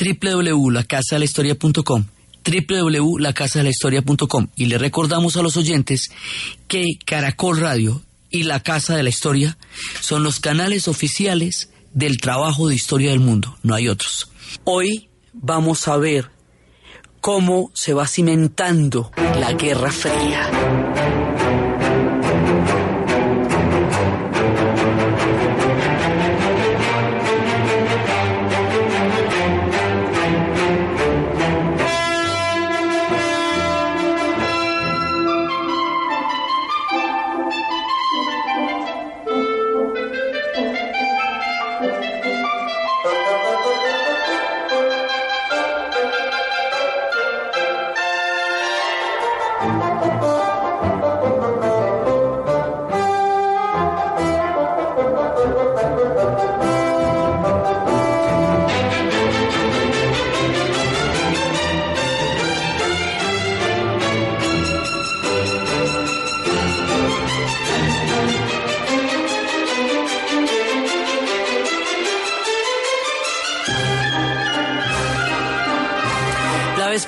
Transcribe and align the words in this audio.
www.lacasadelahistoria.com 0.00 2.04
www.lacasadelahistoria.com 2.42 4.48
y 4.56 4.66
le 4.66 4.78
recordamos 4.78 5.36
a 5.36 5.42
los 5.42 5.56
oyentes 5.56 6.10
que 6.68 6.84
Caracol 7.04 7.60
Radio 7.60 8.02
y 8.30 8.44
La 8.44 8.60
Casa 8.60 8.96
de 8.96 9.02
la 9.02 9.10
Historia 9.10 9.58
son 10.00 10.22
los 10.22 10.40
canales 10.40 10.88
oficiales 10.88 11.70
del 11.92 12.18
trabajo 12.18 12.68
de 12.68 12.74
historia 12.74 13.10
del 13.10 13.20
mundo, 13.20 13.56
no 13.62 13.74
hay 13.74 13.88
otros. 13.88 14.30
Hoy 14.64 15.10
vamos 15.32 15.88
a 15.88 15.96
ver 15.96 16.30
cómo 17.20 17.70
se 17.74 17.92
va 17.92 18.06
cimentando 18.06 19.10
la 19.16 19.52
Guerra 19.52 19.90
Fría. 19.90 21.29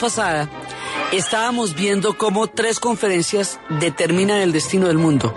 Pasada 0.02 0.50
estábamos 1.12 1.76
viendo 1.76 2.18
cómo 2.18 2.48
tres 2.48 2.80
conferencias 2.80 3.60
determinan 3.78 4.40
el 4.40 4.50
destino 4.50 4.88
del 4.88 4.98
mundo. 4.98 5.32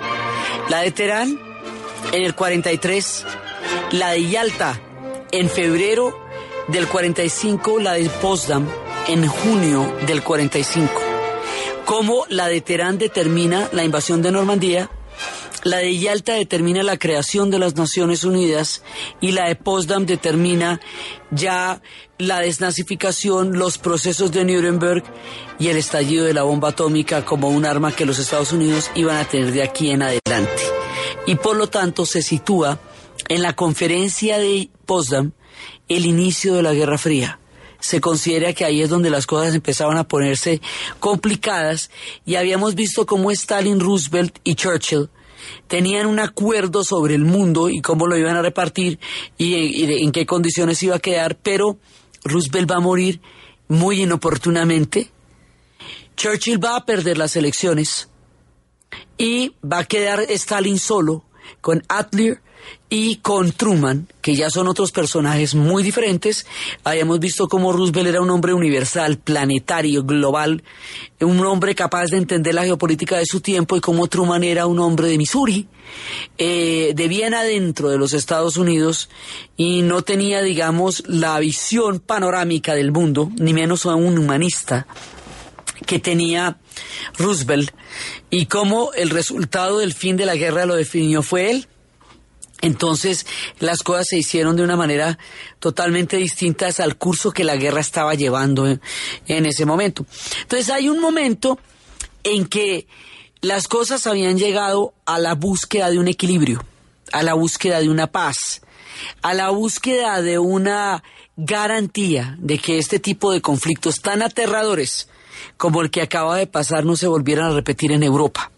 La 0.70 0.80
de 0.80 0.90
Teherán 0.90 1.40
en 2.12 2.24
el 2.24 2.34
43, 2.34 3.26
la 3.92 4.10
de 4.10 4.28
Yalta 4.28 4.82
en 5.32 5.52
febrero 5.52 6.20
del 6.68 6.88
45, 6.88 7.80
la 7.80 7.94
de 7.94 8.10
Potsdam 8.10 8.68
en 9.08 9.28
junio 9.28 9.96
del 10.08 10.24
45. 10.24 10.92
Cómo 11.86 12.26
la 12.30 12.48
de 12.48 12.60
Teherán 12.62 12.98
determina 12.98 13.70
la 13.72 13.84
invasión 13.84 14.24
de 14.24 14.32
Normandía, 14.32 14.90
la 15.66 15.80
de 15.80 15.98
Yalta 15.98 16.34
determina 16.34 16.84
la 16.84 17.00
creación 17.00 17.50
de 17.50 17.58
las 17.58 17.76
Naciones 17.76 18.24
Unidas 18.24 18.84
y 19.20 19.32
la 19.32 19.48
de 19.48 19.56
Potsdam 19.56 20.06
determina 20.06 20.80
ya 21.32 21.82
la 22.20 22.40
desnazificación, 22.42 23.58
los 23.58 23.80
procesos 23.80 24.32
de 24.32 24.46
Nuremberg 24.46 25.04
y 25.58 25.70
el 25.70 25.78
estallido 25.78 26.26
de 26.26 26.36
la 26.36 26.44
bomba 26.44 26.70
atómica 26.70 27.26
como 27.26 27.50
un 27.50 27.66
arma 27.66 27.96
que 27.96 28.06
los 28.06 28.20
Estados 28.20 28.54
Unidos 28.54 28.92
iban 28.94 29.18
a 29.18 29.26
tener 29.26 29.52
de 29.52 29.64
aquí 29.64 29.90
en 29.90 30.04
adelante. 30.04 30.62
Y 31.26 31.34
por 31.34 31.58
lo 31.58 31.66
tanto 31.66 32.06
se 32.06 32.22
sitúa 32.22 32.80
en 33.28 33.42
la 33.42 33.54
conferencia 33.54 34.38
de 34.38 34.70
Potsdam 34.86 35.32
el 35.88 36.06
inicio 36.06 36.54
de 36.54 36.62
la 36.62 36.76
Guerra 36.76 37.00
Fría 37.00 37.40
se 37.80 38.02
considera 38.02 38.54
que 38.54 38.66
ahí 38.66 38.82
es 38.82 38.90
donde 38.90 39.12
las 39.12 39.28
cosas 39.28 39.54
empezaban 39.54 39.98
a 39.98 40.08
ponerse 40.08 40.60
complicadas 41.00 41.92
y 42.26 42.36
habíamos 42.36 42.74
visto 42.74 43.06
cómo 43.06 43.30
Stalin, 43.30 43.80
Roosevelt 43.80 44.40
y 44.44 44.56
Churchill 44.56 45.10
tenían 45.68 46.08
un 46.08 46.20
acuerdo 46.20 46.84
sobre 46.84 47.16
el 47.16 47.26
mundo 47.26 47.70
y 47.70 47.82
cómo 47.82 48.08
lo 48.08 48.18
iban 48.18 48.36
a 48.36 48.42
repartir 48.42 49.00
y, 49.38 50.04
en 50.04 50.12
qué 50.12 50.26
condiciones 50.26 50.82
iba 50.84 50.96
a 50.96 51.00
quedar, 51.00 51.38
pero 51.38 51.78
Roosevelt 52.24 52.72
va 52.72 52.78
a 52.78 52.82
morir 52.82 53.22
muy 53.68 54.04
inoportunamente. 54.04 55.10
Churchill 56.16 56.64
va 56.64 56.78
a 56.78 56.86
perder 56.86 57.18
las 57.18 57.36
elecciones 57.36 58.10
y 59.18 59.54
va 59.64 59.80
a 59.80 59.86
quedar 59.86 60.22
Stalin 60.30 60.80
solo 60.80 61.26
con 61.62 61.84
Adler 61.88 62.42
y 62.90 63.18
con 63.18 63.52
Truman, 63.52 64.08
que 64.22 64.36
ya 64.36 64.50
son 64.50 64.68
otros 64.68 64.92
personajes 64.92 65.56
muy 65.56 65.84
diferentes. 65.84 66.46
Habíamos 66.84 67.20
visto 67.20 67.48
cómo 67.48 67.74
Roosevelt 67.74 68.08
era 68.08 68.22
un 68.22 68.30
hombre 68.30 68.54
universal, 68.54 69.18
planetario, 69.18 70.04
global, 70.04 70.64
un 71.20 71.40
hombre 71.46 71.74
capaz 71.74 72.08
de 72.08 72.18
entender 72.18 72.54
la 72.54 72.64
geopolítica 72.64 73.18
de 73.18 73.26
su 73.26 73.42
tiempo 73.42 73.76
y 73.76 73.82
cómo 73.82 74.08
Truman 74.08 74.44
era 74.44 74.68
un 74.68 74.80
hombre 74.80 75.08
de 75.08 75.18
Missouri, 75.18 75.68
eh, 76.38 76.94
de 76.96 77.08
bien 77.08 77.34
adentro 77.34 77.90
de 77.90 77.98
los 77.98 78.14
Estados 78.14 78.58
Unidos 78.58 79.10
y 79.58 79.82
no 79.82 80.02
tenía, 80.04 80.42
digamos, 80.42 81.04
la 81.08 81.40
visión 81.40 82.00
panorámica 82.00 82.76
del 82.76 82.92
mundo, 82.92 83.32
ni 83.38 83.54
menos 83.54 83.86
un 83.86 84.18
humanista 84.18 84.88
que 85.86 86.00
tenía 86.00 86.58
Roosevelt 87.18 87.72
y 88.30 88.46
cómo 88.48 88.92
el 88.94 89.10
resultado 89.10 89.80
del 89.80 89.94
fin 89.94 90.18
de 90.18 90.26
la 90.26 90.36
guerra 90.36 90.66
lo 90.66 90.76
definió 90.76 91.22
fue 91.22 91.52
él. 91.52 91.68
Entonces 92.62 93.26
las 93.60 93.84
cosas 93.84 94.08
se 94.10 94.18
hicieron 94.18 94.56
de 94.56 94.64
una 94.64 94.76
manera 94.76 95.18
totalmente 95.60 96.18
distinta 96.18 96.70
al 96.80 96.98
curso 96.98 97.32
que 97.32 97.44
la 97.44 97.56
guerra 97.56 97.82
estaba 97.82 98.16
llevando 98.16 98.68
en, 98.68 98.80
ese 99.28 99.66
momento. 99.66 100.06
Entonces 100.42 100.70
hay 100.70 100.90
un 100.90 101.00
momento 101.00 101.60
en 102.24 102.46
que 102.46 102.88
las 103.42 103.68
cosas 103.68 104.08
habían 104.08 104.38
llegado 104.38 104.94
a 105.06 105.20
la 105.20 105.36
búsqueda 105.36 105.90
de 105.92 106.00
un 106.00 106.08
equilibrio, 106.08 106.64
a 107.12 107.24
la 107.24 107.34
búsqueda 107.34 107.80
de 107.80 107.90
una 107.90 108.08
paz, 108.08 108.62
a 109.22 109.34
la 109.34 109.50
búsqueda 109.50 110.22
de 110.22 110.40
una 110.40 111.04
garantía 111.36 112.36
de 112.40 112.58
que 112.58 112.78
este 112.78 113.00
tipo 113.00 113.32
de 113.32 113.42
conflictos 113.42 114.02
tan 114.02 114.22
aterradores 114.22 115.10
como 115.58 115.82
el 115.82 115.92
que 115.92 116.02
acaba 116.02 116.38
de 116.38 116.48
pasar 116.48 116.86
no 116.86 116.96
se 116.96 117.08
volvieran 117.08 117.52
a 117.52 117.56
repetir 117.56 117.92
en 117.92 118.04
Europa. 118.04 118.52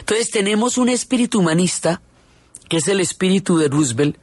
Entonces 0.00 0.30
tenemos 0.30 0.76
un 0.76 0.88
espíritu 0.88 1.38
humanista 1.38 2.02
que 2.72 2.78
es 2.78 2.88
el 2.88 3.00
espíritu 3.00 3.58
de 3.58 3.68
Roosevelt, 3.68 4.16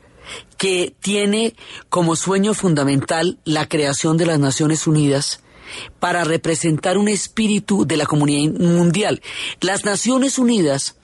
que 0.58 0.96
tiene 1.02 1.54
como 1.90 2.16
sueño 2.16 2.56
fundamental 2.56 3.38
la 3.46 3.70
creación 3.70 4.18
de 4.18 4.26
las 4.26 4.40
Naciones 4.40 4.88
Unidas 4.88 5.42
para 6.00 6.24
representar 6.24 6.98
un 6.98 7.10
espíritu 7.10 7.86
de 7.86 7.96
la 7.96 8.08
comunidad 8.08 8.60
mundial. 8.60 9.22
Las 9.62 9.86
Naciones 9.86 10.40
Unidas 10.40 10.96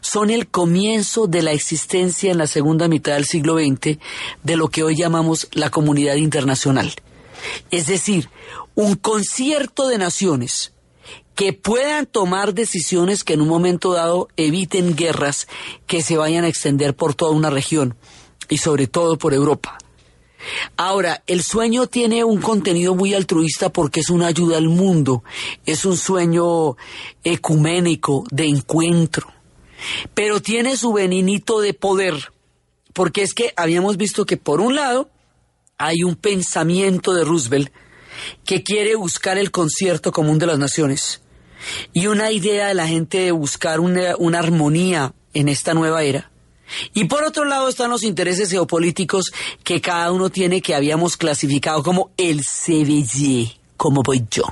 son 0.00 0.30
el 0.30 0.46
comienzo 0.46 1.26
de 1.26 1.42
la 1.42 1.50
existencia 1.50 2.30
en 2.30 2.38
la 2.38 2.46
segunda 2.46 2.86
mitad 2.86 3.14
del 3.14 3.24
siglo 3.24 3.58
XX 3.58 3.98
de 4.44 4.56
lo 4.56 4.68
que 4.68 4.84
hoy 4.84 4.94
llamamos 4.94 5.48
la 5.50 5.70
comunidad 5.70 6.14
internacional. 6.14 6.94
Es 7.72 7.88
decir, 7.88 8.30
un 8.76 8.94
concierto 8.94 9.88
de 9.88 9.98
naciones 9.98 10.71
que 11.34 11.52
puedan 11.52 12.06
tomar 12.06 12.54
decisiones 12.54 13.24
que 13.24 13.34
en 13.34 13.40
un 13.40 13.48
momento 13.48 13.92
dado 13.92 14.28
eviten 14.36 14.94
guerras 14.94 15.48
que 15.86 16.02
se 16.02 16.16
vayan 16.16 16.44
a 16.44 16.48
extender 16.48 16.94
por 16.94 17.14
toda 17.14 17.32
una 17.32 17.50
región 17.50 17.96
y 18.48 18.58
sobre 18.58 18.86
todo 18.86 19.16
por 19.16 19.32
Europa. 19.32 19.78
Ahora, 20.76 21.22
el 21.26 21.42
sueño 21.42 21.86
tiene 21.86 22.24
un 22.24 22.40
contenido 22.40 22.94
muy 22.94 23.14
altruista 23.14 23.70
porque 23.70 24.00
es 24.00 24.10
una 24.10 24.26
ayuda 24.26 24.58
al 24.58 24.68
mundo, 24.68 25.22
es 25.64 25.84
un 25.84 25.96
sueño 25.96 26.76
ecuménico, 27.22 28.24
de 28.30 28.46
encuentro, 28.46 29.32
pero 30.14 30.42
tiene 30.42 30.76
su 30.76 30.92
veninito 30.92 31.60
de 31.60 31.74
poder, 31.74 32.32
porque 32.92 33.22
es 33.22 33.34
que 33.34 33.52
habíamos 33.56 33.96
visto 33.96 34.26
que 34.26 34.36
por 34.36 34.60
un 34.60 34.74
lado 34.74 35.08
hay 35.78 36.02
un 36.02 36.16
pensamiento 36.16 37.14
de 37.14 37.24
Roosevelt 37.24 37.72
que 38.44 38.62
quiere 38.62 38.96
buscar 38.96 39.38
el 39.38 39.50
concierto 39.50 40.12
común 40.12 40.38
de 40.38 40.46
las 40.46 40.58
naciones 40.58 41.21
y 41.92 42.06
una 42.06 42.30
idea 42.30 42.68
de 42.68 42.74
la 42.74 42.86
gente 42.86 43.18
de 43.18 43.32
buscar 43.32 43.80
una, 43.80 44.16
una 44.18 44.38
armonía 44.38 45.14
en 45.34 45.48
esta 45.48 45.74
nueva 45.74 46.02
era. 46.02 46.30
Y 46.94 47.04
por 47.04 47.24
otro 47.24 47.44
lado 47.44 47.68
están 47.68 47.90
los 47.90 48.02
intereses 48.02 48.50
geopolíticos 48.50 49.32
que 49.62 49.80
cada 49.80 50.10
uno 50.12 50.30
tiene 50.30 50.62
que 50.62 50.74
habíamos 50.74 51.16
clasificado 51.16 51.82
como 51.82 52.10
el 52.16 52.42
CBG, 52.42 53.56
como 53.76 54.02
voy 54.02 54.24
yo. 54.30 54.44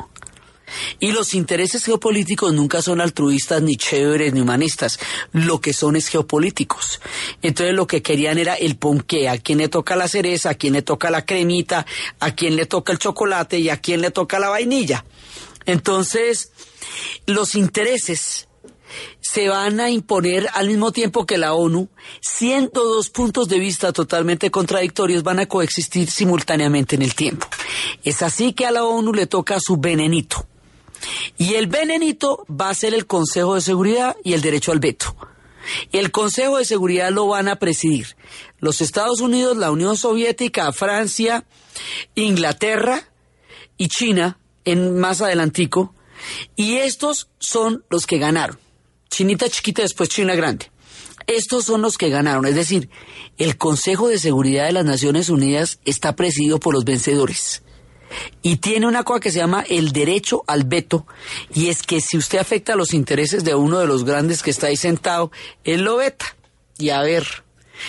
Y 0.98 1.12
los 1.12 1.34
intereses 1.34 1.84
geopolíticos 1.84 2.52
nunca 2.52 2.82
son 2.82 3.00
altruistas, 3.00 3.62
ni 3.62 3.76
chéveres, 3.76 4.32
ni 4.32 4.40
humanistas. 4.40 4.98
Lo 5.32 5.60
que 5.60 5.72
son 5.72 5.96
es 5.96 6.08
geopolíticos. 6.08 7.00
Entonces 7.42 7.74
lo 7.74 7.86
que 7.86 8.02
querían 8.02 8.38
era 8.38 8.54
el 8.54 8.76
ponqué, 8.76 9.28
a 9.28 9.38
quién 9.38 9.58
le 9.58 9.68
toca 9.68 9.96
la 9.96 10.08
cereza, 10.08 10.50
a 10.50 10.54
quién 10.54 10.74
le 10.74 10.82
toca 10.82 11.10
la 11.10 11.24
cremita, 11.24 11.86
a 12.20 12.34
quién 12.34 12.56
le 12.56 12.66
toca 12.66 12.92
el 12.92 12.98
chocolate 12.98 13.58
y 13.58 13.68
a 13.68 13.78
quién 13.78 14.00
le 14.00 14.10
toca 14.10 14.38
la 14.38 14.48
vainilla. 14.48 15.04
Entonces, 15.66 16.52
los 17.26 17.54
intereses 17.54 18.48
se 19.20 19.48
van 19.48 19.80
a 19.80 19.90
imponer 19.90 20.48
al 20.54 20.68
mismo 20.68 20.92
tiempo 20.92 21.26
que 21.26 21.38
la 21.38 21.54
ONU, 21.54 21.88
siendo 22.20 22.84
dos 22.84 23.10
puntos 23.10 23.48
de 23.48 23.58
vista 23.58 23.92
totalmente 23.92 24.50
contradictorios, 24.50 25.22
van 25.22 25.38
a 25.38 25.46
coexistir 25.46 26.10
simultáneamente 26.10 26.96
en 26.96 27.02
el 27.02 27.14
tiempo. 27.14 27.46
Es 28.02 28.22
así 28.22 28.52
que 28.52 28.66
a 28.66 28.72
la 28.72 28.84
ONU 28.84 29.12
le 29.12 29.26
toca 29.26 29.58
su 29.60 29.76
venenito. 29.76 30.46
Y 31.38 31.54
el 31.54 31.66
venenito 31.66 32.44
va 32.48 32.68
a 32.68 32.74
ser 32.74 32.94
el 32.94 33.06
Consejo 33.06 33.54
de 33.54 33.60
Seguridad 33.60 34.16
y 34.24 34.34
el 34.34 34.42
derecho 34.42 34.72
al 34.72 34.80
veto. 34.80 35.16
El 35.92 36.10
Consejo 36.10 36.58
de 36.58 36.64
Seguridad 36.64 37.10
lo 37.10 37.28
van 37.28 37.48
a 37.48 37.56
presidir 37.56 38.16
los 38.58 38.80
Estados 38.80 39.20
Unidos, 39.20 39.56
la 39.56 39.70
Unión 39.70 39.96
Soviética, 39.96 40.72
Francia, 40.72 41.44
Inglaterra 42.14 43.08
y 43.76 43.88
China 43.88 44.38
en 44.64 44.98
más 44.98 45.20
adelantico. 45.20 45.94
Y 46.56 46.76
estos 46.76 47.28
son 47.38 47.84
los 47.90 48.06
que 48.06 48.18
ganaron. 48.18 48.58
Chinita 49.08 49.48
chiquita, 49.48 49.82
después 49.82 50.08
China 50.08 50.34
grande. 50.34 50.70
Estos 51.26 51.64
son 51.64 51.82
los 51.82 51.98
que 51.98 52.08
ganaron, 52.08 52.46
es 52.46 52.54
decir, 52.54 52.90
el 53.38 53.56
Consejo 53.56 54.08
de 54.08 54.18
Seguridad 54.18 54.66
de 54.66 54.72
las 54.72 54.84
Naciones 54.84 55.28
Unidas 55.28 55.78
está 55.84 56.16
presidido 56.16 56.58
por 56.58 56.74
los 56.74 56.84
vencedores 56.84 57.62
y 58.42 58.56
tiene 58.56 58.86
una 58.86 59.04
cosa 59.04 59.20
que 59.20 59.30
se 59.30 59.38
llama 59.38 59.64
el 59.68 59.92
derecho 59.92 60.42
al 60.46 60.64
veto, 60.64 61.06
y 61.54 61.68
es 61.68 61.82
que 61.82 62.00
si 62.00 62.16
usted 62.16 62.38
afecta 62.38 62.76
los 62.76 62.94
intereses 62.94 63.44
de 63.44 63.54
uno 63.54 63.78
de 63.78 63.86
los 63.86 64.04
grandes 64.04 64.42
que 64.42 64.50
está 64.50 64.68
ahí 64.68 64.76
sentado, 64.76 65.30
él 65.64 65.82
lo 65.82 65.96
veta. 65.96 66.36
Y 66.78 66.90
a 66.90 67.02
ver. 67.02 67.26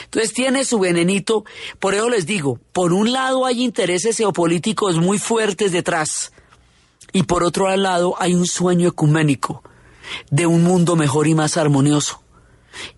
Entonces 0.05 0.33
tiene 0.33 0.63
su 0.63 0.79
venenito, 0.79 1.43
por 1.79 1.93
eso 1.93 2.09
les 2.09 2.25
digo, 2.25 2.59
por 2.71 2.93
un 2.93 3.11
lado 3.11 3.45
hay 3.45 3.61
intereses 3.61 4.17
geopolíticos 4.17 4.97
muy 4.97 5.19
fuertes 5.19 5.73
detrás, 5.73 6.31
y 7.11 7.23
por 7.23 7.43
otro 7.43 7.75
lado 7.75 8.15
hay 8.19 8.33
un 8.33 8.45
sueño 8.45 8.89
ecuménico 8.89 9.63
de 10.29 10.45
un 10.45 10.63
mundo 10.63 10.95
mejor 10.95 11.27
y 11.27 11.35
más 11.35 11.57
armonioso. 11.57 12.21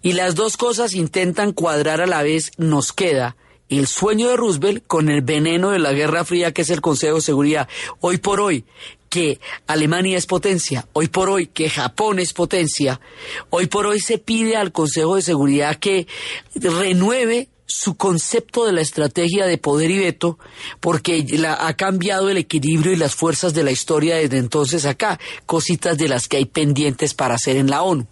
Y 0.01 0.13
las 0.13 0.36
dos 0.36 0.57
cosas 0.57 0.94
intentan 0.94 1.51
cuadrar 1.51 2.01
a 2.01 2.07
la 2.07 2.21
vez, 2.24 2.51
nos 2.57 2.94
queda 2.94 3.36
el 3.69 3.88
sueño 3.88 4.30
de 4.30 4.38
Roosevelt 4.38 4.83
con 4.86 5.10
el 5.10 5.21
veneno 5.21 5.71
de 5.71 5.80
la 5.80 5.94
Guerra 5.94 6.25
Fría 6.25 6.51
que 6.51 6.62
es 6.62 6.69
el 6.69 6.81
Consejo 6.81 7.15
de 7.15 7.21
Seguridad. 7.21 7.68
Hoy 8.01 8.18
por 8.18 8.39
hoy 8.39 8.65
que 9.10 9.39
Alemania 9.68 10.18
es 10.18 10.25
potencia, 10.25 10.88
hoy 10.94 11.07
por 11.07 11.30
hoy 11.30 11.48
que 11.48 11.69
Japón 11.69 12.19
es 12.19 12.33
potencia, 12.33 13.00
hoy 13.50 13.68
por 13.68 13.86
hoy 13.86 14.00
se 14.00 14.18
pide 14.18 14.56
al 14.56 14.71
Consejo 14.71 15.15
de 15.15 15.21
Seguridad 15.21 15.75
que 15.77 16.07
renueve 16.56 17.50
su 17.74 17.96
concepto 17.96 18.66
de 18.66 18.72
la 18.72 18.81
estrategia 18.81 19.48
de 19.48 19.58
poder 19.58 19.90
y 19.90 19.98
veto, 19.98 20.38
porque 20.80 21.25
ha 21.48 21.74
cambiado 21.74 22.30
el 22.30 22.38
equilibrio 22.38 22.92
y 22.92 22.98
las 22.98 23.16
fuerzas 23.16 23.56
de 23.56 23.64
la 23.64 23.72
historia 23.72 24.18
desde 24.18 24.38
entonces 24.38 24.86
acá, 24.86 25.20
cositas 25.48 25.98
de 25.98 26.08
las 26.08 26.28
que 26.28 26.38
hay 26.38 26.46
pendientes 26.46 27.16
para 27.16 27.34
hacer 27.34 27.58
en 27.58 27.72
la 27.72 27.81
ONU. 27.81 28.06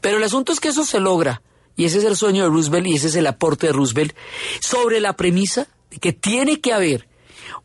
Pero 0.00 0.16
el 0.16 0.22
asunto 0.22 0.52
es 0.52 0.60
que 0.60 0.68
eso 0.68 0.84
se 0.84 1.00
logra 1.00 1.42
y 1.76 1.84
ese 1.84 1.98
es 1.98 2.04
el 2.04 2.16
sueño 2.16 2.44
de 2.44 2.48
Roosevelt 2.48 2.86
y 2.86 2.94
ese 2.94 3.08
es 3.08 3.16
el 3.16 3.26
aporte 3.26 3.66
de 3.66 3.74
Roosevelt, 3.74 4.16
sobre 4.60 5.00
la 5.00 5.16
premisa 5.16 5.68
de 5.90 5.98
que 5.98 6.14
tiene 6.14 6.60
que 6.60 6.72
haber 6.72 7.06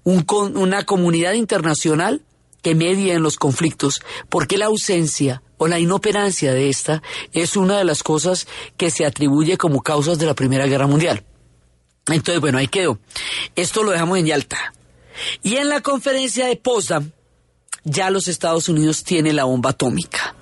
una 0.04 0.84
comunidad 0.84 1.34
internacional 1.34 2.22
que 2.62 2.76
medie 2.76 3.14
en 3.14 3.24
los 3.24 3.38
conflictos, 3.38 4.02
porque 4.30 4.58
la 4.58 4.66
ausencia 4.66 5.42
o 5.58 5.68
la 5.68 5.80
inoperancia 5.80 6.54
de 6.54 6.70
esta 6.70 7.02
es 7.34 7.56
una 7.56 7.78
de 7.78 7.84
las 7.84 8.04
cosas 8.04 8.48
que 8.78 8.90
se 8.90 9.06
atribuye 9.06 9.58
como 9.58 9.82
causas 9.82 10.18
de 10.18 10.26
la 10.26 10.34
Primera 10.34 10.68
Guerra 10.68 10.88
Mundial. 10.88 11.24
Entonces, 12.08 12.42
bueno, 12.42 12.58
ahí 12.58 12.68
quedó. 12.68 13.00
Esto 13.56 13.84
lo 13.84 13.92
dejamos 13.92 14.18
en 14.18 14.26
Yalta. 14.26 14.74
Y 15.44 15.58
en 15.58 15.70
la 15.70 15.82
conferencia 15.82 16.48
de 16.48 16.56
Potsdam, 16.56 17.12
ya 17.84 18.10
los 18.10 18.28
Estados 18.28 18.70
Unidos 18.70 19.04
tienen 19.04 19.36
la 19.36 19.44
bomba 19.44 19.72
atómica 19.72 20.36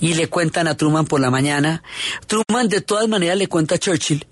y 0.00 0.14
le 0.14 0.28
cuentan 0.28 0.68
a 0.68 0.76
Truman 0.76 1.06
por 1.06 1.20
la 1.20 1.30
mañana. 1.30 1.82
Truman 2.26 2.68
de 2.68 2.80
todas 2.80 3.08
maneras 3.08 3.36
le 3.38 3.48
cuenta 3.48 3.76
a 3.76 3.78
Churchill. 3.78 4.26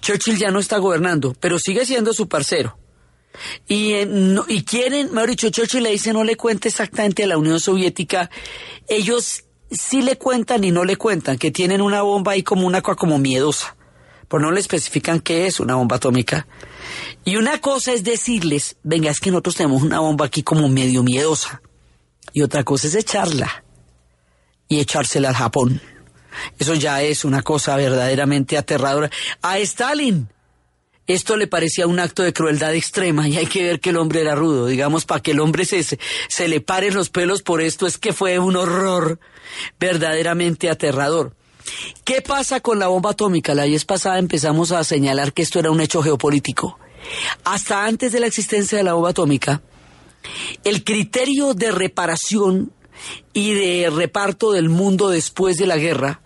Churchill 0.00 0.38
ya 0.38 0.50
no 0.50 0.58
está 0.58 0.78
gobernando, 0.78 1.34
pero 1.40 1.58
sigue 1.58 1.86
siendo 1.86 2.12
su 2.12 2.28
parcero. 2.28 2.76
Y, 3.66 3.92
eh, 3.92 4.08
y 4.48 4.64
quieren, 4.64 5.12
me 5.12 5.22
ha 5.22 5.26
dicho, 5.26 5.48
le 5.80 5.90
dice 5.90 6.12
no 6.12 6.24
le 6.24 6.36
cuente 6.36 6.68
exactamente 6.68 7.24
a 7.24 7.26
la 7.26 7.38
Unión 7.38 7.60
Soviética. 7.60 8.30
Ellos 8.88 9.44
sí 9.70 10.02
le 10.02 10.18
cuentan 10.18 10.64
y 10.64 10.70
no 10.70 10.84
le 10.84 10.96
cuentan, 10.96 11.38
que 11.38 11.50
tienen 11.50 11.80
una 11.80 12.02
bomba 12.02 12.32
ahí 12.32 12.42
como 12.42 12.66
una 12.66 12.82
cosa 12.82 12.96
como 12.96 13.18
miedosa. 13.18 13.76
Pero 14.28 14.42
no 14.42 14.52
le 14.52 14.60
especifican 14.60 15.20
qué 15.20 15.46
es 15.46 15.58
una 15.58 15.74
bomba 15.74 15.96
atómica. 15.96 16.46
Y 17.24 17.36
una 17.36 17.60
cosa 17.60 17.92
es 17.92 18.04
decirles, 18.04 18.76
venga, 18.82 19.10
es 19.10 19.20
que 19.20 19.30
nosotros 19.30 19.56
tenemos 19.56 19.82
una 19.82 20.00
bomba 20.00 20.26
aquí 20.26 20.42
como 20.42 20.68
medio 20.68 21.02
miedosa. 21.02 21.62
Y 22.32 22.42
otra 22.42 22.62
cosa 22.62 22.86
es 22.86 22.94
echarla 22.94 23.64
y 24.68 24.78
echársela 24.78 25.30
al 25.30 25.34
Japón. 25.34 25.80
Eso 26.58 26.74
ya 26.74 27.02
es 27.02 27.24
una 27.24 27.42
cosa 27.42 27.76
verdaderamente 27.76 28.56
aterradora. 28.56 29.10
A 29.42 29.58
Stalin 29.58 30.28
esto 31.14 31.36
le 31.36 31.46
parecía 31.46 31.86
un 31.86 31.98
acto 31.98 32.22
de 32.22 32.32
crueldad 32.32 32.74
extrema 32.74 33.28
y 33.28 33.36
hay 33.36 33.46
que 33.46 33.64
ver 33.64 33.80
que 33.80 33.90
el 33.90 33.96
hombre 33.96 34.20
era 34.20 34.34
rudo. 34.34 34.66
Digamos, 34.66 35.04
para 35.04 35.20
que 35.20 35.32
el 35.32 35.40
hombre 35.40 35.64
se, 35.64 35.82
se 35.82 36.48
le 36.48 36.60
paren 36.60 36.94
los 36.94 37.10
pelos 37.10 37.42
por 37.42 37.60
esto 37.60 37.86
es 37.86 37.98
que 37.98 38.12
fue 38.12 38.38
un 38.38 38.56
horror 38.56 39.18
verdaderamente 39.78 40.70
aterrador. 40.70 41.34
¿Qué 42.04 42.22
pasa 42.22 42.60
con 42.60 42.78
la 42.78 42.88
bomba 42.88 43.10
atómica? 43.10 43.54
La 43.54 43.64
vez 43.64 43.84
pasada 43.84 44.18
empezamos 44.18 44.72
a 44.72 44.84
señalar 44.84 45.32
que 45.32 45.42
esto 45.42 45.58
era 45.58 45.70
un 45.70 45.80
hecho 45.80 46.02
geopolítico. 46.02 46.78
Hasta 47.44 47.86
antes 47.86 48.12
de 48.12 48.20
la 48.20 48.26
existencia 48.26 48.78
de 48.78 48.84
la 48.84 48.94
bomba 48.94 49.10
atómica, 49.10 49.62
el 50.64 50.84
criterio 50.84 51.54
de 51.54 51.72
reparación 51.72 52.72
y 53.32 53.54
de 53.54 53.90
reparto 53.90 54.52
del 54.52 54.68
mundo 54.68 55.08
después 55.08 55.56
de 55.56 55.66
la 55.66 55.76
guerra 55.76 56.20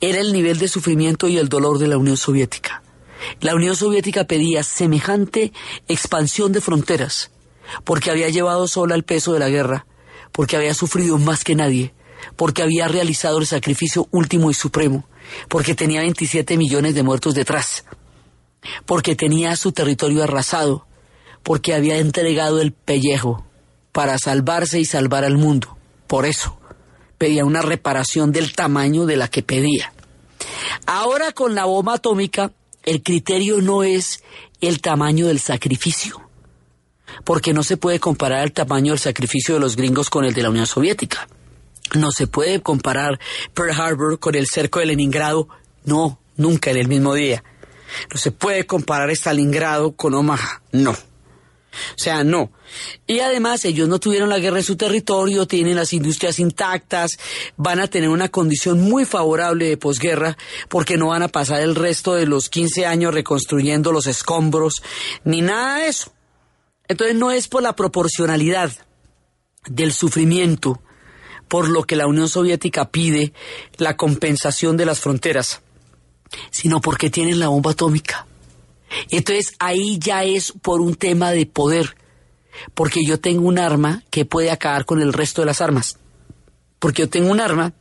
era 0.00 0.20
el 0.20 0.32
nivel 0.32 0.58
de 0.58 0.68
sufrimiento 0.68 1.28
y 1.28 1.38
el 1.38 1.48
dolor 1.48 1.78
de 1.78 1.88
la 1.88 1.96
Unión 1.96 2.16
Soviética. 2.16 2.81
La 3.40 3.54
Unión 3.54 3.76
Soviética 3.76 4.24
pedía 4.24 4.62
semejante 4.62 5.52
expansión 5.88 6.52
de 6.52 6.60
fronteras 6.60 7.30
porque 7.84 8.10
había 8.10 8.28
llevado 8.28 8.68
sola 8.68 8.94
el 8.94 9.04
peso 9.04 9.32
de 9.32 9.38
la 9.38 9.48
guerra, 9.48 9.86
porque 10.32 10.56
había 10.56 10.74
sufrido 10.74 11.18
más 11.18 11.44
que 11.44 11.54
nadie, 11.54 11.94
porque 12.36 12.62
había 12.62 12.88
realizado 12.88 13.38
el 13.38 13.46
sacrificio 13.46 14.08
último 14.10 14.50
y 14.50 14.54
supremo, 14.54 15.06
porque 15.48 15.74
tenía 15.74 16.00
27 16.00 16.56
millones 16.56 16.94
de 16.94 17.02
muertos 17.02 17.34
detrás, 17.34 17.84
porque 18.86 19.16
tenía 19.16 19.56
su 19.56 19.72
territorio 19.72 20.22
arrasado, 20.22 20.86
porque 21.42 21.74
había 21.74 21.98
entregado 21.98 22.60
el 22.60 22.72
pellejo 22.72 23.44
para 23.90 24.18
salvarse 24.18 24.80
y 24.80 24.84
salvar 24.84 25.24
al 25.24 25.36
mundo. 25.36 25.76
Por 26.06 26.26
eso 26.26 26.58
pedía 27.18 27.44
una 27.44 27.62
reparación 27.62 28.32
del 28.32 28.54
tamaño 28.54 29.06
de 29.06 29.16
la 29.16 29.28
que 29.28 29.42
pedía. 29.42 29.92
Ahora 30.86 31.32
con 31.32 31.54
la 31.54 31.64
bomba 31.64 31.94
atómica, 31.94 32.52
el 32.84 33.02
criterio 33.02 33.60
no 33.60 33.82
es 33.82 34.22
el 34.60 34.80
tamaño 34.80 35.26
del 35.26 35.40
sacrificio, 35.40 36.20
porque 37.24 37.52
no 37.52 37.62
se 37.62 37.76
puede 37.76 38.00
comparar 38.00 38.44
el 38.44 38.52
tamaño 38.52 38.92
del 38.92 38.98
sacrificio 38.98 39.54
de 39.54 39.60
los 39.60 39.76
gringos 39.76 40.10
con 40.10 40.24
el 40.24 40.34
de 40.34 40.42
la 40.42 40.50
Unión 40.50 40.66
Soviética. 40.66 41.28
No 41.94 42.10
se 42.10 42.26
puede 42.26 42.62
comparar 42.62 43.20
Pearl 43.54 43.72
Harbor 43.72 44.18
con 44.18 44.34
el 44.34 44.46
cerco 44.46 44.80
de 44.80 44.86
Leningrado, 44.86 45.48
no, 45.84 46.18
nunca 46.36 46.70
en 46.70 46.78
el 46.78 46.88
mismo 46.88 47.14
día. 47.14 47.44
No 48.10 48.18
se 48.18 48.30
puede 48.30 48.66
comparar 48.66 49.10
Stalingrado 49.10 49.92
con 49.92 50.14
Omaha, 50.14 50.62
no. 50.72 50.96
O 51.72 51.98
sea, 51.98 52.24
no. 52.24 52.52
Y 53.06 53.20
además 53.20 53.64
ellos 53.64 53.88
no 53.88 53.98
tuvieron 53.98 54.28
la 54.28 54.38
guerra 54.38 54.58
en 54.58 54.64
su 54.64 54.76
territorio, 54.76 55.46
tienen 55.46 55.76
las 55.76 55.92
industrias 55.92 56.38
intactas, 56.38 57.18
van 57.56 57.80
a 57.80 57.88
tener 57.88 58.08
una 58.08 58.28
condición 58.28 58.80
muy 58.80 59.04
favorable 59.04 59.68
de 59.68 59.76
posguerra 59.76 60.36
porque 60.68 60.96
no 60.96 61.08
van 61.08 61.22
a 61.22 61.28
pasar 61.28 61.60
el 61.60 61.74
resto 61.74 62.14
de 62.14 62.26
los 62.26 62.48
15 62.48 62.86
años 62.86 63.14
reconstruyendo 63.14 63.92
los 63.92 64.06
escombros, 64.06 64.82
ni 65.24 65.42
nada 65.42 65.78
de 65.78 65.88
eso. 65.88 66.12
Entonces 66.88 67.16
no 67.16 67.30
es 67.30 67.48
por 67.48 67.62
la 67.62 67.74
proporcionalidad 67.74 68.72
del 69.66 69.92
sufrimiento 69.92 70.80
por 71.48 71.68
lo 71.68 71.84
que 71.84 71.96
la 71.96 72.06
Unión 72.06 72.28
Soviética 72.28 72.90
pide 72.90 73.34
la 73.76 73.96
compensación 73.96 74.78
de 74.78 74.86
las 74.86 75.00
fronteras, 75.00 75.60
sino 76.50 76.80
porque 76.80 77.10
tienen 77.10 77.38
la 77.38 77.48
bomba 77.48 77.72
atómica. 77.72 78.26
Entonces 79.10 79.54
ahí 79.58 79.98
ya 79.98 80.24
es 80.24 80.52
por 80.52 80.80
un 80.80 80.94
tema 80.94 81.32
de 81.32 81.46
poder, 81.46 81.96
porque 82.74 83.04
yo 83.04 83.18
tengo 83.18 83.46
un 83.46 83.58
arma 83.58 84.02
que 84.10 84.24
puede 84.24 84.50
acabar 84.50 84.84
con 84.84 85.00
el 85.00 85.12
resto 85.12 85.42
de 85.42 85.46
las 85.46 85.60
armas, 85.60 85.98
porque 86.78 87.02
yo 87.02 87.08
tengo 87.08 87.30
un 87.30 87.40
arma 87.40 87.72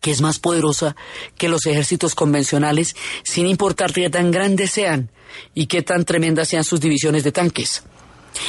que 0.00 0.10
es 0.10 0.20
más 0.20 0.38
poderosa 0.38 0.96
que 1.38 1.48
los 1.48 1.64
ejércitos 1.64 2.14
convencionales, 2.14 2.94
sin 3.22 3.46
importar 3.46 3.92
qué 3.92 4.10
tan 4.10 4.30
grandes 4.30 4.70
sean 4.70 5.10
y 5.54 5.66
qué 5.66 5.80
tan 5.80 6.04
tremendas 6.04 6.48
sean 6.48 6.62
sus 6.62 6.78
divisiones 6.78 7.24
de 7.24 7.32
tanques. 7.32 7.84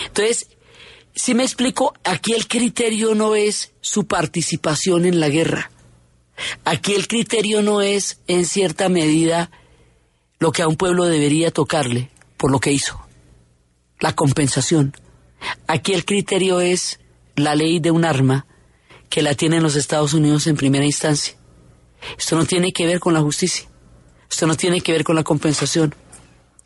Entonces, 0.07 0.49
si 1.15 1.33
me 1.33 1.43
explico, 1.43 1.93
aquí 2.03 2.33
el 2.33 2.49
criterio 2.49 3.15
no 3.15 3.35
es 3.35 3.71
su 3.79 4.05
participación 4.05 5.05
en 5.05 5.21
la 5.21 5.29
guerra. 5.29 5.71
Aquí 6.65 6.93
el 6.93 7.07
criterio 7.07 7.61
no 7.61 7.81
es, 7.81 8.19
en 8.27 8.45
cierta 8.45 8.89
medida, 8.89 9.49
lo 10.45 10.51
que 10.51 10.61
a 10.61 10.67
un 10.67 10.75
pueblo 10.75 11.05
debería 11.05 11.49
tocarle 11.49 12.11
por 12.37 12.51
lo 12.51 12.59
que 12.59 12.71
hizo, 12.71 13.01
la 13.99 14.13
compensación. 14.13 14.93
Aquí 15.65 15.91
el 15.93 16.05
criterio 16.05 16.61
es 16.61 16.99
la 17.35 17.55
ley 17.55 17.79
de 17.79 17.89
un 17.89 18.05
arma 18.05 18.45
que 19.09 19.23
la 19.23 19.33
tienen 19.33 19.63
los 19.63 19.75
Estados 19.75 20.13
Unidos 20.13 20.45
en 20.45 20.55
primera 20.55 20.85
instancia. 20.85 21.35
Esto 22.15 22.35
no 22.35 22.45
tiene 22.45 22.73
que 22.73 22.85
ver 22.85 22.99
con 22.99 23.15
la 23.15 23.21
justicia, 23.21 23.67
esto 24.29 24.45
no 24.45 24.55
tiene 24.55 24.81
que 24.81 24.91
ver 24.91 25.03
con 25.03 25.15
la 25.15 25.23
compensación, 25.23 25.95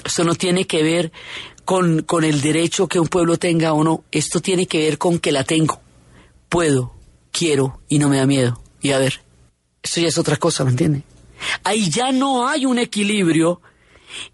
esto 0.03 0.25
no 0.25 0.35
tiene 0.35 0.67
que 0.67 0.83
ver 0.83 1.13
con, 1.63 2.01
con 2.01 2.25
el 2.25 2.41
derecho 2.41 2.89
que 2.89 2.99
un 2.99 3.07
pueblo 3.07 3.37
tenga 3.37 3.71
o 3.71 3.81
no, 3.85 4.03
esto 4.11 4.41
tiene 4.41 4.65
que 4.65 4.79
ver 4.79 4.97
con 4.97 5.19
que 5.19 5.31
la 5.31 5.45
tengo, 5.45 5.79
puedo, 6.49 6.95
quiero 7.31 7.79
y 7.87 7.97
no 7.97 8.09
me 8.09 8.17
da 8.17 8.25
miedo. 8.25 8.61
Y 8.81 8.91
a 8.91 8.99
ver, 8.99 9.21
esto 9.81 10.01
ya 10.01 10.09
es 10.09 10.17
otra 10.17 10.35
cosa, 10.35 10.65
¿me 10.65 10.71
entiende? 10.71 11.03
Ahí 11.63 11.89
ya 11.89 12.11
no 12.11 12.45
hay 12.45 12.65
un 12.65 12.77
equilibrio 12.77 13.61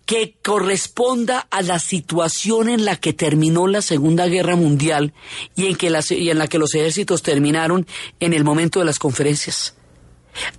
que 0.05 0.37
corresponda 0.43 1.47
a 1.51 1.61
la 1.61 1.79
situación 1.79 2.69
en 2.69 2.85
la 2.85 2.97
que 2.97 3.13
terminó 3.13 3.67
la 3.67 3.81
Segunda 3.81 4.27
Guerra 4.27 4.55
Mundial 4.55 5.13
y 5.55 5.67
en, 5.67 5.75
que 5.75 5.89
la 5.89 6.47
que 6.47 6.59
los 6.59 6.75
ejércitos 6.75 7.21
terminaron 7.21 7.87
en 8.19 8.33
el 8.33 8.43
momento 8.43 8.79
de 8.79 8.85
las 8.85 8.99
conferencias. 8.99 9.75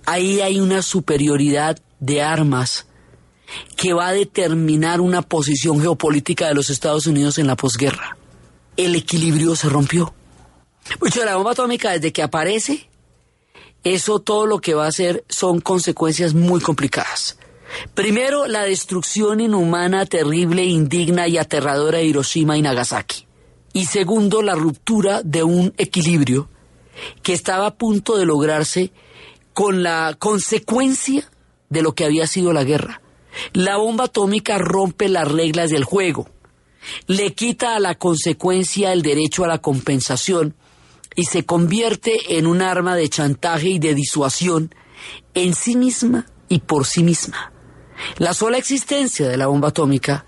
Ahí 0.05 0.41
hay 0.41 0.59
una 0.59 0.81
superioridad 0.81 1.79
de 1.99 2.21
armas 2.21 2.87
que 3.75 3.93
va 3.93 4.07
a 4.07 4.13
determinar 4.13 5.01
una 5.01 5.21
posición 5.21 5.81
geopolítica 5.81 6.47
de 6.47 6.53
los 6.53 6.69
Estados 6.69 7.07
Unidos 7.07 7.37
en 7.37 7.47
la 7.47 7.55
posguerra. 7.55 8.17
El 8.75 8.95
equilibrio 8.95 9.55
se 9.55 9.69
rompió. 9.69 10.13
Mucho 11.01 11.23
la 11.25 11.35
bomba 11.35 11.51
atómica 11.51 11.91
desde 11.91 12.13
que 12.13 12.21
aparece, 12.21 12.89
eso 13.83 14.19
todo 14.19 14.45
lo 14.45 14.59
que 14.59 14.73
va 14.73 14.85
a 14.85 14.89
hacer 14.89 15.23
son 15.29 15.61
consecuencias 15.61 16.33
muy 16.33 16.61
complicadas. 16.61 17.36
Primero, 17.93 18.47
la 18.47 18.63
destrucción 18.63 19.39
inhumana, 19.39 20.05
terrible, 20.05 20.63
indigna 20.63 21.27
y 21.27 21.37
aterradora 21.37 21.99
de 21.99 22.05
Hiroshima 22.05 22.57
y 22.57 22.61
Nagasaki. 22.61 23.27
Y 23.73 23.85
segundo, 23.85 24.41
la 24.41 24.55
ruptura 24.55 25.21
de 25.23 25.43
un 25.43 25.73
equilibrio 25.77 26.49
que 27.23 27.33
estaba 27.33 27.67
a 27.67 27.75
punto 27.75 28.17
de 28.17 28.25
lograrse 28.25 28.91
con 29.53 29.83
la 29.83 30.15
consecuencia 30.17 31.29
de 31.69 31.81
lo 31.81 31.93
que 31.93 32.05
había 32.05 32.27
sido 32.27 32.53
la 32.53 32.63
guerra. 32.63 33.01
La 33.53 33.77
bomba 33.77 34.05
atómica 34.05 34.57
rompe 34.57 35.09
las 35.09 35.27
reglas 35.31 35.69
del 35.69 35.83
juego, 35.83 36.27
le 37.05 37.33
quita 37.33 37.75
a 37.75 37.79
la 37.79 37.95
consecuencia 37.95 38.93
el 38.93 39.01
derecho 39.01 39.43
a 39.43 39.47
la 39.47 39.59
compensación 39.59 40.55
y 41.15 41.25
se 41.25 41.45
convierte 41.45 42.37
en 42.37 42.47
un 42.47 42.61
arma 42.61 42.95
de 42.95 43.09
chantaje 43.09 43.69
y 43.69 43.79
de 43.79 43.93
disuasión 43.93 44.73
en 45.33 45.53
sí 45.53 45.75
misma 45.75 46.25
y 46.49 46.59
por 46.59 46.85
sí 46.85 47.03
misma. 47.03 47.51
La 48.17 48.33
sola 48.33 48.57
existencia 48.57 49.27
de 49.27 49.37
la 49.37 49.47
bomba 49.47 49.69
atómica 49.69 50.25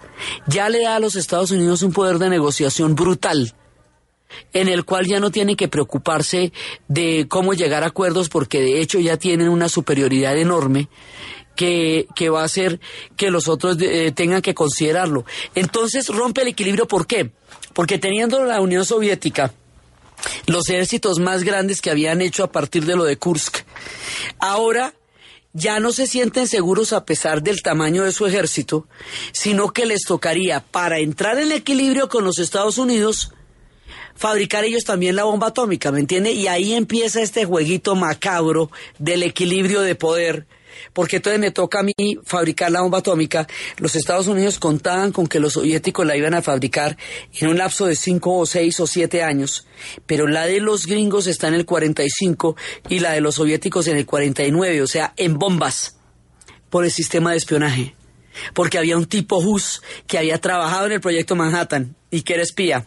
ya 0.47 0.69
le 0.69 0.83
da 0.83 0.95
a 0.95 0.99
los 0.99 1.15
Estados 1.15 1.51
Unidos 1.51 1.81
un 1.83 1.91
poder 1.91 2.17
de 2.19 2.29
negociación 2.29 2.95
brutal 2.95 3.53
en 4.53 4.67
el 4.67 4.85
cual 4.85 5.07
ya 5.07 5.19
no 5.19 5.31
tienen 5.31 5.55
que 5.55 5.67
preocuparse 5.67 6.51
de 6.87 7.27
cómo 7.27 7.53
llegar 7.53 7.83
a 7.83 7.87
acuerdos 7.87 8.29
porque 8.29 8.61
de 8.61 8.81
hecho 8.81 8.99
ya 8.99 9.17
tienen 9.17 9.49
una 9.49 9.69
superioridad 9.69 10.37
enorme 10.37 10.87
que, 11.55 12.07
que 12.15 12.29
va 12.29 12.41
a 12.41 12.45
hacer 12.45 12.79
que 13.17 13.31
los 13.31 13.47
otros 13.47 13.77
eh, 13.81 14.11
tengan 14.15 14.41
que 14.41 14.53
considerarlo. 14.53 15.25
Entonces 15.55 16.07
rompe 16.07 16.43
el 16.43 16.49
equilibrio, 16.49 16.87
¿por 16.87 17.05
qué? 17.05 17.31
Porque 17.73 17.99
teniendo 17.99 18.43
la 18.45 18.61
Unión 18.61 18.85
Soviética, 18.85 19.53
los 20.45 20.69
ejércitos 20.69 21.19
más 21.19 21.43
grandes 21.43 21.81
que 21.81 21.91
habían 21.91 22.21
hecho 22.21 22.43
a 22.43 22.51
partir 22.51 22.85
de 22.85 22.95
lo 22.95 23.03
de 23.03 23.17
Kursk, 23.17 23.57
ahora 24.39 24.93
ya 25.53 25.79
no 25.79 25.91
se 25.91 26.07
sienten 26.07 26.47
seguros 26.47 26.93
a 26.93 27.05
pesar 27.05 27.41
del 27.41 27.61
tamaño 27.61 28.03
de 28.03 28.11
su 28.11 28.25
ejército, 28.25 28.87
sino 29.31 29.71
que 29.73 29.85
les 29.85 30.03
tocaría, 30.03 30.59
para 30.61 30.99
entrar 30.99 31.39
en 31.39 31.51
equilibrio 31.51 32.09
con 32.09 32.23
los 32.23 32.39
Estados 32.39 32.77
Unidos, 32.77 33.33
fabricar 34.15 34.63
ellos 34.65 34.83
también 34.83 35.15
la 35.15 35.23
bomba 35.23 35.47
atómica, 35.47 35.91
¿me 35.91 35.99
entiende? 35.99 36.31
Y 36.31 36.47
ahí 36.47 36.73
empieza 36.73 37.21
este 37.21 37.45
jueguito 37.45 37.95
macabro 37.95 38.69
del 38.99 39.23
equilibrio 39.23 39.81
de 39.81 39.95
poder 39.95 40.45
porque 40.93 41.17
entonces 41.17 41.39
me 41.39 41.51
toca 41.51 41.79
a 41.79 41.83
mí 41.83 41.93
fabricar 42.23 42.71
la 42.71 42.81
bomba 42.81 42.99
atómica. 42.99 43.47
Los 43.77 43.95
Estados 43.95 44.27
Unidos 44.27 44.59
contaban 44.59 45.11
con 45.11 45.27
que 45.27 45.39
los 45.39 45.53
soviéticos 45.53 46.05
la 46.05 46.15
iban 46.15 46.33
a 46.33 46.41
fabricar 46.41 46.97
en 47.39 47.49
un 47.49 47.57
lapso 47.57 47.85
de 47.85 47.95
cinco 47.95 48.37
o 48.37 48.45
seis 48.45 48.79
o 48.79 48.87
siete 48.87 49.23
años, 49.23 49.67
pero 50.05 50.27
la 50.27 50.45
de 50.45 50.59
los 50.59 50.85
gringos 50.85 51.27
está 51.27 51.47
en 51.47 51.55
el 51.55 51.65
45 51.65 52.55
y 52.89 52.99
la 52.99 53.11
de 53.11 53.21
los 53.21 53.35
soviéticos 53.35 53.87
en 53.87 53.97
el 53.97 54.05
49, 54.05 54.81
o 54.81 54.87
sea, 54.87 55.13
en 55.17 55.37
bombas 55.37 55.97
por 56.69 56.85
el 56.85 56.91
sistema 56.91 57.31
de 57.31 57.37
espionaje. 57.37 57.95
Porque 58.53 58.77
había 58.77 58.97
un 58.97 59.05
tipo 59.05 59.37
Hus 59.37 59.81
que 60.07 60.17
había 60.17 60.39
trabajado 60.39 60.85
en 60.85 60.93
el 60.93 61.01
proyecto 61.01 61.35
Manhattan 61.35 61.95
y 62.09 62.21
que 62.21 62.35
era 62.35 62.43
espía. 62.43 62.85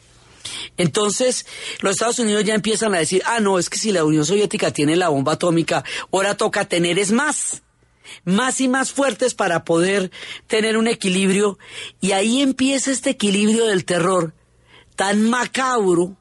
Entonces, 0.77 1.47
los 1.81 1.93
Estados 1.93 2.19
Unidos 2.19 2.45
ya 2.45 2.55
empiezan 2.55 2.95
a 2.95 2.99
decir, 2.99 3.23
ah, 3.27 3.41
no, 3.41 3.59
es 3.59 3.71
que 3.71 3.79
si 3.79 3.93
la 3.93 4.05
Unión 4.05 4.25
Soviética 4.25 4.71
tiene 4.71 4.97
la 4.97 5.09
bomba 5.09 5.33
atómica, 5.33 5.85
ahora 6.13 6.37
toca 6.37 6.65
tener 6.65 6.99
es 6.99 7.13
más 7.13 7.63
más 8.25 8.61
y 8.61 8.69
más 8.69 8.93
fuertes 8.93 9.35
para 9.35 9.65
poder 9.65 10.11
tener 10.47 10.77
un 10.77 10.89
equilibrio. 10.89 11.59
Y 12.01 12.13
ahí 12.13 12.43
empieza 12.43 12.91
este 12.91 13.11
equilibrio 13.11 13.67
del 13.67 13.85
terror 13.85 14.35
tan 14.97 15.29
macabro 15.29 16.17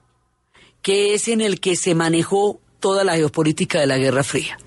que 0.82 1.14
es 1.14 1.28
en 1.28 1.42
el 1.42 1.60
que 1.60 1.76
se 1.76 1.96
manejó 1.96 2.60
toda 2.80 3.04
la 3.04 3.16
geopolítica 3.16 3.80
de 3.80 3.88
la 3.88 3.98
Guerra 3.98 4.24
Fría. 4.24 4.58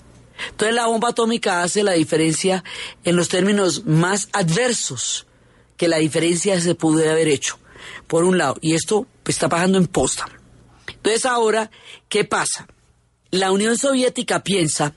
Entonces 0.49 0.75
la 0.75 0.87
bomba 0.87 1.09
atómica 1.09 1.63
hace 1.63 1.83
la 1.83 1.93
diferencia 1.93 2.63
en 3.03 3.15
los 3.15 3.29
términos 3.29 3.85
más 3.85 4.29
adversos 4.33 5.27
que 5.77 5.87
la 5.87 5.97
diferencia 5.97 6.59
se 6.59 6.75
pudo 6.75 7.09
haber 7.09 7.27
hecho, 7.27 7.59
por 8.07 8.23
un 8.23 8.37
lado, 8.37 8.57
y 8.61 8.73
esto 8.73 9.07
está 9.25 9.49
pasando 9.49 9.77
en 9.77 9.87
posta. 9.87 10.27
Entonces 10.87 11.25
ahora, 11.25 11.69
¿qué 12.07 12.23
pasa? 12.23 12.67
La 13.31 13.51
Unión 13.51 13.77
Soviética 13.77 14.43
piensa 14.43 14.95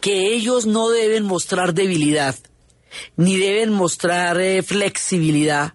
que 0.00 0.34
ellos 0.34 0.66
no 0.66 0.90
deben 0.90 1.24
mostrar 1.24 1.74
debilidad, 1.74 2.36
ni 3.16 3.36
deben 3.36 3.72
mostrar 3.72 4.40
eh, 4.40 4.62
flexibilidad 4.62 5.74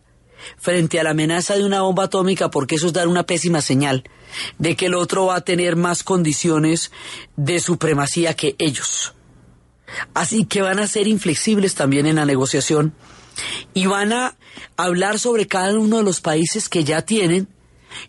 frente 0.58 1.00
a 1.00 1.04
la 1.04 1.12
amenaza 1.12 1.56
de 1.56 1.64
una 1.64 1.82
bomba 1.82 2.06
atómica, 2.06 2.50
porque 2.50 2.76
eso 2.76 2.88
es 2.88 2.94
dar 2.94 3.08
una 3.08 3.26
pésima 3.26 3.62
señal 3.62 4.04
de 4.58 4.76
que 4.76 4.88
el 4.88 4.96
otro 4.96 5.28
va 5.28 5.36
a 5.36 5.42
tener 5.42 5.76
más 5.76 6.04
condiciones 6.04 6.92
de 7.36 7.60
supremacía 7.60 8.34
que 8.34 8.56
ellos. 8.60 9.14
Así 10.14 10.46
que 10.46 10.62
van 10.62 10.80
a 10.80 10.88
ser 10.88 11.08
inflexibles 11.08 11.76
también 11.76 12.06
en 12.06 12.16
la 12.16 12.26
negociación 12.26 12.94
y 13.74 13.86
van 13.86 14.14
a 14.14 14.38
hablar 14.78 15.20
sobre 15.20 15.48
cada 15.48 15.78
uno 15.78 15.98
de 15.98 16.04
los 16.04 16.22
países 16.22 16.70
que 16.70 16.84
ya 16.84 17.02
tienen 17.02 17.50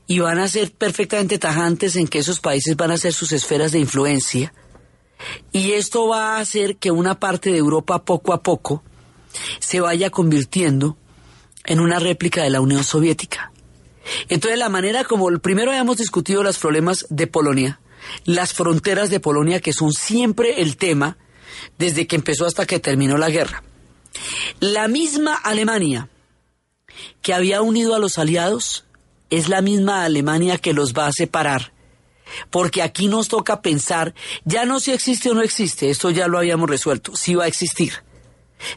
y 0.06 0.20
van 0.20 0.38
a 0.38 0.48
ser 0.48 0.70
perfectamente 0.72 1.38
tajantes 1.38 1.96
en 1.96 2.06
que 2.06 2.20
esos 2.20 2.38
países 2.38 2.76
van 2.76 2.92
a 2.92 2.98
ser 2.98 3.12
sus 3.12 3.32
esferas 3.32 3.72
de 3.72 3.80
influencia 3.80 4.52
y 5.52 5.73
esto 5.73 6.09
va 6.09 6.37
a 6.37 6.41
hacer 6.41 6.76
que 6.76 6.91
una 6.91 7.19
parte 7.19 7.50
de 7.50 7.59
Europa 7.59 8.05
poco 8.05 8.33
a 8.33 8.43
poco 8.43 8.83
se 9.61 9.81
vaya 9.81 10.11
convirtiendo 10.11 10.97
en 11.64 11.81
una 11.81 11.99
réplica 11.99 12.43
de 12.43 12.50
la 12.50 12.61
Unión 12.61 12.85
Soviética. 12.85 13.52
Entonces 14.29 14.59
la 14.59 14.69
manera 14.69 15.05
como 15.05 15.31
primero 15.38 15.71
habíamos 15.71 15.99
discutido 15.99 16.43
los 16.43 16.59
problemas 16.59 17.07
de 17.09 17.26
Polonia, 17.26 17.81
las 18.25 18.52
fronteras 18.52 19.11
de 19.11 19.21
Polonia 19.21 19.61
que 19.61 19.73
son 19.73 19.93
siempre 19.93 20.61
el 20.61 20.76
tema 20.76 21.17
desde 21.79 22.07
que 22.07 22.17
empezó 22.17 22.47
hasta 22.47 22.67
que 22.67 22.81
terminó 22.81 23.17
la 23.17 23.31
guerra. 23.31 23.62
La 24.61 24.88
misma 24.88 25.35
Alemania 25.35 26.09
que 27.23 27.33
había 27.33 27.62
unido 27.62 27.95
a 27.95 27.99
los 27.99 28.19
aliados 28.19 28.85
es 29.31 29.49
la 29.49 29.62
misma 29.62 30.05
Alemania 30.05 30.59
que 30.59 30.73
los 30.73 30.93
va 30.93 31.07
a 31.07 31.12
separar 31.12 31.73
porque 32.50 32.82
aquí 32.82 33.08
nos 33.08 33.28
toca 33.28 33.62
pensar 33.62 34.14
ya 34.44 34.64
no 34.64 34.80
si 34.80 34.92
existe 34.92 35.30
o 35.30 35.34
no 35.34 35.42
existe, 35.42 35.90
esto 35.90 36.10
ya 36.10 36.28
lo 36.28 36.38
habíamos 36.38 36.68
resuelto, 36.68 37.14
si 37.16 37.34
va 37.34 37.44
a 37.44 37.48
existir, 37.48 37.92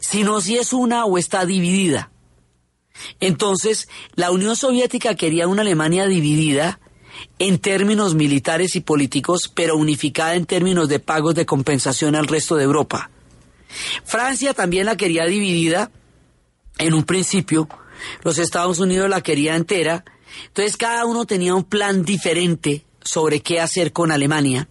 sino 0.00 0.40
si 0.40 0.56
es 0.56 0.72
una 0.72 1.04
o 1.04 1.18
está 1.18 1.46
dividida. 1.46 2.10
Entonces, 3.20 3.88
la 4.14 4.30
Unión 4.30 4.56
Soviética 4.56 5.14
quería 5.14 5.48
una 5.48 5.62
Alemania 5.62 6.06
dividida 6.06 6.80
en 7.38 7.58
términos 7.58 8.14
militares 8.14 8.76
y 8.76 8.80
políticos, 8.80 9.50
pero 9.54 9.76
unificada 9.76 10.34
en 10.34 10.46
términos 10.46 10.88
de 10.88 10.98
pagos 10.98 11.34
de 11.34 11.46
compensación 11.46 12.14
al 12.14 12.26
resto 12.26 12.56
de 12.56 12.64
Europa. 12.64 13.10
Francia 14.04 14.54
también 14.54 14.86
la 14.86 14.96
quería 14.96 15.24
dividida 15.24 15.90
en 16.78 16.94
un 16.94 17.04
principio, 17.04 17.68
los 18.22 18.38
Estados 18.38 18.78
Unidos 18.78 19.08
la 19.08 19.22
quería 19.22 19.56
entera, 19.56 20.04
entonces 20.48 20.76
cada 20.76 21.04
uno 21.06 21.24
tenía 21.26 21.54
un 21.54 21.64
plan 21.64 22.04
diferente 22.04 22.85
sobre 23.06 23.40
qué 23.40 23.60
hacer 23.60 23.92
con 23.92 24.10
Alemania. 24.10 24.68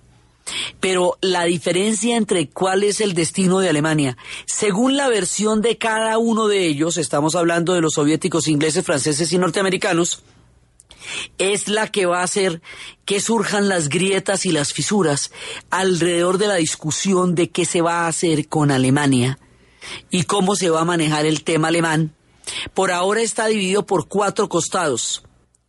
Pero 0.80 1.18
la 1.22 1.46
diferencia 1.46 2.16
entre 2.16 2.50
cuál 2.50 2.84
es 2.84 3.02
el 3.02 3.14
destino 3.14 3.60
de 3.60 3.70
Alemania, 3.70 4.16
según 4.46 4.96
la 4.96 5.08
versión 5.08 5.62
de 5.62 5.78
cada 5.78 6.18
uno 6.20 6.48
de 6.48 6.68
ellos, 6.68 6.98
estamos 6.98 7.36
hablando 7.36 7.74
de 7.74 7.82
los 7.82 7.94
soviéticos, 7.94 8.48
ingleses, 8.48 8.86
franceses 8.86 9.32
y 9.34 9.40
norteamericanos, 9.40 10.22
es 11.38 11.68
la 11.68 11.88
que 11.88 12.06
va 12.06 12.20
a 12.20 12.24
hacer 12.24 12.62
que 13.06 13.20
surjan 13.20 13.70
las 13.70 13.90
grietas 13.90 14.46
y 14.46 14.52
las 14.52 14.74
fisuras 14.74 15.32
alrededor 15.70 16.38
de 16.38 16.48
la 16.48 16.56
discusión 16.56 17.36
de 17.36 17.50
qué 17.50 17.66
se 17.66 17.82
va 17.82 18.02
a 18.02 18.08
hacer 18.08 18.48
con 18.48 18.72
Alemania 18.72 19.40
y 20.10 20.24
cómo 20.24 20.56
se 20.56 20.70
va 20.70 20.82
a 20.82 20.86
manejar 20.86 21.26
el 21.26 21.44
tema 21.44 21.68
alemán. 21.68 22.16
Por 22.74 22.92
ahora 22.92 23.22
está 23.22 23.48
dividido 23.48 23.86
por 23.86 24.08
cuatro 24.08 24.50
costados 24.50 25.25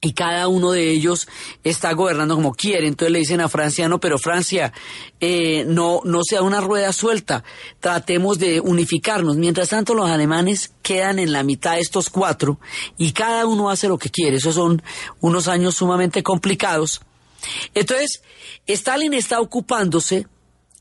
y 0.07 0.13
cada 0.13 0.47
uno 0.47 0.71
de 0.71 0.89
ellos 0.89 1.27
está 1.65 1.93
gobernando 1.93 2.37
como 2.37 2.55
quiere. 2.55 2.87
Entonces 2.87 3.13
le 3.13 3.19
dicen 3.19 3.41
a 3.41 3.49
Francia, 3.49 3.89
no, 3.89 3.99
pero 3.99 4.19
Francia, 4.19 4.73
eh, 5.19 5.65
no, 5.67 6.01
no 6.05 6.21
sea 6.23 6.43
una 6.43 6.61
rueda 6.61 6.93
suelta, 6.93 7.43
tratemos 7.81 8.39
de 8.39 8.61
unificarnos. 8.61 9.37
Mientras 9.37 9.71
tanto, 9.71 9.95
los 9.95 10.09
alemanes 10.09 10.73
quedan 10.83 11.19
en 11.19 11.33
la 11.33 11.43
mitad 11.43 11.75
de 11.75 11.81
estos 11.81 12.09
cuatro 12.09 12.61
y 12.97 13.11
cada 13.11 13.47
uno 13.47 13.69
hace 13.69 13.89
lo 13.89 13.99
que 13.99 14.11
quiere. 14.11 14.37
Esos 14.37 14.55
son 14.55 14.81
unos 15.21 15.49
años 15.49 15.75
sumamente 15.75 16.23
complicados. 16.23 17.01
Entonces, 17.75 18.23
Stalin 18.69 19.13
está 19.13 19.41
ocupándose 19.41 20.29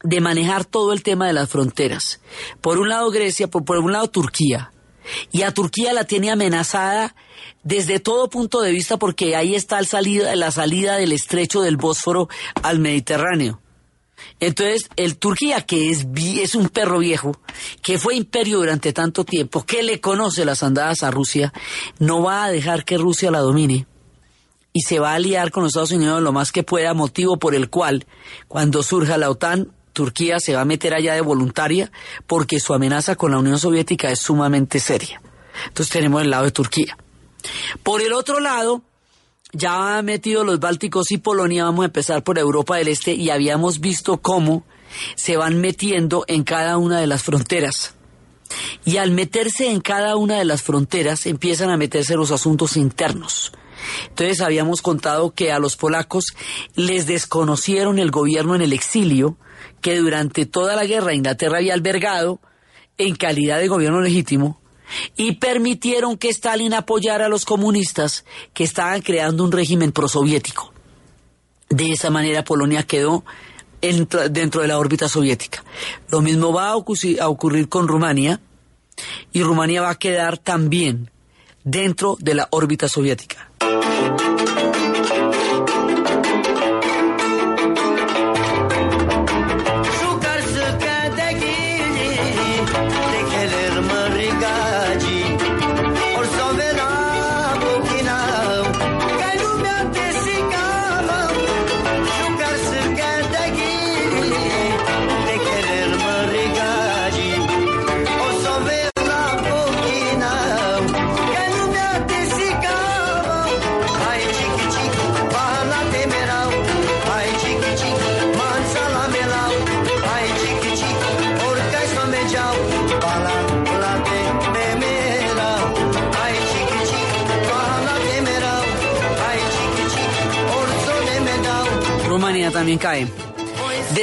de 0.04 0.22
manejar 0.22 0.66
todo 0.66 0.94
el 0.94 1.02
tema 1.02 1.26
de 1.26 1.34
las 1.34 1.50
fronteras. 1.50 2.22
Por 2.62 2.78
un 2.78 2.90
lado 2.90 3.10
Grecia, 3.10 3.48
por, 3.48 3.66
por 3.66 3.80
un 3.80 3.92
lado 3.92 4.08
Turquía. 4.08 4.72
Y 5.32 5.44
a 5.44 5.54
Turquía 5.54 5.94
la 5.94 6.06
tiene 6.06 6.32
amenazada 6.32 7.16
desde 7.64 8.00
todo 8.00 8.30
punto 8.30 8.62
de 8.62 8.72
vista 8.72 8.98
porque 8.98 9.36
ahí 9.36 9.56
está 9.56 9.80
la 9.82 10.52
salida 10.52 10.98
del 10.98 11.12
estrecho 11.12 11.62
del 11.62 11.78
Bósforo 11.78 12.30
al 12.62 12.80
Mediterráneo. 12.80 13.60
Entonces, 14.40 14.90
el 14.96 15.18
Turquía, 15.18 15.62
que 15.62 15.90
es, 15.90 16.08
es 16.16 16.56
un 16.56 16.70
perro 16.70 17.00
viejo, 17.00 17.40
que 17.82 17.98
fue 17.98 18.16
imperio 18.16 18.60
durante 18.60 18.94
tanto 18.94 19.24
tiempo, 19.24 19.66
que 19.66 19.84
le 19.84 20.02
conoce 20.02 20.46
las 20.46 20.64
andadas 20.64 21.04
a 21.04 21.12
Rusia, 21.12 21.54
no 22.00 22.22
va 22.22 22.46
a 22.46 22.52
dejar 22.52 22.86
que 22.86 22.98
Rusia 22.98 23.32
la 23.32 23.40
domine 23.40 23.88
y 24.74 24.82
se 24.82 25.00
va 25.00 25.12
a 25.12 25.16
aliar 25.16 25.52
con 25.52 25.64
los 25.64 25.70
Estados 25.70 25.92
Unidos 25.92 26.22
lo 26.22 26.34
más 26.34 26.52
que 26.52 26.64
pueda, 26.64 26.94
motivo 26.94 27.38
por 27.38 27.56
el 27.56 27.70
cual, 27.70 28.06
cuando 28.50 28.84
surja 28.84 29.18
la 29.18 29.30
OTAN, 29.30 29.72
Turquía 29.96 30.40
se 30.40 30.54
va 30.54 30.62
a 30.62 30.66
meter 30.66 30.94
allá 30.94 31.16
de 31.16 31.22
voluntaria 31.22 31.92
porque 32.28 32.60
su 32.60 32.76
amenaza 32.76 33.16
con 33.16 33.32
la 33.32 33.40
Unión 33.40 33.58
Soviética 33.58 34.12
es 34.12 34.20
sumamente 34.20 34.80
seria. 34.80 35.22
Entonces 35.68 35.92
tenemos 35.92 36.22
el 36.22 36.30
lado 36.30 36.44
de 36.44 36.52
Turquía. 36.52 36.98
Por 37.82 38.02
el 38.02 38.14
otro 38.14 38.40
lado, 38.40 38.84
ya 39.54 40.02
metido 40.04 40.44
los 40.44 40.60
Bálticos 40.60 41.12
y 41.12 41.18
Polonia, 41.18 41.64
vamos 41.64 41.84
a 41.84 41.88
empezar 41.88 42.24
por 42.24 42.38
Europa 42.38 42.78
del 42.78 42.90
Este 42.90 43.14
y 43.14 43.30
habíamos 43.30 43.80
visto 43.80 44.18
cómo 44.18 44.66
se 45.16 45.38
van 45.38 45.60
metiendo 45.60 46.26
en 46.28 46.44
cada 46.44 46.78
una 46.78 47.00
de 47.00 47.08
las 47.08 47.24
fronteras. 47.24 47.96
Y 48.84 48.98
al 48.98 49.12
meterse 49.12 49.72
en 49.72 49.82
cada 49.82 50.18
una 50.18 50.38
de 50.38 50.46
las 50.46 50.62
fronteras 50.62 51.26
empiezan 51.26 51.70
a 51.70 51.78
meterse 51.78 52.16
los 52.16 52.32
asuntos 52.32 52.78
internos. 52.78 53.52
Entonces 54.10 54.42
habíamos 54.42 54.82
contado 54.82 55.32
que 55.32 55.52
a 55.52 55.60
los 55.60 55.76
polacos 55.76 56.26
les 56.76 57.08
desconocieron 57.08 58.00
el 58.00 58.12
gobierno 58.12 58.56
en 58.56 58.62
el 58.62 58.74
exilio 58.74 59.38
que 59.82 59.98
durante 59.98 60.46
toda 60.46 60.76
la 60.76 60.86
guerra 60.86 61.14
Inglaterra 61.14 61.58
había 61.58 61.74
albergado 61.74 62.40
en 62.98 63.16
calidad 63.16 63.60
de 63.60 63.68
gobierno 63.68 64.02
legítimo 64.02 64.60
y 65.16 65.34
permitieron 65.34 66.18
que 66.18 66.30
Stalin 66.30 66.74
apoyara 66.74 67.26
a 67.26 67.30
los 67.30 67.46
comunistas 67.46 68.26
que 68.54 68.64
estaban 68.64 69.02
creando 69.02 69.44
un 69.44 69.52
régimen 69.52 69.92
prosoviético. 69.92 70.74
De 71.70 71.92
esa 71.92 72.10
manera 72.10 72.44
Polonia 72.44 72.84
quedó 72.84 73.24
dentro 74.32 74.62
de 74.62 74.68
la 74.68 74.80
órbita 74.80 75.08
soviética. 75.08 75.64
Lo 76.10 76.22
mismo 76.22 76.54
va 76.54 76.70
a 76.70 76.76
ocurrir 76.76 77.70
con 77.70 77.88
Rumania 77.88 78.40
y 79.32 79.44
Rumania 79.44 79.82
va 79.82 79.92
a 79.92 80.00
quedar 80.00 80.38
también 80.38 81.12
dentro 81.64 82.18
de 82.20 82.36
la 82.36 82.48
órbita 82.52 82.88
soviética. 82.88 83.45
thank 83.60 84.22
you 84.22 84.35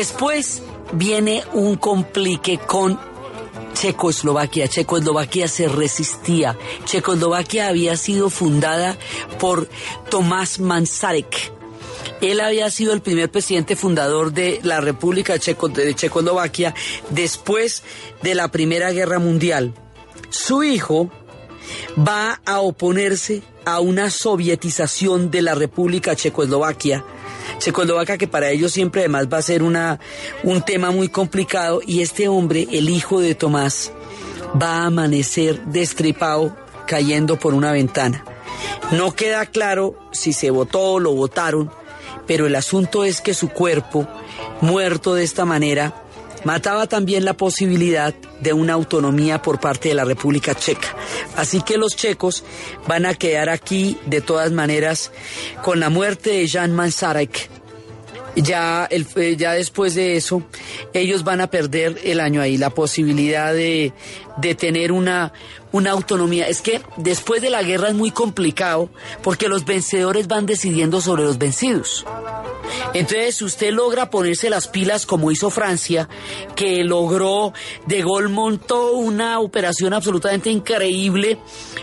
Después 0.02 0.64
viene 0.94 1.44
un 1.52 1.76
complique 1.76 2.58
con 2.58 2.98
Checoslovaquia. 3.72 4.66
Checoslovaquia 4.66 5.46
se 5.46 5.68
resistía. 5.68 6.58
Checoslovaquia 6.86 7.68
había 7.68 7.96
sido 7.96 8.28
fundada 8.28 8.98
por 9.38 9.68
Tomás 10.10 10.58
Mansarek. 10.58 11.52
Él 12.20 12.40
había 12.40 12.68
sido 12.72 12.92
el 12.94 13.00
primer 13.00 13.30
presidente 13.30 13.76
fundador 13.76 14.32
de 14.32 14.58
la 14.64 14.80
República 14.80 15.34
de 15.34 15.94
Checoslovaquia 15.94 16.74
después 17.10 17.84
de 18.22 18.34
la 18.34 18.48
Primera 18.48 18.90
Guerra 18.90 19.20
Mundial. 19.20 19.72
Su 20.30 20.64
hijo 20.64 21.12
va 21.96 22.40
a 22.44 22.58
oponerse 22.58 23.44
a 23.64 23.78
una 23.78 24.10
sovietización 24.10 25.30
de 25.30 25.42
la 25.42 25.54
República 25.54 26.16
Checoslovaquia 26.16 27.04
Checoslovaquia 27.62 28.18
que 28.18 28.26
para 28.26 28.50
ellos 28.50 28.72
siempre 28.72 29.02
además 29.02 29.28
va 29.32 29.38
a 29.38 29.42
ser 29.42 29.62
una, 29.62 30.00
un 30.42 30.62
tema 30.62 30.90
muy 30.90 31.08
complicado 31.08 31.80
y 31.86 32.02
este 32.02 32.26
hombre, 32.26 32.66
el 32.72 32.88
hijo 32.90 33.20
de 33.20 33.36
Tomás, 33.36 33.92
va 34.60 34.78
a 34.78 34.86
amanecer 34.86 35.64
destripado 35.66 36.56
cayendo 36.88 37.38
por 37.38 37.54
una 37.54 37.70
ventana. 37.70 38.24
No 38.90 39.14
queda 39.14 39.46
claro 39.46 39.96
si 40.10 40.32
se 40.32 40.50
votó 40.50 40.94
o 40.94 41.00
lo 41.00 41.12
votaron, 41.12 41.70
pero 42.26 42.46
el 42.46 42.56
asunto 42.56 43.04
es 43.04 43.20
que 43.20 43.32
su 43.32 43.48
cuerpo, 43.48 44.08
muerto 44.60 45.14
de 45.14 45.22
esta 45.22 45.44
manera, 45.44 46.02
mataba 46.44 46.88
también 46.88 47.24
la 47.24 47.34
posibilidad 47.34 48.12
de 48.40 48.52
una 48.52 48.72
autonomía 48.72 49.40
por 49.40 49.60
parte 49.60 49.90
de 49.90 49.94
la 49.94 50.04
República 50.04 50.54
Checa. 50.54 50.96
Así 51.36 51.62
que 51.62 51.78
los 51.78 51.94
checos 51.94 52.42
van 52.88 53.06
a 53.06 53.14
quedar 53.14 53.48
aquí 53.48 53.96
de 54.06 54.20
todas 54.20 54.50
maneras 54.50 55.12
con 55.62 55.78
la 55.78 55.90
muerte 55.90 56.30
de 56.30 56.48
Jan 56.48 56.72
Mansarek. 56.72 57.51
Ya, 58.36 58.86
el, 58.90 59.06
eh, 59.16 59.36
ya 59.36 59.52
después 59.52 59.94
de 59.94 60.16
eso, 60.16 60.42
ellos 60.94 61.22
van 61.22 61.40
a 61.42 61.48
perder 61.48 61.98
el 62.02 62.18
año 62.18 62.40
ahí, 62.40 62.56
la 62.56 62.70
posibilidad 62.70 63.52
de, 63.52 63.92
de 64.38 64.54
tener 64.54 64.90
una, 64.90 65.32
una 65.72 65.90
autonomía. 65.90 66.46
Es 66.48 66.62
que 66.62 66.82
después 66.96 67.42
de 67.42 67.50
la 67.50 67.62
guerra 67.62 67.88
es 67.88 67.94
muy 67.94 68.10
complicado 68.10 68.88
porque 69.22 69.48
los 69.48 69.64
vencedores 69.64 70.28
van 70.28 70.46
decidiendo 70.46 71.00
sobre 71.00 71.24
los 71.24 71.38
vencidos. 71.38 72.04
Entonces, 72.94 73.36
si 73.36 73.44
usted 73.44 73.72
logra 73.72 74.10
ponerse 74.10 74.50
las 74.50 74.68
pilas 74.68 75.06
como 75.06 75.30
hizo 75.30 75.50
Francia, 75.50 76.08
que 76.54 76.84
logró, 76.84 77.52
De 77.86 78.02
Gaulle 78.02 78.28
montó 78.28 78.92
una 78.92 79.40
operación 79.40 79.92
absolutamente 79.94 80.50
increíble 80.50 81.38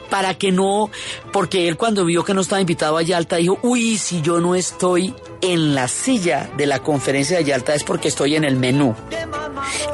para 0.10 0.36
que 0.36 0.52
no, 0.52 0.90
porque 1.32 1.68
él 1.68 1.78
cuando 1.78 2.06
vio 2.06 2.24
que 2.24 2.34
no 2.34 2.42
estaba 2.42 2.62
invitado 2.62 2.98
a 2.98 3.02
Yalta 3.02 3.38
dijo, 3.38 3.60
uy, 3.64 3.98
si 3.98 4.22
yo 4.22 4.40
no 4.40 4.56
estoy 4.56 5.14
en 5.42 5.74
la 5.74 5.88
silla 5.88 6.50
de 6.58 6.66
la 6.66 6.80
conferencia 6.80 7.38
de 7.38 7.46
Yalta 7.46 7.74
es 7.74 7.84
porque 7.84 8.10
estoy 8.10 8.36
en 8.36 8.44
el 8.44 8.56
menú. 8.56 8.96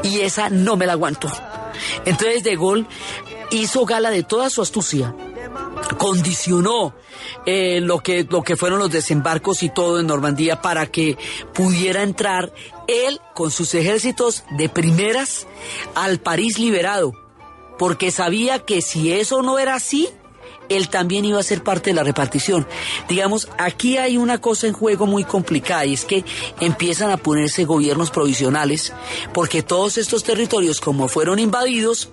Y 0.03 0.21
esa 0.21 0.49
no 0.49 0.75
me 0.75 0.85
la 0.85 0.93
aguanto. 0.93 1.31
Entonces 2.05 2.43
De 2.43 2.55
Gaulle 2.55 2.85
hizo 3.51 3.85
gala 3.85 4.09
de 4.09 4.23
toda 4.23 4.49
su 4.49 4.61
astucia 4.61 5.13
condicionó 5.97 6.93
eh, 7.45 7.79
lo, 7.81 7.99
que, 7.99 8.25
lo 8.29 8.43
que 8.43 8.55
fueron 8.55 8.79
los 8.79 8.91
desembarcos 8.91 9.63
y 9.63 9.69
todo 9.69 9.99
en 9.99 10.07
Normandía 10.07 10.61
para 10.61 10.87
que 10.87 11.17
pudiera 11.53 12.03
entrar 12.03 12.51
él 12.87 13.19
con 13.33 13.51
sus 13.51 13.73
ejércitos 13.75 14.43
de 14.51 14.69
primeras 14.69 15.47
al 15.95 16.19
París 16.19 16.59
liberado, 16.59 17.13
porque 17.77 18.11
sabía 18.11 18.59
que 18.59 18.81
si 18.81 19.11
eso 19.11 19.41
no 19.41 19.59
era 19.59 19.75
así, 19.75 20.09
él 20.69 20.89
también 20.89 21.25
iba 21.25 21.39
a 21.39 21.43
ser 21.43 21.63
parte 21.63 21.91
de 21.91 21.95
la 21.95 22.03
repartición. 22.03 22.67
Digamos, 23.07 23.47
aquí 23.59 23.97
hay 23.97 24.17
una 24.17 24.41
cosa 24.41 24.65
en 24.65 24.73
juego 24.73 25.05
muy 25.05 25.23
complicada 25.23 25.85
y 25.85 25.93
es 25.93 26.05
que 26.05 26.25
empiezan 26.59 27.11
a 27.11 27.17
ponerse 27.17 27.65
gobiernos 27.65 28.09
provisionales 28.09 28.91
porque 29.33 29.61
todos 29.61 29.97
estos 29.97 30.23
territorios 30.23 30.81
como 30.81 31.07
fueron 31.07 31.37
invadidos, 31.37 32.09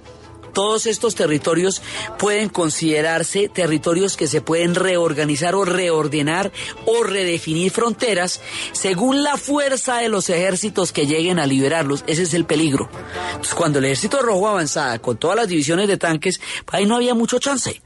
todos 0.52 0.86
estos 0.86 1.14
territorios 1.14 1.82
pueden 2.18 2.48
considerarse 2.48 3.48
territorios 3.48 4.16
que 4.16 4.26
se 4.26 4.40
pueden 4.40 4.74
reorganizar 4.74 5.54
o 5.54 5.64
reordenar 5.64 6.52
o 6.86 7.02
redefinir 7.02 7.70
fronteras 7.70 8.40
según 8.72 9.22
la 9.22 9.36
fuerza 9.36 9.98
de 9.98 10.08
los 10.08 10.30
ejércitos 10.30 10.92
que 10.92 11.06
lleguen 11.06 11.38
a 11.38 11.46
liberarlos. 11.46 12.04
Ese 12.06 12.22
es 12.22 12.34
el 12.34 12.44
peligro. 12.44 12.88
Cuando 13.56 13.78
el 13.78 13.86
ejército 13.86 14.22
rojo 14.22 14.48
avanzaba 14.48 14.98
con 14.98 15.16
todas 15.16 15.36
las 15.36 15.48
divisiones 15.48 15.88
de 15.88 15.96
tanques, 15.96 16.40
ahí 16.68 16.86
no 16.86 16.96
había 16.96 17.14
mucho 17.14 17.38
chance. 17.38 17.82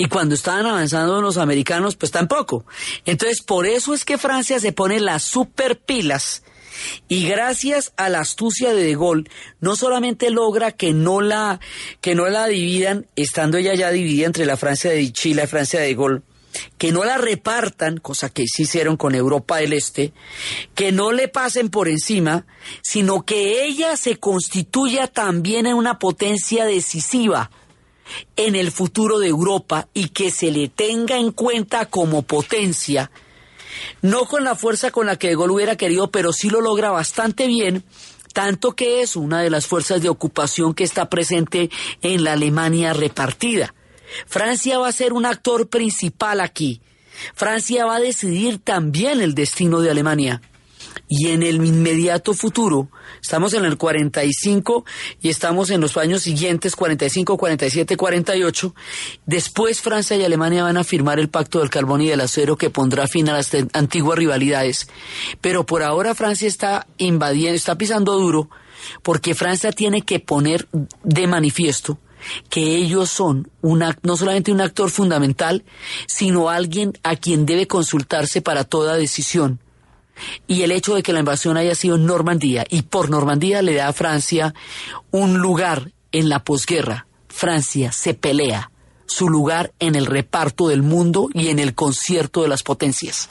Y 0.00 0.06
cuando 0.06 0.36
estaban 0.36 0.64
avanzando 0.64 1.20
los 1.20 1.38
americanos, 1.38 1.96
pues 1.96 2.12
tampoco. 2.12 2.64
Entonces, 3.04 3.42
por 3.42 3.66
eso 3.66 3.92
es 3.94 4.04
que 4.04 4.16
Francia 4.16 4.60
se 4.60 4.72
pone 4.72 5.00
las 5.00 5.24
super 5.24 5.76
pilas. 5.80 6.44
Y 7.08 7.26
gracias 7.26 7.92
a 7.96 8.08
la 8.08 8.20
astucia 8.20 8.72
de 8.74 8.82
De 8.82 8.94
Gaulle, 8.94 9.30
no 9.60 9.76
solamente 9.76 10.30
logra 10.30 10.72
que 10.72 10.92
no 10.92 11.20
la, 11.20 11.60
que 12.00 12.14
no 12.14 12.28
la 12.28 12.46
dividan, 12.46 13.06
estando 13.16 13.58
ella 13.58 13.74
ya 13.74 13.90
dividida 13.90 14.26
entre 14.26 14.46
la 14.46 14.56
Francia 14.56 14.90
de 14.90 15.12
Chile 15.12 15.34
y 15.34 15.34
la 15.34 15.46
Francia 15.46 15.80
de 15.80 15.86
De 15.86 15.94
Gaulle, 15.94 16.22
que 16.78 16.92
no 16.92 17.04
la 17.04 17.18
repartan, 17.18 17.98
cosa 17.98 18.30
que 18.30 18.46
sí 18.46 18.62
hicieron 18.62 18.96
con 18.96 19.14
Europa 19.14 19.58
del 19.58 19.72
Este, 19.72 20.12
que 20.74 20.92
no 20.92 21.12
le 21.12 21.28
pasen 21.28 21.68
por 21.68 21.88
encima, 21.88 22.46
sino 22.82 23.24
que 23.24 23.64
ella 23.64 23.96
se 23.96 24.16
constituya 24.16 25.06
también 25.06 25.66
en 25.66 25.74
una 25.74 25.98
potencia 25.98 26.64
decisiva 26.64 27.50
en 28.36 28.54
el 28.54 28.70
futuro 28.70 29.18
de 29.18 29.28
Europa 29.28 29.88
y 29.92 30.08
que 30.08 30.30
se 30.30 30.50
le 30.50 30.68
tenga 30.68 31.18
en 31.18 31.32
cuenta 31.32 31.86
como 31.86 32.22
potencia, 32.22 33.10
no 34.02 34.26
con 34.26 34.44
la 34.44 34.54
fuerza 34.54 34.90
con 34.90 35.06
la 35.06 35.16
que 35.16 35.28
De 35.28 35.36
Gaulle 35.36 35.52
hubiera 35.52 35.76
querido, 35.76 36.10
pero 36.10 36.32
sí 36.32 36.50
lo 36.50 36.60
logra 36.60 36.90
bastante 36.90 37.46
bien, 37.46 37.84
tanto 38.32 38.72
que 38.72 39.02
es 39.02 39.16
una 39.16 39.40
de 39.42 39.50
las 39.50 39.66
fuerzas 39.66 40.02
de 40.02 40.08
ocupación 40.08 40.74
que 40.74 40.84
está 40.84 41.08
presente 41.08 41.70
en 42.02 42.24
la 42.24 42.34
Alemania 42.34 42.92
repartida. 42.92 43.74
Francia 44.26 44.78
va 44.78 44.88
a 44.88 44.92
ser 44.92 45.12
un 45.12 45.26
actor 45.26 45.68
principal 45.68 46.40
aquí. 46.40 46.80
Francia 47.34 47.84
va 47.84 47.96
a 47.96 48.00
decidir 48.00 48.58
también 48.58 49.20
el 49.20 49.34
destino 49.34 49.80
de 49.80 49.90
Alemania. 49.90 50.40
Y 51.08 51.28
en 51.28 51.42
el 51.42 51.64
inmediato 51.64 52.34
futuro, 52.34 52.88
estamos 53.22 53.54
en 53.54 53.64
el 53.64 53.78
45 53.78 54.84
y 55.22 55.30
estamos 55.30 55.70
en 55.70 55.80
los 55.80 55.96
años 55.96 56.22
siguientes, 56.22 56.76
45, 56.76 57.38
47, 57.38 57.96
48, 57.96 58.74
después 59.24 59.80
Francia 59.80 60.16
y 60.16 60.24
Alemania 60.24 60.64
van 60.64 60.76
a 60.76 60.84
firmar 60.84 61.18
el 61.18 61.30
pacto 61.30 61.60
del 61.60 61.70
carbón 61.70 62.02
y 62.02 62.08
del 62.08 62.20
acero 62.20 62.56
que 62.56 62.68
pondrá 62.68 63.06
fin 63.06 63.28
a 63.30 63.32
las 63.32 63.56
antiguas 63.72 64.18
rivalidades. 64.18 64.88
Pero 65.40 65.64
por 65.64 65.82
ahora 65.82 66.14
Francia 66.14 66.46
está 66.46 66.86
invadiendo, 66.98 67.56
está 67.56 67.76
pisando 67.78 68.18
duro, 68.18 68.50
porque 69.02 69.34
Francia 69.34 69.72
tiene 69.72 70.02
que 70.02 70.20
poner 70.20 70.68
de 71.04 71.26
manifiesto 71.26 71.98
que 72.50 72.76
ellos 72.76 73.10
son 73.10 73.48
no 73.62 74.16
solamente 74.16 74.52
un 74.52 74.60
actor 74.60 74.90
fundamental, 74.90 75.64
sino 76.06 76.50
alguien 76.50 76.92
a 77.02 77.16
quien 77.16 77.46
debe 77.46 77.66
consultarse 77.66 78.42
para 78.42 78.64
toda 78.64 78.96
decisión 78.96 79.60
y 80.46 80.62
el 80.62 80.72
hecho 80.72 80.94
de 80.94 81.02
que 81.02 81.12
la 81.12 81.20
invasión 81.20 81.56
haya 81.56 81.74
sido 81.74 81.96
en 81.96 82.06
Normandía 82.06 82.64
y 82.68 82.82
por 82.82 83.10
Normandía 83.10 83.62
le 83.62 83.74
da 83.74 83.88
a 83.88 83.92
Francia 83.92 84.54
un 85.10 85.38
lugar 85.38 85.92
en 86.12 86.28
la 86.28 86.44
posguerra. 86.44 87.06
Francia 87.28 87.92
se 87.92 88.14
pelea 88.14 88.70
su 89.06 89.28
lugar 89.28 89.72
en 89.78 89.94
el 89.94 90.06
reparto 90.06 90.68
del 90.68 90.82
mundo 90.82 91.28
y 91.32 91.48
en 91.48 91.58
el 91.58 91.74
concierto 91.74 92.42
de 92.42 92.48
las 92.48 92.62
potencias. 92.62 93.28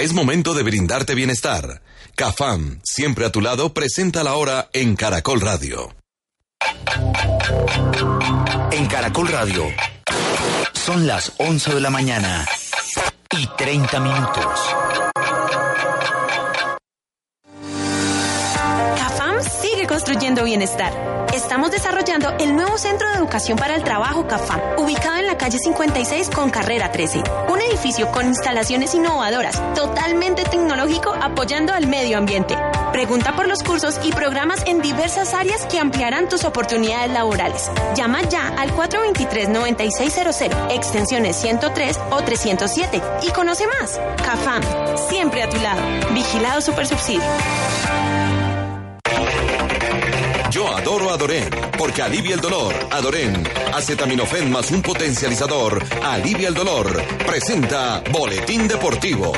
Es 0.00 0.14
momento 0.14 0.54
de 0.54 0.62
brindarte 0.62 1.14
bienestar. 1.14 1.82
Cafam, 2.16 2.80
siempre 2.82 3.26
a 3.26 3.30
tu 3.30 3.42
lado, 3.42 3.74
presenta 3.74 4.24
la 4.24 4.32
hora 4.32 4.70
en 4.72 4.96
Caracol 4.96 5.42
Radio. 5.42 5.94
En 8.72 8.86
Caracol 8.86 9.28
Radio, 9.28 9.66
son 10.72 11.06
las 11.06 11.34
11 11.36 11.74
de 11.74 11.80
la 11.82 11.90
mañana 11.90 12.46
y 13.36 13.46
30 13.58 14.00
minutos. 14.00 14.74
Construyendo 19.90 20.44
bienestar 20.44 20.92
estamos 21.32 21.70
desarrollando 21.70 22.30
el 22.38 22.54
nuevo 22.56 22.76
Centro 22.78 23.08
de 23.08 23.16
Educación 23.16 23.56
para 23.58 23.74
el 23.74 23.84
Trabajo 23.84 24.26
CAFAM, 24.26 24.60
ubicado 24.78 25.16
en 25.16 25.26
la 25.26 25.36
calle 25.38 25.58
56 25.58 26.30
con 26.30 26.50
carrera 26.50 26.90
13. 26.90 27.22
Un 27.48 27.60
edificio 27.60 28.10
con 28.10 28.26
instalaciones 28.26 28.94
innovadoras, 28.94 29.60
totalmente 29.74 30.44
tecnológico, 30.44 31.12
apoyando 31.14 31.72
al 31.72 31.86
medio 31.86 32.18
ambiente. 32.18 32.56
Pregunta 32.92 33.36
por 33.36 33.46
los 33.48 33.62
cursos 33.62 34.00
y 34.04 34.12
programas 34.12 34.62
en 34.66 34.82
diversas 34.82 35.34
áreas 35.34 35.64
que 35.66 35.78
ampliarán 35.78 36.28
tus 36.28 36.44
oportunidades 36.44 37.12
laborales. 37.12 37.70
Llama 37.94 38.22
ya 38.22 38.48
al 38.56 38.74
423-9600, 38.74 40.72
extensiones 40.72 41.36
103 41.36 42.00
o 42.10 42.22
307 42.22 43.02
y 43.22 43.30
conoce 43.30 43.66
más. 43.66 44.00
CAFAM, 44.16 44.62
siempre 45.08 45.42
a 45.42 45.48
tu 45.48 45.58
lado. 45.58 45.80
Vigilado 46.12 46.60
Supersubsidio. 46.60 47.22
Yo 50.50 50.68
adoro 50.68 51.10
Adoren, 51.10 51.48
porque 51.78 52.02
alivia 52.02 52.34
el 52.34 52.40
dolor. 52.40 52.74
Adoren, 52.90 53.44
acetaminofén 53.72 54.50
más 54.50 54.72
un 54.72 54.82
potencializador, 54.82 55.80
alivia 56.02 56.48
el 56.48 56.54
dolor. 56.54 57.00
Presenta 57.24 58.02
Boletín 58.10 58.66
Deportivo. 58.66 59.32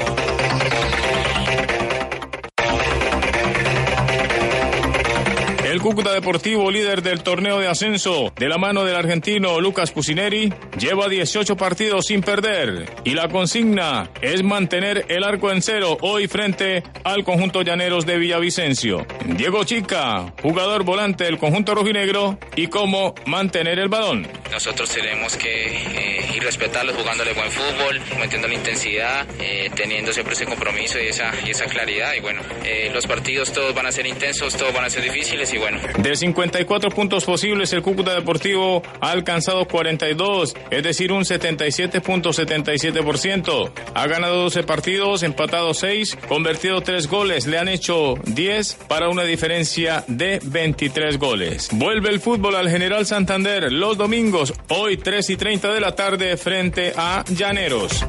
El 5.73 5.81
Cúcuta 5.81 6.13
Deportivo, 6.13 6.71
líder 6.71 7.01
del 7.01 7.23
torneo 7.23 7.59
de 7.59 7.67
ascenso, 7.67 8.31
de 8.37 8.47
la 8.47 8.59
mano 8.59 8.85
del 8.85 8.95
argentino 8.95 9.59
Lucas 9.59 9.91
Pusineri, 9.91 10.53
lleva 10.79 11.09
18 11.09 11.57
partidos 11.57 12.09
sin 12.09 12.21
perder 12.21 12.93
y 13.05 13.15
la 13.15 13.29
consigna 13.29 14.11
es 14.21 14.43
mantener 14.43 15.07
el 15.09 15.25
arco 15.25 15.51
en 15.51 15.63
cero 15.63 15.97
hoy 16.03 16.29
frente 16.29 16.83
al 17.05 17.25
conjunto 17.25 17.63
Llaneros 17.63 18.05
de 18.05 18.19
Villavicencio. 18.19 19.07
Diego 19.25 19.65
Chica, 19.65 20.35
jugador 20.43 20.85
volante 20.85 21.25
del 21.25 21.39
conjunto 21.39 21.75
rojinegro 21.75 22.39
y 22.55 22.67
cómo 22.67 23.15
mantener 23.25 23.79
el 23.79 23.89
balón. 23.89 24.29
Nosotros 24.53 24.91
tenemos 24.91 25.37
que 25.37 25.79
eh, 25.79 26.31
ir 26.37 26.43
respetarlos 26.43 26.95
jugándole 26.95 27.33
buen 27.33 27.51
fútbol, 27.51 27.99
metiendo 28.19 28.47
la 28.49 28.55
intensidad, 28.55 29.27
eh, 29.41 29.71
teniendo 29.75 30.13
siempre 30.13 30.35
ese 30.35 30.45
compromiso 30.45 31.01
y 31.01 31.07
esa, 31.07 31.33
y 31.45 31.51
esa 31.51 31.65
claridad. 31.65 32.13
Y 32.15 32.21
bueno, 32.21 32.43
eh, 32.65 32.91
los 32.93 33.07
partidos 33.07 33.51
todos 33.53 33.75
van 33.75 33.87
a 33.87 33.93
ser 33.93 34.07
intensos, 34.07 34.55
todos 34.55 34.75
van 34.75 34.85
a 34.85 34.91
ser 34.91 35.05
difíciles 35.05 35.55
y 35.55 35.59
bueno. 35.59 35.81
De 35.97 36.15
54 36.15 36.91
puntos 36.91 37.25
posibles, 37.25 37.73
el 37.73 37.81
Cúcuta 37.81 38.13
Deportivo 38.15 38.83
ha 39.01 39.11
alcanzado 39.11 39.67
42, 39.67 40.55
es 40.71 40.83
decir, 40.83 41.13
un 41.13 41.25
77.77%. 41.25 43.73
Ha 43.95 44.07
ganado 44.07 44.43
12 44.43 44.65
partidos, 44.65 45.23
empatado 45.23 45.73
6, 45.73 46.19
convertido 46.29 46.83
3 46.83 47.09
goles, 47.09 47.47
le 47.47 47.57
han 47.59 47.69
hecho 47.69 48.17
10 48.27 48.75
para 48.87 49.09
una 49.09 49.25
diferencia 49.25 50.05
de 50.09 50.41
23 50.43 51.19
goles. 51.19 51.71
Vuelve 51.73 52.11
el 52.11 52.21
fútbol 52.21 52.57
al 52.57 52.69
General 52.69 53.07
Santander 53.07 53.63
los 53.71 53.97
domingos, 53.97 54.42
hoy 54.69 54.97
3 54.97 55.31
y 55.31 55.37
30 55.37 55.73
de 55.73 55.81
la 55.81 55.95
tarde 55.95 56.37
frente 56.37 56.93
a 56.97 57.25
Llaneros. 57.29 58.05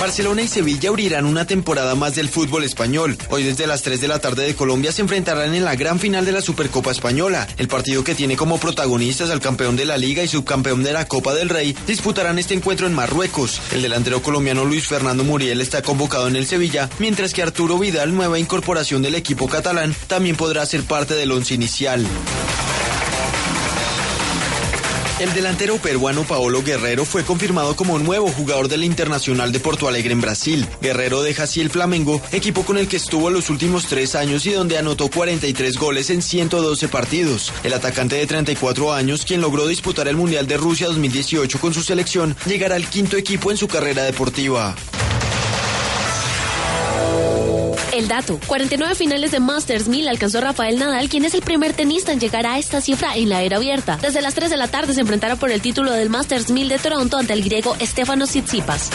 Barcelona 0.00 0.42
y 0.42 0.48
Sevilla 0.48 0.90
abrirán 0.90 1.26
una 1.26 1.44
temporada 1.44 1.94
más 1.96 2.14
del 2.14 2.28
fútbol 2.28 2.62
español. 2.62 3.18
Hoy 3.30 3.42
desde 3.42 3.66
las 3.66 3.82
3 3.82 4.00
de 4.00 4.06
la 4.08 4.20
tarde 4.20 4.46
de 4.46 4.54
Colombia 4.54 4.92
se 4.92 5.02
enfrentarán 5.02 5.54
en 5.54 5.64
la 5.64 5.74
gran 5.74 5.98
final 5.98 6.24
de 6.24 6.32
la 6.32 6.40
Supercopa 6.40 6.92
Española. 6.92 7.48
El 7.58 7.66
partido 7.66 8.04
que 8.04 8.14
tiene 8.14 8.36
como 8.36 8.58
protagonistas 8.58 9.30
al 9.30 9.40
campeón 9.40 9.76
de 9.76 9.84
la 9.84 9.98
Liga 9.98 10.22
y 10.22 10.28
subcampeón 10.28 10.84
de 10.84 10.92
la 10.92 11.06
Copa 11.06 11.34
del 11.34 11.48
Rey 11.48 11.76
disputarán 11.86 12.38
este 12.38 12.54
encuentro 12.54 12.86
en 12.86 12.94
Marruecos. 12.94 13.60
El 13.72 13.82
delantero 13.82 14.22
colombiano 14.22 14.64
Luis 14.64 14.86
Fernando 14.86 15.24
Muriel 15.24 15.60
está 15.60 15.82
convocado 15.82 16.28
en 16.28 16.36
el 16.36 16.46
Sevilla, 16.46 16.88
mientras 17.00 17.34
que 17.34 17.42
Arturo 17.42 17.78
Vidal, 17.78 18.14
nueva 18.14 18.38
incorporación 18.38 19.02
del 19.02 19.16
equipo 19.16 19.48
catalán, 19.48 19.94
también 20.06 20.36
podrá 20.36 20.64
ser 20.64 20.84
parte 20.84 21.14
del 21.14 21.32
once 21.32 21.54
inicial. 21.54 22.06
El 25.18 25.34
delantero 25.34 25.78
peruano 25.78 26.22
Paolo 26.22 26.62
Guerrero 26.62 27.04
fue 27.04 27.24
confirmado 27.24 27.74
como 27.74 27.98
nuevo 27.98 28.28
jugador 28.28 28.68
del 28.68 28.84
Internacional 28.84 29.50
de 29.50 29.58
Porto 29.58 29.88
Alegre 29.88 30.12
en 30.12 30.20
Brasil. 30.20 30.64
Guerrero 30.80 31.22
deja 31.22 31.42
así 31.42 31.60
el 31.60 31.70
Flamengo, 31.70 32.22
equipo 32.30 32.62
con 32.62 32.78
el 32.78 32.86
que 32.86 32.98
estuvo 32.98 33.28
los 33.28 33.50
últimos 33.50 33.86
tres 33.86 34.14
años 34.14 34.46
y 34.46 34.52
donde 34.52 34.78
anotó 34.78 35.08
43 35.08 35.76
goles 35.76 36.10
en 36.10 36.22
112 36.22 36.86
partidos. 36.86 37.52
El 37.64 37.72
atacante 37.72 38.14
de 38.14 38.28
34 38.28 38.92
años, 38.92 39.24
quien 39.24 39.40
logró 39.40 39.66
disputar 39.66 40.06
el 40.06 40.16
Mundial 40.16 40.46
de 40.46 40.56
Rusia 40.56 40.86
2018 40.86 41.58
con 41.58 41.74
su 41.74 41.82
selección, 41.82 42.36
llegará 42.46 42.76
al 42.76 42.88
quinto 42.88 43.16
equipo 43.16 43.50
en 43.50 43.56
su 43.56 43.66
carrera 43.66 44.04
deportiva. 44.04 44.76
El 47.98 48.06
dato, 48.06 48.38
49 48.46 48.94
finales 48.94 49.32
de 49.32 49.40
Masters 49.40 49.88
1000 49.88 50.06
alcanzó 50.06 50.40
Rafael 50.40 50.78
Nadal, 50.78 51.08
quien 51.08 51.24
es 51.24 51.34
el 51.34 51.42
primer 51.42 51.72
tenista 51.72 52.12
en 52.12 52.20
llegar 52.20 52.46
a 52.46 52.56
esta 52.56 52.80
cifra 52.80 53.16
en 53.16 53.28
la 53.28 53.42
era 53.42 53.56
abierta. 53.56 53.98
Desde 54.00 54.22
las 54.22 54.34
3 54.34 54.50
de 54.50 54.56
la 54.56 54.68
tarde 54.68 54.94
se 54.94 55.00
enfrentará 55.00 55.34
por 55.34 55.50
el 55.50 55.60
título 55.60 55.90
del 55.90 56.08
Masters 56.08 56.52
1000 56.52 56.68
de 56.68 56.78
Toronto 56.78 57.18
ante 57.18 57.32
el 57.32 57.42
griego 57.42 57.76
Stefanos 57.80 58.28
Tsitsipas. 58.28 58.90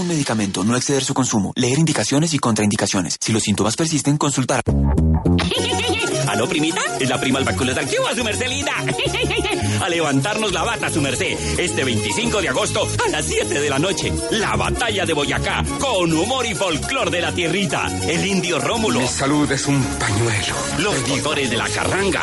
Un 0.00 0.08
medicamento, 0.08 0.64
no 0.64 0.76
exceder 0.76 1.04
su 1.04 1.14
consumo. 1.14 1.52
Leer 1.54 1.78
indicaciones 1.78 2.34
y 2.34 2.38
contraindicaciones. 2.38 3.16
Si 3.20 3.32
los 3.32 3.42
síntomas 3.42 3.76
persisten, 3.76 4.16
consultar. 4.16 4.62
¿Aló, 6.28 6.48
primita? 6.48 6.80
Es 6.98 7.08
la 7.08 7.20
prima 7.20 7.38
Albaculas 7.38 7.76
Activa, 7.76 8.14
su 8.14 8.24
merced 8.24 8.48
linda. 8.48 8.72
A 9.80 9.88
levantarnos 9.88 10.52
la 10.52 10.62
bata, 10.62 10.90
su 10.90 11.00
merced. 11.00 11.36
Este 11.58 11.84
25 11.84 12.42
de 12.42 12.48
agosto 12.48 12.86
a 13.06 13.08
las 13.08 13.24
7 13.24 13.60
de 13.60 13.70
la 13.70 13.78
noche. 13.78 14.12
La 14.32 14.56
batalla 14.56 15.06
de 15.06 15.12
Boyacá, 15.14 15.62
con 15.78 16.12
humor 16.12 16.44
y 16.46 16.54
folclor 16.54 17.10
de 17.10 17.20
la 17.20 17.32
tierrita. 17.32 17.86
El 18.06 18.26
indio 18.26 18.58
Rómulo. 18.58 19.00
Mi 19.00 19.06
salud 19.06 19.50
es 19.50 19.66
un 19.66 19.82
pañuelo. 19.82 20.54
Los 20.78 21.08
motores 21.08 21.50
de 21.50 21.56
la 21.56 21.68
carranga. 21.68 22.22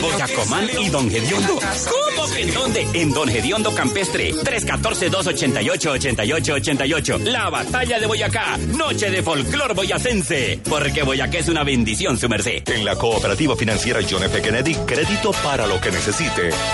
Boyacomán 0.00 0.68
y 0.80 0.88
Don 0.88 1.10
Gediondo. 1.10 1.58
¿Cómo 1.58 2.30
que 2.32 2.42
en 2.42 2.54
dónde? 2.54 2.86
En 2.94 3.12
Don 3.12 3.28
Gediondo 3.28 3.74
Campestre. 3.74 4.32
314-288-8888. 4.34 7.18
La 7.24 7.50
batalla 7.50 7.98
de 8.00 8.06
Boyacá. 8.06 8.56
Noche 8.58 9.10
de 9.10 9.22
folclor 9.22 9.74
boyacense. 9.74 10.60
Porque 10.68 11.02
Boyacá 11.02 11.38
es 11.38 11.48
una 11.48 11.64
bendición, 11.64 12.18
su 12.18 12.28
merced. 12.28 12.62
En 12.68 12.84
la 12.84 12.96
cooperativa 12.96 13.56
financiera 13.56 14.00
John 14.08 14.22
F. 14.24 14.40
Kennedy, 14.42 14.74
crédito 14.86 15.32
para 15.44 15.66
lo 15.66 15.80
que 15.80 15.90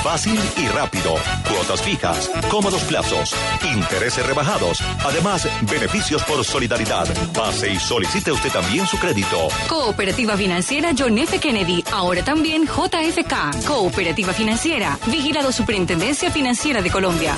Fácil 0.03 0.39
y 0.57 0.69
rápido. 0.69 1.15
Cuotas 1.49 1.83
fijas, 1.83 2.31
cómodos 2.51 2.83
plazos, 2.83 3.35
intereses 3.65 4.25
rebajados. 4.25 4.81
Además, 5.05 5.49
beneficios 5.63 6.23
por 6.25 6.45
solidaridad. 6.45 7.07
Pase 7.33 7.73
y 7.73 7.79
solicite 7.79 8.31
usted 8.33 8.51
también 8.51 8.87
su 8.87 8.99
crédito. 8.99 9.49
Cooperativa 9.69 10.37
Financiera 10.37 10.93
John 10.97 11.19
F. 11.19 11.39
Kennedy, 11.39 11.85
ahora 11.93 12.25
también 12.25 12.67
JFK. 12.67 13.67
Cooperativa 13.67 14.33
Financiera, 14.33 14.99
vigilado 15.07 15.51
Superintendencia 15.53 16.31
Financiera 16.31 16.81
de 16.81 16.91
Colombia. 16.91 17.35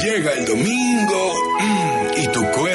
Llega 0.00 0.32
el 0.32 0.44
domingo 0.44 1.34
mm, 1.60 2.20
y 2.20 2.26
tu 2.28 2.42
cuerpo 2.50 2.71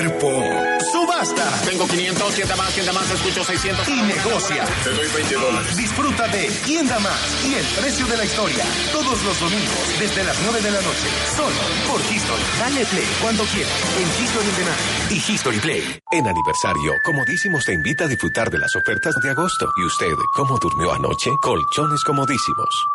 500, 2.17 2.35
¿quién 2.35 2.47
da 2.47 2.55
más? 2.55 2.73
¿Quién 2.73 2.85
da 2.85 2.93
más? 2.93 3.11
Escucho 3.11 3.43
600. 3.43 3.87
Y 3.89 4.01
negocia. 4.01 4.65
Te 4.83 4.89
doy 4.89 5.07
20 5.13 5.35
dólares. 5.35 5.77
Disfruta 5.77 6.27
de 6.29 6.47
¿Quién 6.65 6.87
da 6.87 6.99
más? 6.99 7.45
y 7.45 7.53
el 7.55 7.65
precio 7.65 8.05
de 8.07 8.17
la 8.17 8.25
historia. 8.25 8.63
Todos 8.91 9.21
los 9.23 9.39
domingos 9.39 9.99
desde 9.99 10.23
las 10.23 10.35
9 10.43 10.61
de 10.61 10.71
la 10.71 10.81
noche. 10.81 11.07
Solo 11.35 11.55
por 11.87 12.01
History. 12.01 12.43
Dale 12.59 12.85
play 12.85 13.07
cuando 13.21 13.43
quieras 13.45 13.71
en 13.97 14.23
History 14.23 14.47
de 14.57 14.65
Night 14.65 15.11
y 15.11 15.31
History 15.33 15.59
Play. 15.59 15.99
En 16.11 16.27
aniversario, 16.27 16.93
Comodísimos 17.05 17.65
te 17.65 17.73
invita 17.73 18.05
a 18.05 18.07
disfrutar 18.07 18.49
de 18.49 18.57
las 18.59 18.75
ofertas 18.75 19.15
de 19.21 19.29
agosto. 19.29 19.69
¿Y 19.77 19.85
usted 19.85 20.13
cómo 20.33 20.57
durmió 20.57 20.91
anoche? 20.93 21.29
Colchones 21.41 22.03
comodísimos. 22.03 22.87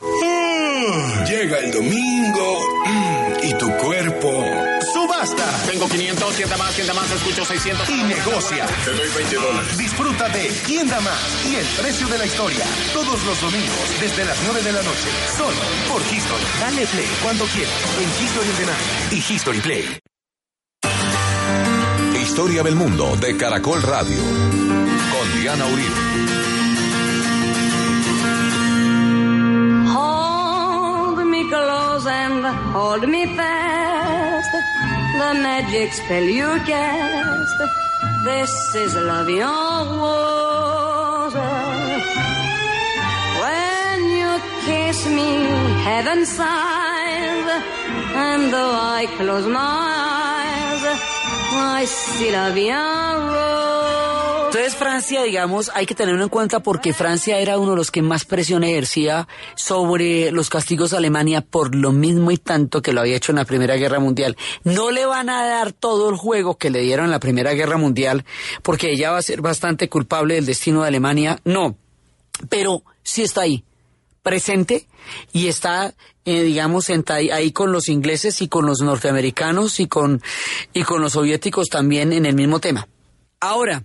Mm, 0.00 1.24
Llega 1.24 1.58
el 1.58 1.72
domingo 1.72 2.58
mm, 2.86 3.32
y 3.44 3.54
tu 3.58 3.66
cuerpo. 3.78 3.95
Tengo 5.76 5.90
500, 5.90 6.36
¿quién 6.36 6.48
da 6.48 6.56
más? 6.56 6.74
¿Quién 6.74 6.86
da 6.86 6.94
más? 6.94 7.10
Escucho 7.10 7.44
600. 7.44 7.90
Y 7.90 8.02
negocia. 8.04 8.64
Te 8.82 8.92
doy 8.92 9.08
20 9.14 9.36
dólares. 9.36 9.76
Disfruta 9.76 10.26
de 10.30 10.48
¿Quién 10.64 10.88
da 10.88 10.98
más? 11.00 11.20
y 11.44 11.56
el 11.56 11.66
precio 11.66 12.08
de 12.08 12.16
la 12.16 12.24
historia. 12.24 12.64
Todos 12.94 13.22
los 13.24 13.38
domingos 13.42 14.00
desde 14.00 14.24
las 14.24 14.38
9 14.44 14.62
de 14.62 14.72
la 14.72 14.82
noche. 14.82 15.08
Solo 15.36 15.60
por 15.86 16.00
History. 16.00 16.44
Dale 16.60 16.86
play 16.86 17.08
cuando 17.22 17.44
quieras 17.44 17.74
en 18.00 18.24
History 18.24 18.48
de 18.48 18.64
Night 18.64 19.12
y 19.28 19.34
History 19.34 19.60
Play. 19.60 19.98
Historia 22.22 22.62
del 22.62 22.76
mundo 22.76 23.14
de 23.16 23.36
Caracol 23.36 23.82
Radio. 23.82 24.16
Con 24.16 25.42
Diana 25.42 25.66
Uribe. 25.66 26.25
And 32.06 32.44
hold 32.72 33.08
me 33.08 33.26
fast. 33.36 34.52
The 35.20 35.30
magic 35.42 35.92
spell 35.92 36.22
you 36.22 36.50
cast. 36.64 37.58
This 38.24 38.74
is 38.74 38.94
love 38.94 39.28
your 39.28 39.78
water. 40.02 41.40
When 43.42 43.98
you 44.20 44.32
kiss 44.66 45.06
me, 45.06 45.30
heaven 45.88 46.26
sighs. 46.26 47.48
And 48.24 48.52
though 48.52 48.76
I 48.98 49.06
close 49.16 49.46
my 49.46 49.60
eyes, 49.60 50.82
I 51.78 51.84
see 51.86 52.30
love 52.32 52.56
your 52.56 53.32
rose. 53.34 54.05
Entonces 54.56 54.78
Francia, 54.78 55.22
digamos, 55.22 55.70
hay 55.74 55.84
que 55.84 55.94
tenerlo 55.94 56.22
en 56.22 56.30
cuenta 56.30 56.60
porque 56.60 56.94
Francia 56.94 57.38
era 57.40 57.58
uno 57.58 57.72
de 57.72 57.76
los 57.76 57.90
que 57.90 58.00
más 58.00 58.24
presión 58.24 58.64
ejercía 58.64 59.28
sobre 59.54 60.32
los 60.32 60.48
castigos 60.48 60.94
a 60.94 60.96
Alemania 60.96 61.42
por 61.42 61.74
lo 61.74 61.92
mismo 61.92 62.30
y 62.30 62.38
tanto 62.38 62.80
que 62.80 62.94
lo 62.94 63.02
había 63.02 63.16
hecho 63.16 63.32
en 63.32 63.36
la 63.36 63.44
Primera 63.44 63.76
Guerra 63.76 64.00
Mundial. 64.00 64.34
No 64.64 64.90
le 64.90 65.04
van 65.04 65.28
a 65.28 65.46
dar 65.46 65.72
todo 65.74 66.08
el 66.08 66.16
juego 66.16 66.56
que 66.56 66.70
le 66.70 66.80
dieron 66.80 67.04
en 67.04 67.10
la 67.10 67.20
Primera 67.20 67.52
Guerra 67.52 67.76
Mundial 67.76 68.24
porque 68.62 68.92
ella 68.92 69.10
va 69.10 69.18
a 69.18 69.22
ser 69.22 69.42
bastante 69.42 69.90
culpable 69.90 70.36
del 70.36 70.46
destino 70.46 70.80
de 70.80 70.88
Alemania. 70.88 71.38
No, 71.44 71.76
pero 72.48 72.82
sí 73.02 73.24
está 73.24 73.42
ahí 73.42 73.62
presente 74.22 74.86
y 75.34 75.48
está, 75.48 75.92
eh, 76.24 76.42
digamos, 76.44 76.90
ahí 77.10 77.52
con 77.52 77.72
los 77.72 77.90
ingleses 77.90 78.40
y 78.40 78.48
con 78.48 78.64
los 78.64 78.80
norteamericanos 78.80 79.80
y 79.80 79.86
con, 79.86 80.22
y 80.72 80.82
con 80.82 81.02
los 81.02 81.12
soviéticos 81.12 81.68
también 81.68 82.14
en 82.14 82.24
el 82.24 82.34
mismo 82.34 82.58
tema. 82.58 82.88
Ahora, 83.38 83.84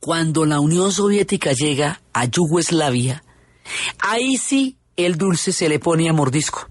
cuando 0.00 0.46
la 0.46 0.60
Unión 0.60 0.92
Soviética 0.92 1.52
llega 1.52 2.00
a 2.12 2.24
Yugoslavia, 2.24 3.22
ahí 3.98 4.36
sí 4.38 4.76
el 4.96 5.16
dulce 5.16 5.52
se 5.52 5.68
le 5.68 5.78
pone 5.78 6.08
a 6.08 6.12
mordisco, 6.12 6.68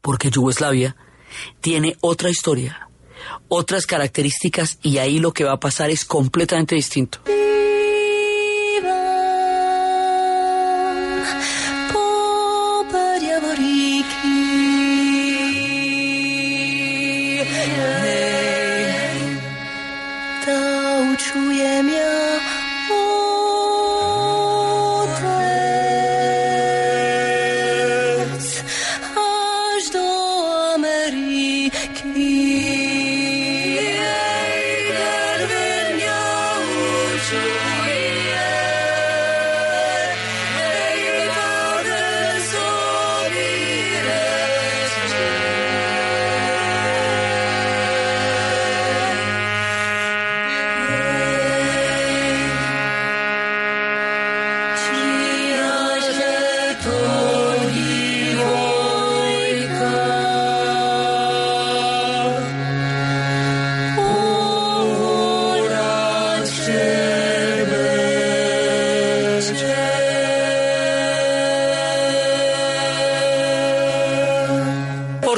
porque 0.00 0.30
Yugoslavia 0.30 0.96
tiene 1.60 1.96
otra 2.00 2.30
historia, 2.30 2.88
otras 3.48 3.86
características 3.86 4.78
y 4.82 4.98
ahí 4.98 5.18
lo 5.18 5.32
que 5.32 5.44
va 5.44 5.52
a 5.52 5.60
pasar 5.60 5.90
es 5.90 6.04
completamente 6.04 6.74
distinto. 6.76 7.20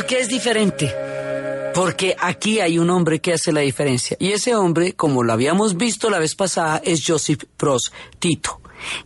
¿Por 0.06 0.14
qué 0.14 0.22
es 0.22 0.28
diferente? 0.28 0.94
Porque 1.74 2.14
aquí 2.20 2.60
hay 2.60 2.78
un 2.78 2.90
hombre 2.90 3.20
que 3.20 3.32
hace 3.32 3.50
la 3.50 3.62
diferencia. 3.62 4.16
Y 4.20 4.30
ese 4.30 4.54
hombre, 4.54 4.92
como 4.92 5.24
lo 5.24 5.32
habíamos 5.32 5.76
visto 5.76 6.10
la 6.10 6.20
vez 6.20 6.36
pasada, 6.36 6.80
es 6.84 7.02
Joseph 7.04 7.42
Broz 7.58 7.92
Tito. 8.20 8.60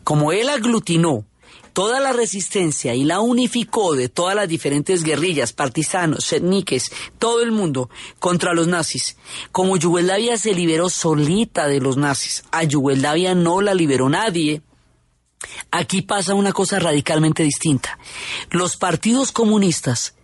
Como 0.04 0.30
él 0.30 0.50
aglutinó 0.50 1.24
toda 1.72 2.00
la 2.00 2.12
resistencia 2.12 2.94
y 2.94 3.04
la 3.04 3.20
unificó 3.20 3.94
de 3.94 4.10
todas 4.10 4.36
las 4.36 4.46
diferentes 4.46 5.02
guerrillas, 5.02 5.54
partisanos, 5.54 6.24
setniques, 6.24 6.92
todo 7.18 7.40
el 7.40 7.50
mundo 7.50 7.88
contra 8.18 8.52
los 8.52 8.66
nazis. 8.66 9.16
Como 9.52 9.78
Yugoslavia 9.78 10.36
se 10.36 10.52
liberó 10.52 10.90
solita 10.90 11.66
de 11.66 11.80
los 11.80 11.96
nazis, 11.96 12.44
a 12.52 12.64
Yugoslavia 12.64 13.34
no 13.34 13.62
la 13.62 13.72
liberó 13.72 14.10
nadie. 14.10 14.60
Aquí 15.70 16.02
pasa 16.02 16.34
una 16.34 16.52
cosa 16.52 16.78
radicalmente 16.78 17.42
distinta. 17.42 17.98
Los 18.50 18.76
partidos 18.76 19.32
comunistas 19.32 20.14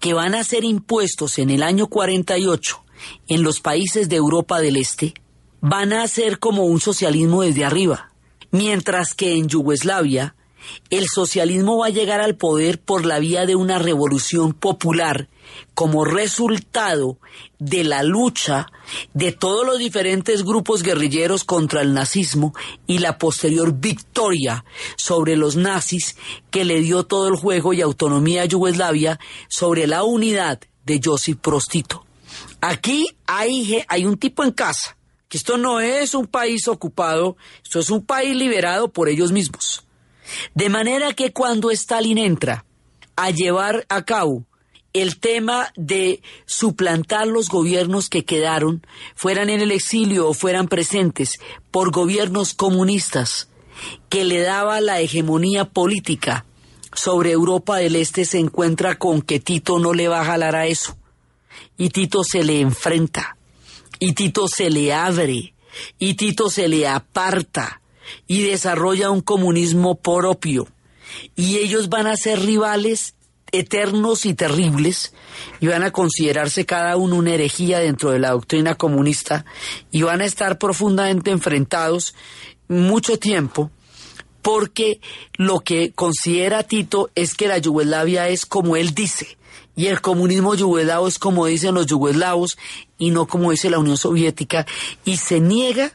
que 0.00 0.14
van 0.14 0.34
a 0.34 0.44
ser 0.44 0.64
impuestos 0.64 1.38
en 1.38 1.50
el 1.50 1.62
año 1.62 1.88
48 1.88 2.84
en 3.28 3.42
los 3.42 3.60
países 3.60 4.08
de 4.08 4.16
Europa 4.16 4.60
del 4.60 4.76
Este 4.76 5.14
van 5.60 5.92
a 5.92 6.06
ser 6.06 6.38
como 6.38 6.64
un 6.64 6.80
socialismo 6.80 7.42
desde 7.42 7.64
arriba, 7.64 8.12
mientras 8.50 9.14
que 9.14 9.36
en 9.36 9.48
Yugoslavia 9.48 10.34
el 10.90 11.06
socialismo 11.08 11.78
va 11.78 11.86
a 11.86 11.90
llegar 11.90 12.20
al 12.20 12.36
poder 12.36 12.80
por 12.80 13.06
la 13.06 13.18
vía 13.18 13.46
de 13.46 13.56
una 13.56 13.78
revolución 13.78 14.52
popular 14.52 15.28
como 15.74 16.04
resultado 16.04 17.18
de 17.58 17.84
la 17.84 18.02
lucha 18.02 18.66
de 19.14 19.32
todos 19.32 19.66
los 19.66 19.78
diferentes 19.78 20.44
grupos 20.44 20.82
guerrilleros 20.82 21.44
contra 21.44 21.82
el 21.82 21.94
nazismo 21.94 22.54
y 22.86 22.98
la 22.98 23.18
posterior 23.18 23.72
victoria 23.74 24.64
sobre 24.96 25.36
los 25.36 25.56
nazis 25.56 26.16
que 26.50 26.64
le 26.64 26.80
dio 26.80 27.04
todo 27.04 27.28
el 27.28 27.36
juego 27.36 27.72
y 27.72 27.80
autonomía 27.80 28.42
a 28.42 28.46
Yugoslavia 28.46 29.18
sobre 29.48 29.86
la 29.86 30.04
unidad 30.04 30.60
de 30.84 31.00
Josip 31.02 31.40
Prostito. 31.40 32.04
Aquí 32.60 33.16
hay, 33.26 33.84
hay 33.88 34.04
un 34.04 34.16
tipo 34.16 34.42
en 34.42 34.52
casa, 34.52 34.96
que 35.28 35.36
esto 35.36 35.58
no 35.58 35.80
es 35.80 36.14
un 36.14 36.26
país 36.26 36.66
ocupado, 36.66 37.36
esto 37.62 37.80
es 37.80 37.90
un 37.90 38.04
país 38.04 38.34
liberado 38.34 38.88
por 38.88 39.08
ellos 39.08 39.32
mismos. 39.32 39.84
De 40.54 40.68
manera 40.68 41.12
que 41.12 41.32
cuando 41.32 41.70
Stalin 41.70 42.18
entra 42.18 42.64
a 43.16 43.30
llevar 43.30 43.86
a 43.88 44.02
cabo 44.04 44.44
el 44.92 45.18
tema 45.18 45.72
de 45.76 46.22
suplantar 46.46 47.26
los 47.26 47.48
gobiernos 47.48 48.08
que 48.08 48.24
quedaron, 48.24 48.86
fueran 49.14 49.50
en 49.50 49.60
el 49.60 49.70
exilio 49.70 50.28
o 50.28 50.34
fueran 50.34 50.68
presentes, 50.68 51.32
por 51.70 51.90
gobiernos 51.90 52.54
comunistas, 52.54 53.48
que 54.08 54.24
le 54.24 54.40
daba 54.40 54.80
la 54.80 55.00
hegemonía 55.00 55.66
política 55.66 56.44
sobre 56.94 57.32
Europa 57.32 57.76
del 57.76 57.96
Este, 57.96 58.24
se 58.24 58.38
encuentra 58.38 58.98
con 58.98 59.22
que 59.22 59.40
Tito 59.40 59.78
no 59.78 59.92
le 59.92 60.08
va 60.08 60.20
a 60.20 60.24
jalar 60.24 60.56
a 60.56 60.66
eso. 60.66 60.96
Y 61.76 61.90
Tito 61.90 62.24
se 62.24 62.42
le 62.42 62.60
enfrenta, 62.60 63.36
y 63.98 64.12
Tito 64.12 64.48
se 64.48 64.70
le 64.70 64.92
abre, 64.92 65.54
y 65.98 66.14
Tito 66.14 66.50
se 66.50 66.68
le 66.68 66.88
aparta, 66.88 67.82
y 68.26 68.42
desarrolla 68.42 69.10
un 69.10 69.20
comunismo 69.20 69.96
propio. 69.96 70.66
Y 71.36 71.58
ellos 71.58 71.88
van 71.88 72.06
a 72.06 72.16
ser 72.16 72.40
rivales 72.40 73.14
eternos 73.52 74.26
y 74.26 74.34
terribles 74.34 75.12
y 75.60 75.66
van 75.66 75.82
a 75.82 75.90
considerarse 75.90 76.66
cada 76.66 76.96
uno 76.96 77.16
una 77.16 77.34
herejía 77.34 77.78
dentro 77.78 78.10
de 78.10 78.18
la 78.18 78.30
doctrina 78.30 78.74
comunista 78.74 79.44
y 79.90 80.02
van 80.02 80.20
a 80.20 80.26
estar 80.26 80.58
profundamente 80.58 81.30
enfrentados 81.30 82.14
mucho 82.68 83.18
tiempo 83.18 83.70
porque 84.42 85.00
lo 85.34 85.60
que 85.60 85.92
considera 85.92 86.62
Tito 86.62 87.10
es 87.14 87.34
que 87.34 87.48
la 87.48 87.58
Yugoslavia 87.58 88.28
es 88.28 88.46
como 88.46 88.76
él 88.76 88.94
dice 88.94 89.38
y 89.78 89.86
el 89.86 90.00
comunismo 90.00 90.54
yugoslavo 90.54 91.06
es 91.06 91.18
como 91.18 91.46
dicen 91.46 91.74
los 91.74 91.86
yugoslavos 91.86 92.58
y 92.98 93.10
no 93.10 93.26
como 93.26 93.52
dice 93.52 93.70
la 93.70 93.78
Unión 93.78 93.96
Soviética 93.96 94.66
y 95.04 95.18
se 95.18 95.40
niega 95.40 95.92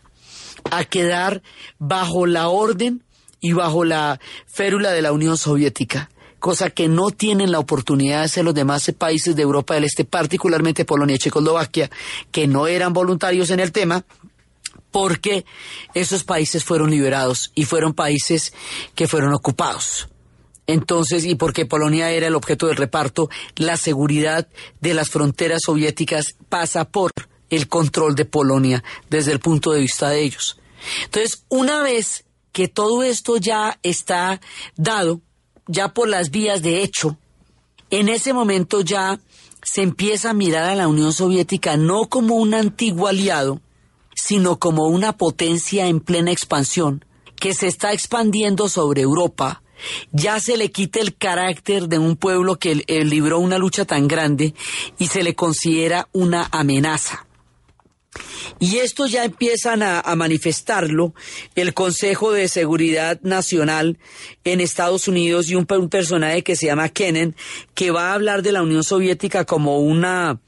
a 0.71 0.85
quedar 0.85 1.43
bajo 1.79 2.25
la 2.25 2.47
orden 2.47 3.03
y 3.41 3.51
bajo 3.51 3.83
la 3.83 4.21
férula 4.47 4.91
de 4.91 5.01
la 5.01 5.11
Unión 5.11 5.37
Soviética 5.37 6.09
cosa 6.43 6.71
que 6.71 6.89
no 6.89 7.09
tienen 7.09 7.53
la 7.53 7.59
oportunidad 7.59 8.19
de 8.19 8.25
hacer 8.25 8.43
los 8.43 8.53
demás 8.53 8.91
países 8.97 9.33
de 9.33 9.43
Europa 9.43 9.75
del 9.75 9.85
Este, 9.85 10.03
particularmente 10.03 10.83
Polonia 10.83 11.15
y 11.15 11.19
Checoslovaquia, 11.19 11.89
que 12.33 12.47
no 12.47 12.67
eran 12.67 12.91
voluntarios 12.91 13.49
en 13.49 13.61
el 13.61 13.71
tema, 13.71 14.03
porque 14.91 15.45
esos 15.93 16.25
países 16.25 16.65
fueron 16.65 16.91
liberados 16.91 17.53
y 17.55 17.63
fueron 17.63 17.93
países 17.93 18.53
que 18.93 19.07
fueron 19.07 19.33
ocupados. 19.33 20.09
Entonces, 20.67 21.23
y 21.23 21.35
porque 21.35 21.65
Polonia 21.65 22.11
era 22.11 22.27
el 22.27 22.35
objeto 22.35 22.67
del 22.67 22.75
reparto, 22.75 23.29
la 23.55 23.77
seguridad 23.77 24.45
de 24.81 24.93
las 24.93 25.11
fronteras 25.11 25.61
soviéticas 25.65 26.35
pasa 26.49 26.83
por 26.83 27.13
el 27.51 27.69
control 27.69 28.15
de 28.15 28.25
Polonia 28.25 28.83
desde 29.09 29.31
el 29.31 29.39
punto 29.39 29.71
de 29.71 29.79
vista 29.79 30.09
de 30.09 30.19
ellos. 30.19 30.59
Entonces, 31.05 31.45
una 31.47 31.81
vez 31.81 32.25
que 32.51 32.67
todo 32.67 33.01
esto 33.01 33.37
ya 33.37 33.79
está 33.81 34.41
dado, 34.75 35.21
ya 35.67 35.93
por 35.93 36.07
las 36.07 36.31
vías 36.31 36.61
de 36.61 36.83
hecho, 36.83 37.17
en 37.89 38.09
ese 38.09 38.33
momento 38.33 38.81
ya 38.81 39.19
se 39.63 39.81
empieza 39.81 40.31
a 40.31 40.33
mirar 40.33 40.69
a 40.69 40.75
la 40.75 40.87
Unión 40.87 41.13
Soviética 41.13 41.77
no 41.77 42.09
como 42.09 42.35
un 42.35 42.53
antiguo 42.53 43.07
aliado, 43.07 43.61
sino 44.15 44.59
como 44.59 44.87
una 44.87 45.17
potencia 45.17 45.87
en 45.87 45.99
plena 45.99 46.31
expansión 46.31 47.05
que 47.35 47.53
se 47.53 47.67
está 47.67 47.93
expandiendo 47.93 48.69
sobre 48.69 49.01
Europa. 49.01 49.61
Ya 50.11 50.39
se 50.39 50.55
le 50.55 50.71
quita 50.71 50.99
el 50.99 51.15
carácter 51.15 51.89
de 51.89 51.99
un 51.99 52.15
pueblo 52.15 52.57
que 52.57 52.75
libró 52.87 53.39
una 53.39 53.57
lucha 53.57 53.85
tan 53.85 54.07
grande 54.07 54.53
y 54.97 55.07
se 55.07 55.23
le 55.23 55.35
considera 55.35 56.07
una 56.13 56.47
amenaza. 56.51 57.25
Y 58.59 58.77
esto 58.77 59.07
ya 59.07 59.25
empiezan 59.25 59.83
a, 59.83 60.03
manifestarlo 60.15 61.13
el 61.55 61.73
Consejo 61.73 62.31
de 62.31 62.47
Seguridad 62.47 63.19
Nacional 63.21 63.97
en 64.43 64.61
Estados 64.61 65.07
Unidos 65.07 65.49
y 65.49 65.55
un, 65.55 65.65
personaje 65.65 66.43
que 66.43 66.55
se 66.55 66.67
llama 66.67 66.89
Kennan, 66.89 67.35
que 67.73 67.91
va 67.91 68.11
a 68.11 68.13
hablar 68.13 68.43
de 68.43 68.51
la 68.51 68.61
Unión 68.61 68.83
Soviética 68.83 69.45
como 69.45 69.79
una, 69.79 70.39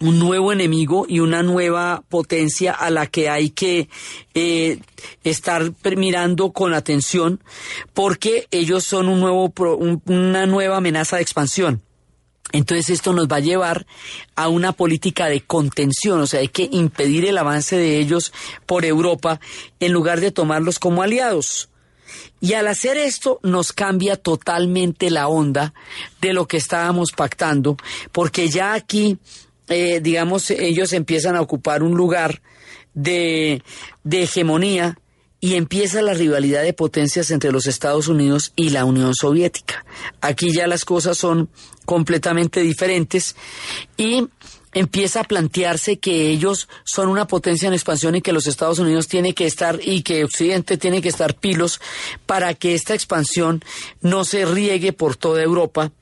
un 0.00 0.18
nuevo 0.18 0.52
enemigo 0.52 1.06
y 1.08 1.20
una 1.20 1.42
nueva 1.42 2.02
potencia 2.08 2.72
a 2.72 2.90
la 2.90 3.06
que 3.06 3.28
hay 3.28 3.50
que 3.50 3.88
eh, 4.34 4.78
estar 5.22 5.72
mirando 5.96 6.52
con 6.52 6.72
atención 6.72 7.42
porque 7.92 8.48
ellos 8.50 8.84
son 8.84 9.08
un 9.08 9.20
nuevo, 9.20 9.52
una 10.06 10.46
nueva 10.46 10.78
amenaza 10.78 11.16
de 11.16 11.22
expansión. 11.22 11.82
Entonces 12.54 12.88
esto 12.90 13.12
nos 13.12 13.26
va 13.26 13.38
a 13.38 13.40
llevar 13.40 13.84
a 14.36 14.46
una 14.46 14.70
política 14.70 15.26
de 15.26 15.40
contención, 15.40 16.20
o 16.20 16.26
sea, 16.28 16.38
hay 16.38 16.46
que 16.46 16.68
impedir 16.70 17.24
el 17.24 17.36
avance 17.36 17.76
de 17.76 17.98
ellos 17.98 18.32
por 18.64 18.84
Europa 18.84 19.40
en 19.80 19.90
lugar 19.90 20.20
de 20.20 20.30
tomarlos 20.30 20.78
como 20.78 21.02
aliados. 21.02 21.68
Y 22.40 22.52
al 22.52 22.68
hacer 22.68 22.96
esto 22.96 23.40
nos 23.42 23.72
cambia 23.72 24.14
totalmente 24.14 25.10
la 25.10 25.26
onda 25.26 25.74
de 26.20 26.32
lo 26.32 26.46
que 26.46 26.56
estábamos 26.56 27.10
pactando, 27.10 27.76
porque 28.12 28.48
ya 28.48 28.74
aquí, 28.74 29.18
eh, 29.66 29.98
digamos, 30.00 30.48
ellos 30.52 30.92
empiezan 30.92 31.34
a 31.34 31.40
ocupar 31.40 31.82
un 31.82 31.96
lugar 31.96 32.40
de, 32.94 33.64
de 34.04 34.22
hegemonía 34.22 34.96
y 35.44 35.56
empieza 35.56 36.00
la 36.00 36.14
rivalidad 36.14 36.62
de 36.62 36.72
potencias 36.72 37.30
entre 37.30 37.52
los 37.52 37.66
Estados 37.66 38.08
Unidos 38.08 38.54
y 38.56 38.70
la 38.70 38.86
Unión 38.86 39.14
Soviética. 39.14 39.84
Aquí 40.22 40.54
ya 40.54 40.66
las 40.66 40.86
cosas 40.86 41.18
son 41.18 41.50
completamente 41.84 42.62
diferentes 42.62 43.36
y 43.98 44.26
empieza 44.72 45.20
a 45.20 45.24
plantearse 45.24 45.98
que 45.98 46.30
ellos 46.30 46.66
son 46.84 47.10
una 47.10 47.26
potencia 47.26 47.68
en 47.68 47.74
expansión 47.74 48.14
y 48.14 48.22
que 48.22 48.32
los 48.32 48.46
Estados 48.46 48.78
Unidos 48.78 49.06
tiene 49.06 49.34
que 49.34 49.44
estar 49.44 49.78
y 49.84 50.00
que 50.00 50.24
Occidente 50.24 50.78
tiene 50.78 51.02
que 51.02 51.10
estar 51.10 51.34
pilos 51.34 51.78
para 52.24 52.54
que 52.54 52.72
esta 52.72 52.94
expansión 52.94 53.62
no 54.00 54.24
se 54.24 54.46
riegue 54.46 54.94
por 54.94 55.14
toda 55.14 55.42
Europa 55.42 55.92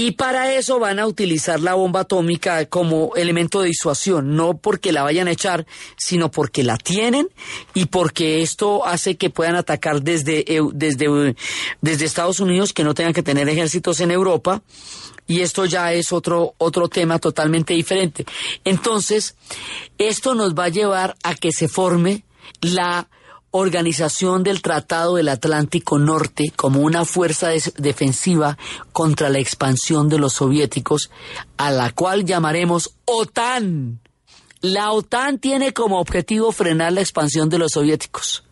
y 0.00 0.12
para 0.12 0.54
eso 0.54 0.78
van 0.78 1.00
a 1.00 1.08
utilizar 1.08 1.58
la 1.58 1.74
bomba 1.74 2.02
atómica 2.02 2.66
como 2.66 3.16
elemento 3.16 3.62
de 3.62 3.66
disuasión, 3.70 4.36
no 4.36 4.56
porque 4.56 4.92
la 4.92 5.02
vayan 5.02 5.26
a 5.26 5.32
echar, 5.32 5.66
sino 5.96 6.30
porque 6.30 6.62
la 6.62 6.76
tienen 6.76 7.28
y 7.74 7.86
porque 7.86 8.40
esto 8.40 8.86
hace 8.86 9.16
que 9.16 9.28
puedan 9.28 9.56
atacar 9.56 10.00
desde, 10.00 10.44
desde, 10.72 11.34
Estados 12.04 12.38
Unidos, 12.38 12.72
que 12.72 12.84
no 12.84 12.94
tengan 12.94 13.12
que 13.12 13.24
tener 13.24 13.48
ejércitos 13.48 13.98
en 13.98 14.12
Europa. 14.12 14.62
Y 15.26 15.40
esto 15.40 15.64
ya 15.64 15.92
es 15.92 16.12
otro, 16.12 16.54
otro 16.58 16.86
tema 16.86 17.18
totalmente 17.18 17.74
diferente. 17.74 18.24
Entonces, 18.64 19.34
esto 19.98 20.36
nos 20.36 20.54
va 20.54 20.66
a 20.66 20.68
llevar 20.68 21.16
a 21.24 21.34
que 21.34 21.50
se 21.50 21.66
forme 21.66 22.22
la 22.60 23.08
organización 23.58 24.42
del 24.42 24.62
Tratado 24.62 25.16
del 25.16 25.28
Atlántico 25.28 25.98
Norte 25.98 26.52
como 26.56 26.80
una 26.80 27.04
fuerza 27.04 27.50
defensiva 27.76 28.56
contra 28.92 29.28
la 29.28 29.38
expansión 29.38 30.08
de 30.08 30.18
los 30.18 30.34
soviéticos, 30.34 31.10
a 31.56 31.70
la 31.70 31.92
cual 31.92 32.24
llamaremos 32.24 32.94
OTAN. 33.04 34.00
La 34.60 34.92
OTAN 34.92 35.38
tiene 35.38 35.72
como 35.72 36.00
objetivo 36.00 36.50
frenar 36.52 36.92
la 36.92 37.00
expansión 37.00 37.48
de 37.48 37.58
los 37.58 37.72
soviéticos. 37.72 38.44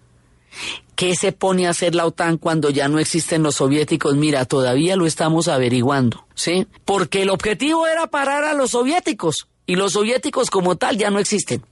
¿Qué 0.94 1.14
se 1.14 1.32
pone 1.32 1.66
a 1.66 1.70
hacer 1.70 1.94
la 1.94 2.07
OTAN 2.07 2.38
cuando 2.38 2.70
ya 2.70 2.88
no 2.88 2.98
existen 2.98 3.42
los 3.42 3.57
soviéticos? 3.57 4.16
Mira, 4.16 4.44
todavía 4.46 4.96
lo 4.96 5.07
estamos 5.07 5.48
averiguando, 5.48 6.26
¿sí? 6.34 6.66
Porque 6.84 7.22
el 7.22 7.30
objetivo 7.30 7.86
era 7.86 8.07
parar 8.07 8.44
a 8.44 8.54
los 8.54 8.70
soviéticos 8.70 9.48
y 9.66 9.76
los 9.76 9.92
soviéticos 9.92 10.50
como 10.50 10.76
tal 10.76 10.96
ya 10.96 11.11
no 11.11 11.18
existen. 11.18 11.64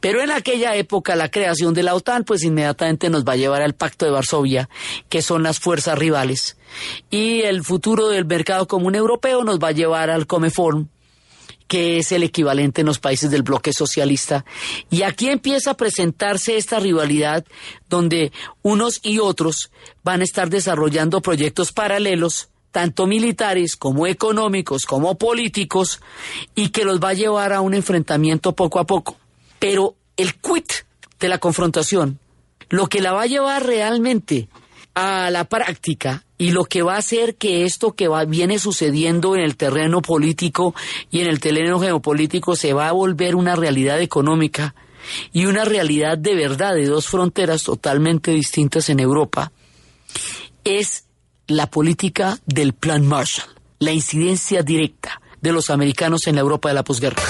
Pero 0.00 0.22
en 0.22 0.30
aquella 0.30 0.74
época 0.76 1.16
la 1.16 1.30
creación 1.30 1.74
de 1.74 1.82
la 1.82 1.94
OTAN 1.94 2.24
pues 2.24 2.42
inmediatamente 2.42 3.10
nos 3.10 3.24
va 3.24 3.32
a 3.32 3.36
llevar 3.36 3.62
al 3.62 3.74
Pacto 3.74 4.04
de 4.04 4.12
Varsovia, 4.12 4.68
que 5.08 5.22
son 5.22 5.42
las 5.42 5.58
fuerzas 5.58 5.98
rivales. 5.98 6.56
Y 7.10 7.42
el 7.42 7.64
futuro 7.64 8.08
del 8.08 8.24
mercado 8.24 8.66
común 8.66 8.94
europeo 8.94 9.44
nos 9.44 9.58
va 9.58 9.68
a 9.68 9.72
llevar 9.72 10.10
al 10.10 10.26
Comeform, 10.26 10.88
que 11.70 11.98
es 11.98 12.10
el 12.10 12.24
equivalente 12.24 12.80
en 12.80 12.88
los 12.88 12.98
países 12.98 13.30
del 13.30 13.44
bloque 13.44 13.72
socialista. 13.72 14.44
Y 14.90 15.02
aquí 15.02 15.28
empieza 15.28 15.70
a 15.70 15.76
presentarse 15.76 16.56
esta 16.56 16.80
rivalidad 16.80 17.44
donde 17.88 18.32
unos 18.62 18.98
y 19.04 19.20
otros 19.20 19.70
van 20.02 20.20
a 20.20 20.24
estar 20.24 20.50
desarrollando 20.50 21.20
proyectos 21.20 21.70
paralelos, 21.70 22.48
tanto 22.72 23.06
militares 23.06 23.76
como 23.76 24.08
económicos 24.08 24.84
como 24.84 25.16
políticos, 25.16 26.00
y 26.56 26.70
que 26.70 26.84
los 26.84 26.98
va 26.98 27.10
a 27.10 27.14
llevar 27.14 27.52
a 27.52 27.60
un 27.60 27.74
enfrentamiento 27.74 28.52
poco 28.52 28.80
a 28.80 28.84
poco. 28.84 29.16
Pero 29.60 29.94
el 30.16 30.34
quit 30.34 30.72
de 31.20 31.28
la 31.28 31.38
confrontación, 31.38 32.18
lo 32.68 32.88
que 32.88 33.00
la 33.00 33.12
va 33.12 33.22
a 33.22 33.26
llevar 33.26 33.64
realmente 33.64 34.48
a 34.94 35.30
la 35.30 35.44
práctica 35.44 36.24
y 36.38 36.50
lo 36.50 36.64
que 36.64 36.82
va 36.82 36.94
a 36.94 36.98
hacer 36.98 37.36
que 37.36 37.64
esto 37.64 37.92
que 37.92 38.08
va, 38.08 38.24
viene 38.24 38.58
sucediendo 38.58 39.36
en 39.36 39.42
el 39.42 39.56
terreno 39.56 40.02
político 40.02 40.74
y 41.10 41.20
en 41.20 41.28
el 41.28 41.38
terreno 41.38 41.78
geopolítico 41.78 42.56
se 42.56 42.72
va 42.72 42.88
a 42.88 42.92
volver 42.92 43.36
una 43.36 43.54
realidad 43.54 44.00
económica 44.00 44.74
y 45.32 45.46
una 45.46 45.64
realidad 45.64 46.18
de 46.18 46.34
verdad 46.34 46.74
de 46.74 46.86
dos 46.86 47.06
fronteras 47.06 47.62
totalmente 47.62 48.32
distintas 48.32 48.88
en 48.88 49.00
Europa, 49.00 49.52
es 50.64 51.04
la 51.46 51.68
política 51.68 52.38
del 52.46 52.72
Plan 52.72 53.06
Marshall, 53.06 53.48
la 53.78 53.92
incidencia 53.92 54.62
directa 54.62 55.20
de 55.40 55.52
los 55.52 55.70
americanos 55.70 56.26
en 56.26 56.36
la 56.36 56.42
Europa 56.42 56.68
de 56.68 56.74
la 56.74 56.84
posguerra. 56.84 57.22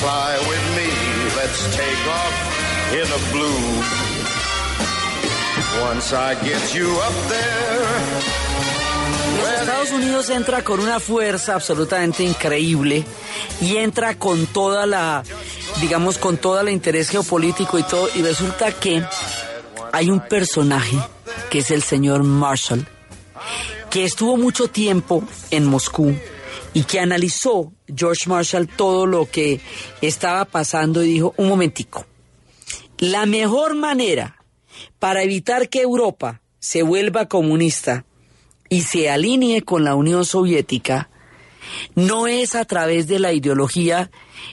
Fly 0.00 0.32
with 0.48 0.64
me. 0.76 0.88
Let's 1.36 1.60
take 1.76 2.02
off 2.08 2.34
in 2.98 3.06
the 3.14 3.20
blue. 3.32 3.64
Once 5.88 6.12
I 6.14 6.34
get 6.42 6.74
you 6.74 6.88
up 7.06 7.16
there. 7.28 8.40
Los 9.38 9.60
Estados 9.60 9.90
Unidos 9.92 10.30
entra 10.30 10.64
con 10.64 10.80
una 10.80 11.00
fuerza 11.00 11.54
absolutamente 11.54 12.24
increíble 12.24 13.04
y 13.60 13.76
entra 13.76 14.14
con 14.16 14.46
toda 14.46 14.86
la, 14.86 15.22
digamos, 15.80 16.18
con 16.18 16.38
todo 16.38 16.60
el 16.60 16.70
interés 16.70 17.10
geopolítico 17.10 17.78
y 17.78 17.82
todo, 17.82 18.08
y 18.14 18.22
resulta 18.22 18.72
que 18.72 19.04
hay 19.92 20.10
un 20.10 20.20
personaje 20.20 20.98
que 21.50 21.58
es 21.58 21.70
el 21.70 21.82
señor 21.82 22.22
Marshall, 22.22 22.86
que 23.90 24.04
estuvo 24.04 24.36
mucho 24.36 24.68
tiempo 24.68 25.22
en 25.50 25.66
Moscú 25.66 26.16
y 26.72 26.84
que 26.84 27.00
analizó 27.00 27.72
George 27.94 28.28
Marshall 28.28 28.68
todo 28.68 29.06
lo 29.06 29.30
que 29.30 29.60
estaba 30.00 30.44
pasando 30.44 31.02
y 31.02 31.14
dijo, 31.14 31.34
un 31.36 31.48
momentico, 31.48 32.06
la 32.98 33.26
mejor 33.26 33.74
manera 33.74 34.36
para 34.98 35.22
evitar 35.22 35.68
que 35.68 35.82
Europa 35.82 36.40
se 36.58 36.82
vuelva 36.82 37.28
comunista 37.28 38.04
y 38.68 38.82
se 38.82 39.10
alinee 39.10 39.62
con 39.62 39.84
la 39.84 39.94
Unión 39.94 40.24
Soviética 40.24 41.10
no 41.94 42.26
es 42.26 42.54
a 42.54 42.64
través 42.64 43.06
de 43.06 43.18
la 43.18 43.32
ideología, 43.32 44.10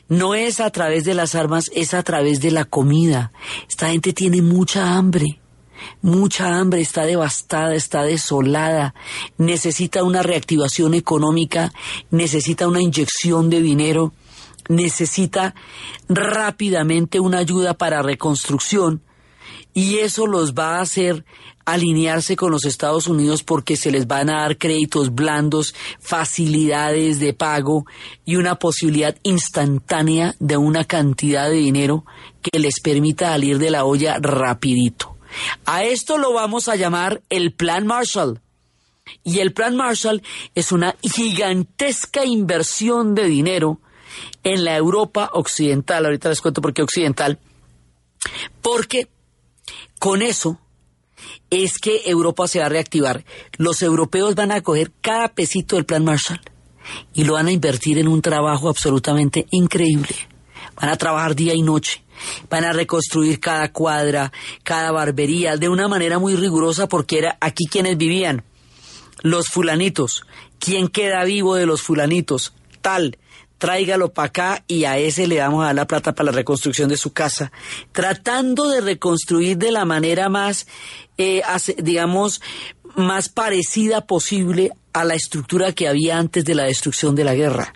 no 0.08 0.36
es 0.36 0.60
a 0.60 0.70
través 0.70 1.04
de 1.04 1.14
las 1.14 1.36
armas, 1.36 1.72
es 1.74 1.94
a 1.94 2.04
través 2.04 2.42
de 2.42 2.52
la 2.52 2.66
comida. 2.66 3.32
Esta 3.68 3.90
gente 3.90 4.14
tiene 4.14 4.42
mucha 4.42 4.96
hambre 4.96 5.40
mucha 6.02 6.58
hambre, 6.58 6.82
está 6.82 7.06
devastada, 7.06 7.76
está 7.76 8.04
desolada, 8.04 8.94
necesita 9.38 10.04
una 10.04 10.24
reactivación 10.24 10.94
económica, 10.94 11.72
necesita 12.12 12.68
una 12.68 12.82
inyección 12.82 13.50
de 13.50 13.62
dinero, 13.62 14.14
necesita 14.70 15.56
rápidamente 16.10 17.20
una 17.20 17.40
ayuda 17.40 17.74
para 17.74 18.02
reconstrucción 18.02 19.02
y 19.74 20.00
eso 20.00 20.26
los 20.26 20.54
va 20.54 20.78
a 20.78 20.82
hacer 20.82 21.24
alinearse 21.66 22.38
con 22.38 22.52
los 22.52 22.66
Estados 22.66 23.08
Unidos 23.08 23.44
porque 23.44 23.76
se 23.76 23.92
les 23.92 24.08
van 24.08 24.30
a 24.30 24.42
dar 24.42 24.58
créditos 24.58 25.14
blandos, 25.14 25.76
facilidades 26.00 27.20
de 27.20 27.34
pago 27.34 27.86
y 28.26 28.38
una 28.38 28.56
posibilidad 28.56 29.18
instantánea 29.24 30.34
de 30.40 30.56
una 30.56 30.86
cantidad 30.86 31.50
de 31.50 31.58
dinero 31.58 32.06
que 32.42 32.58
les 32.58 32.80
permita 32.80 33.32
salir 33.32 33.60
de 33.60 33.70
la 33.70 33.84
olla 33.84 34.18
rapidito. 34.20 35.17
A 35.66 35.84
esto 35.84 36.18
lo 36.18 36.34
vamos 36.34 36.68
a 36.68 36.76
llamar 36.76 37.22
el 37.30 37.54
Plan 37.54 37.86
Marshall. 37.86 38.42
Y 39.24 39.40
el 39.40 39.54
Plan 39.54 39.76
Marshall 39.76 40.22
es 40.56 40.72
una 40.72 40.96
gigantesca 41.02 42.26
inversión 42.26 43.16
de 43.16 43.26
dinero 43.26 43.80
en 44.44 44.64
la 44.64 44.76
Europa 44.76 45.30
occidental. 45.34 46.06
Ahorita 46.06 46.30
les 46.30 46.42
cuento 46.42 46.62
por 46.62 46.74
qué 46.74 46.82
occidental. 46.82 47.40
Porque 48.62 49.10
con 50.00 50.22
eso 50.22 50.60
es 51.50 51.78
que 51.80 52.02
Europa 52.06 52.48
se 52.48 52.60
va 52.60 52.66
a 52.66 52.70
reactivar. 52.70 53.26
Los 53.58 53.82
europeos 53.82 54.36
van 54.36 54.52
a 54.52 54.62
coger 54.62 54.92
cada 55.02 55.30
pesito 55.30 55.76
del 55.76 55.86
Plan 55.86 56.04
Marshall 56.04 56.42
y 57.14 57.24
lo 57.24 57.34
van 57.34 57.48
a 57.48 57.52
invertir 57.52 57.98
en 57.98 58.08
un 58.08 58.22
trabajo 58.22 58.70
absolutamente 58.70 59.46
increíble. 59.52 60.16
Van 60.80 60.90
a 60.90 60.98
trabajar 60.98 61.36
día 61.36 61.54
y 61.54 61.62
noche 61.62 62.04
Van 62.50 62.64
a 62.64 62.74
reconstruir 62.74 63.40
cada 63.40 63.72
cuadra, 63.72 64.32
cada 64.64 64.92
barbería, 64.92 65.58
de 65.58 65.70
una 65.70 65.88
manera 65.88 66.20
muy 66.20 66.36
rigurosa 66.36 66.88
porque 66.88 67.20
era 67.20 67.38
aquí 67.42 67.66
quienes 67.66 67.98
vivían. 67.98 68.44
Los 69.22 69.48
fulanitos. 69.48 70.26
¿Quién 70.60 70.88
queda 70.88 71.24
vivo 71.24 71.56
de 71.56 71.66
los 71.66 71.82
fulanitos? 71.82 72.54
Tal. 72.82 73.18
Tráigalo 73.58 74.14
para 74.14 74.28
acá 74.28 74.64
y 74.68 74.84
a 74.84 75.00
ese 75.00 75.26
le 75.26 75.40
vamos 75.40 75.64
a 75.64 75.68
dar 75.68 75.76
la 75.76 75.88
plata 75.88 76.14
para 76.14 76.32
la 76.32 76.38
reconstrucción 76.38 76.90
de 76.90 76.98
su 76.98 77.12
casa. 77.12 77.52
Tratando 77.92 78.70
de 78.70 78.82
reconstruir 78.82 79.58
de 79.58 79.72
la 79.72 79.84
manera 79.84 80.30
más, 80.30 80.68
eh, 81.18 81.42
digamos, 81.80 82.40
más 82.96 83.30
parecida 83.30 84.06
posible 84.06 84.72
a 84.94 85.04
la 85.06 85.16
estructura 85.16 85.72
que 85.72 85.88
había 85.88 86.20
antes 86.20 86.46
de 86.46 86.54
la 86.54 86.64
destrucción 86.66 87.16
de 87.16 87.24
la 87.24 87.34
guerra. 87.34 87.74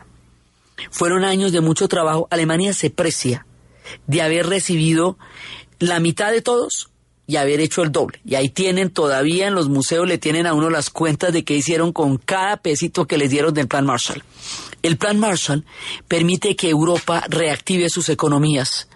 Fueron 0.90 1.24
años 1.24 1.52
de 1.52 1.62
mucho 1.62 1.88
trabajo. 1.88 2.28
Alemania 2.32 2.74
se 2.74 2.90
precia 2.90 3.46
de 4.08 4.22
haber 4.22 4.48
recibido 4.48 5.18
la 5.80 6.00
mitad 6.00 6.32
de 6.32 6.42
todos 6.42 6.90
y 7.28 7.38
haber 7.38 7.62
hecho 7.62 7.82
el 7.84 7.92
doble. 7.92 8.20
Y 8.26 8.36
ahí 8.36 8.50
tienen 8.50 8.90
todavía 8.90 9.48
en 9.48 9.56
los 9.56 9.70
museos, 9.70 10.08
le 10.08 10.18
tienen 10.18 10.48
a 10.48 10.54
uno 10.54 10.70
las 10.70 10.90
cuentas 10.90 11.32
de 11.32 11.44
qué 11.44 11.56
hicieron 11.56 11.94
con 11.94 12.18
cada 12.18 12.58
pesito 12.58 13.08
que 13.08 13.18
les 13.18 13.30
dieron 13.30 13.54
del 13.54 13.68
Plan 13.68 13.86
Marshall. 13.86 14.24
El 14.82 14.98
Plan 14.98 15.20
Marshall 15.20 15.66
permite 16.08 16.56
que 16.56 16.70
Europa 16.70 17.24
reactive 17.30 17.90
sus 17.90 18.10
economías 18.10 18.88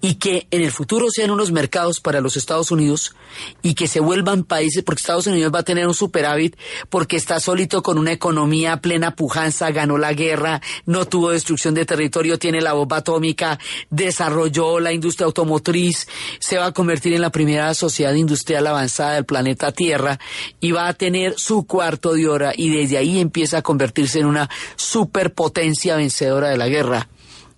y 0.00 0.14
que 0.14 0.46
en 0.50 0.62
el 0.62 0.72
futuro 0.72 1.06
sean 1.10 1.30
unos 1.30 1.52
mercados 1.52 2.00
para 2.00 2.20
los 2.20 2.36
Estados 2.36 2.70
Unidos 2.70 3.14
y 3.62 3.74
que 3.74 3.88
se 3.88 4.00
vuelvan 4.00 4.44
países, 4.44 4.82
porque 4.82 5.00
Estados 5.00 5.26
Unidos 5.26 5.52
va 5.54 5.60
a 5.60 5.64
tener 5.64 5.86
un 5.86 5.94
superávit 5.94 6.56
porque 6.88 7.16
está 7.16 7.40
solito 7.40 7.82
con 7.82 7.98
una 7.98 8.12
economía 8.12 8.78
plena 8.78 9.14
pujanza, 9.14 9.70
ganó 9.70 9.98
la 9.98 10.12
guerra, 10.12 10.60
no 10.86 11.06
tuvo 11.06 11.30
destrucción 11.30 11.74
de 11.74 11.86
territorio, 11.86 12.38
tiene 12.38 12.60
la 12.60 12.72
bomba 12.72 12.98
atómica, 12.98 13.58
desarrolló 13.90 14.80
la 14.80 14.92
industria 14.92 15.26
automotriz, 15.26 16.08
se 16.38 16.58
va 16.58 16.66
a 16.66 16.72
convertir 16.72 17.14
en 17.14 17.22
la 17.22 17.30
primera 17.30 17.72
sociedad 17.74 18.14
industrial 18.14 18.66
avanzada 18.66 19.14
del 19.14 19.24
planeta 19.24 19.72
Tierra 19.72 20.18
y 20.60 20.72
va 20.72 20.88
a 20.88 20.94
tener 20.94 21.34
su 21.38 21.66
cuarto 21.66 22.14
de 22.14 22.28
hora 22.28 22.52
y 22.56 22.70
desde 22.70 22.98
ahí 22.98 23.20
empieza 23.20 23.58
a 23.58 23.62
convertirse 23.62 24.20
en 24.20 24.26
una 24.26 24.48
superpotencia 24.76 25.96
vencedora 25.96 26.48
de 26.48 26.56
la 26.56 26.68
guerra. 26.68 27.08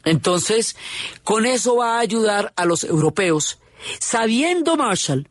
Entonces, 0.04 0.76
con 1.22 1.46
eso 1.46 1.76
va 1.76 1.96
a 1.96 2.00
ayudar 2.00 2.52
a 2.56 2.64
los 2.64 2.84
europeos, 2.84 3.58
sabiendo 4.00 4.76
Marshall 4.76 5.28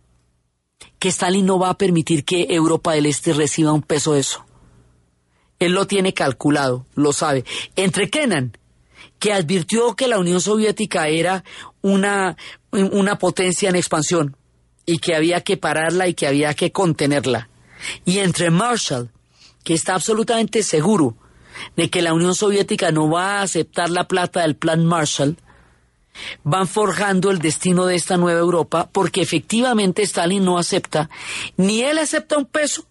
que 0.99 1.09
Stalin 1.09 1.45
no 1.45 1.57
va 1.57 1.71
a 1.71 1.77
permitir 1.77 2.23
que 2.23 2.47
Europa 2.49 2.93
del 2.93 3.07
Este 3.07 3.33
reciba 3.33 3.73
un 3.73 3.81
peso 3.81 4.13
de 4.13 4.19
eso. 4.19 4.45
Él 5.59 5.73
lo 5.73 5.87
tiene 5.87 6.13
calculado, 6.13 6.85
lo 6.95 7.11
sabe. 7.11 7.43
Entre 7.75 8.09
Kennan, 8.09 8.57
que 9.19 9.33
advirtió 9.33 9.95
que 9.95 10.07
la 10.07 10.19
Unión 10.19 10.41
Soviética 10.41 11.07
era 11.07 11.43
una, 11.81 12.37
una 12.71 13.17
potencia 13.17 13.69
en 13.69 13.75
expansión 13.75 14.37
y 14.85 14.97
que 14.99 15.15
había 15.15 15.41
que 15.41 15.57
pararla 15.57 16.07
y 16.07 16.13
que 16.13 16.27
había 16.27 16.53
que 16.53 16.71
contenerla. 16.71 17.49
Y 18.05 18.19
entre 18.19 18.49
Marshall, 18.49 19.11
que 19.63 19.73
está 19.73 19.95
absolutamente 19.95 20.63
seguro 20.63 21.15
de 21.75 21.89
que 21.89 22.01
la 22.01 22.13
Unión 22.13 22.35
Soviética 22.35 22.91
no 22.91 23.09
va 23.09 23.39
a 23.39 23.41
aceptar 23.43 23.89
la 23.89 24.07
plata 24.07 24.41
del 24.41 24.55
Plan 24.55 24.85
Marshall, 24.85 25.37
van 26.43 26.67
forjando 26.67 27.31
el 27.31 27.39
destino 27.39 27.85
de 27.85 27.95
esta 27.95 28.17
nueva 28.17 28.39
Europa, 28.39 28.89
porque 28.91 29.21
efectivamente 29.21 30.01
Stalin 30.03 30.43
no 30.43 30.57
acepta, 30.57 31.09
ni 31.57 31.81
él 31.81 31.97
acepta 31.99 32.37
un 32.37 32.45
peso, 32.45 32.85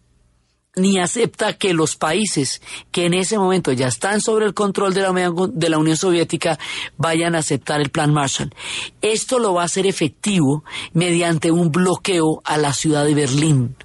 ni 0.77 0.99
acepta 0.99 1.55
que 1.55 1.75
los 1.75 1.97
países 1.97 2.63
que 2.93 3.07
en 3.07 3.15
ese 3.15 3.39
momento 3.39 3.73
ya 3.73 3.89
están 3.89 4.21
sobre 4.21 4.47
el 4.47 4.55
control 4.55 4.95
de 4.95 5.03
la, 5.03 5.13
de 5.53 5.69
la, 5.69 5.79
Unión 5.79 5.97
Soviética 5.97 6.59
vayan 6.97 7.35
a 7.35 7.39
aceptar 7.39 7.81
el 7.81 7.91
Plan 7.91 8.13
Marshall. 8.13 8.55
Esto 9.03 9.39
lo 9.39 9.55
va 9.55 9.63
a 9.63 9.67
hacer 9.67 9.87
efectivo 9.87 10.65
mediante 10.93 11.51
un 11.51 11.73
bloqueo 11.73 12.41
a 12.45 12.57
la 12.57 12.73
ciudad 12.73 13.05
de 13.05 13.15
Berlín. 13.15 13.77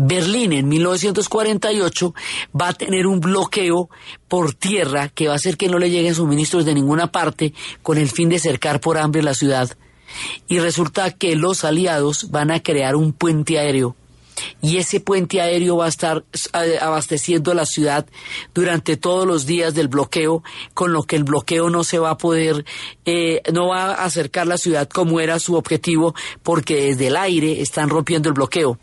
Berlín 0.00 0.52
en 0.52 0.68
1948 0.68 2.14
va 2.58 2.68
a 2.68 2.72
tener 2.72 3.08
un 3.08 3.18
bloqueo 3.18 3.90
por 4.28 4.54
tierra 4.54 5.08
que 5.08 5.26
va 5.26 5.32
a 5.32 5.36
hacer 5.36 5.56
que 5.56 5.68
no 5.68 5.80
le 5.80 5.90
lleguen 5.90 6.14
suministros 6.14 6.64
de 6.64 6.74
ninguna 6.74 7.10
parte 7.10 7.52
con 7.82 7.98
el 7.98 8.08
fin 8.08 8.28
de 8.28 8.38
cercar 8.38 8.80
por 8.80 8.96
hambre 8.96 9.24
la 9.24 9.34
ciudad. 9.34 9.76
Y 10.46 10.60
resulta 10.60 11.10
que 11.10 11.34
los 11.34 11.64
aliados 11.64 12.30
van 12.30 12.52
a 12.52 12.62
crear 12.62 12.94
un 12.94 13.12
puente 13.12 13.58
aéreo 13.58 13.96
y 14.60 14.76
ese 14.76 15.00
puente 15.00 15.40
aéreo 15.40 15.78
va 15.78 15.86
a 15.86 15.88
estar 15.88 16.24
eh, 16.54 16.78
abasteciendo 16.80 17.54
la 17.54 17.66
ciudad 17.66 18.06
durante 18.54 18.96
todos 18.96 19.26
los 19.26 19.46
días 19.46 19.74
del 19.74 19.88
bloqueo, 19.88 20.44
con 20.74 20.92
lo 20.92 21.02
que 21.02 21.16
el 21.16 21.24
bloqueo 21.24 21.70
no 21.70 21.82
se 21.82 21.98
va 21.98 22.10
a 22.10 22.18
poder, 22.18 22.64
eh, 23.04 23.42
no 23.52 23.68
va 23.68 23.94
a 23.94 24.04
acercar 24.04 24.46
la 24.46 24.58
ciudad 24.58 24.88
como 24.88 25.18
era 25.18 25.40
su 25.40 25.56
objetivo, 25.56 26.14
porque 26.44 26.86
desde 26.86 27.08
el 27.08 27.16
aire 27.16 27.60
están 27.60 27.88
rompiendo 27.88 28.28
el 28.28 28.34
bloqueo. 28.34 28.78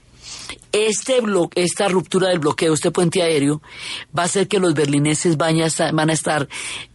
Este 0.72 1.22
esta 1.56 1.88
ruptura 1.88 2.30
del 2.30 2.40
bloqueo, 2.40 2.74
este 2.74 2.92
puente 2.92 3.22
aéreo, 3.22 3.62
va 4.18 4.24
a 4.24 4.26
hacer 4.26 4.48
que 4.48 4.60
los 4.60 4.74
berlineses 4.74 5.38
van 5.38 5.60
a 5.60 6.14
estar 6.14 6.48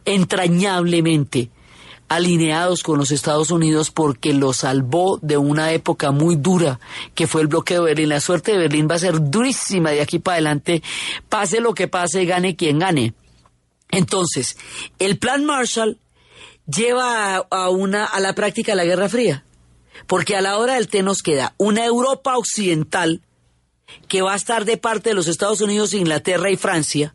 entrañablemente 0.04 1.50
alineados 2.10 2.82
con 2.82 2.98
los 2.98 3.12
Estados 3.12 3.52
Unidos 3.52 3.92
porque 3.92 4.34
lo 4.34 4.52
salvó 4.52 5.20
de 5.22 5.36
una 5.36 5.72
época 5.72 6.10
muy 6.10 6.34
dura 6.34 6.80
que 7.14 7.28
fue 7.28 7.40
el 7.40 7.46
bloqueo 7.46 7.84
de 7.84 7.90
Berlín. 7.90 8.08
La 8.08 8.20
suerte 8.20 8.50
de 8.50 8.58
Berlín 8.58 8.88
va 8.90 8.96
a 8.96 8.98
ser 8.98 9.30
durísima 9.30 9.92
de 9.92 10.00
aquí 10.00 10.18
para 10.18 10.34
adelante, 10.34 10.82
pase 11.28 11.60
lo 11.60 11.72
que 11.72 11.86
pase, 11.86 12.24
gane 12.24 12.56
quien 12.56 12.80
gane. 12.80 13.14
Entonces, 13.92 14.58
el 14.98 15.18
plan 15.18 15.44
Marshall 15.44 15.98
lleva 16.66 17.36
a, 17.36 17.70
una 17.70 18.04
a 18.04 18.18
la 18.18 18.34
práctica 18.34 18.74
la 18.74 18.84
Guerra 18.84 19.08
Fría, 19.08 19.44
porque 20.08 20.34
a 20.34 20.40
la 20.40 20.58
hora 20.58 20.74
del 20.74 20.88
té 20.88 21.04
nos 21.04 21.22
queda 21.22 21.54
una 21.58 21.84
Europa 21.84 22.36
occidental 22.36 23.22
que 24.08 24.22
va 24.22 24.32
a 24.32 24.36
estar 24.36 24.64
de 24.64 24.76
parte 24.76 25.10
de 25.10 25.14
los 25.14 25.28
Estados 25.28 25.60
Unidos, 25.60 25.94
Inglaterra 25.94 26.50
y 26.50 26.56
Francia, 26.56 27.14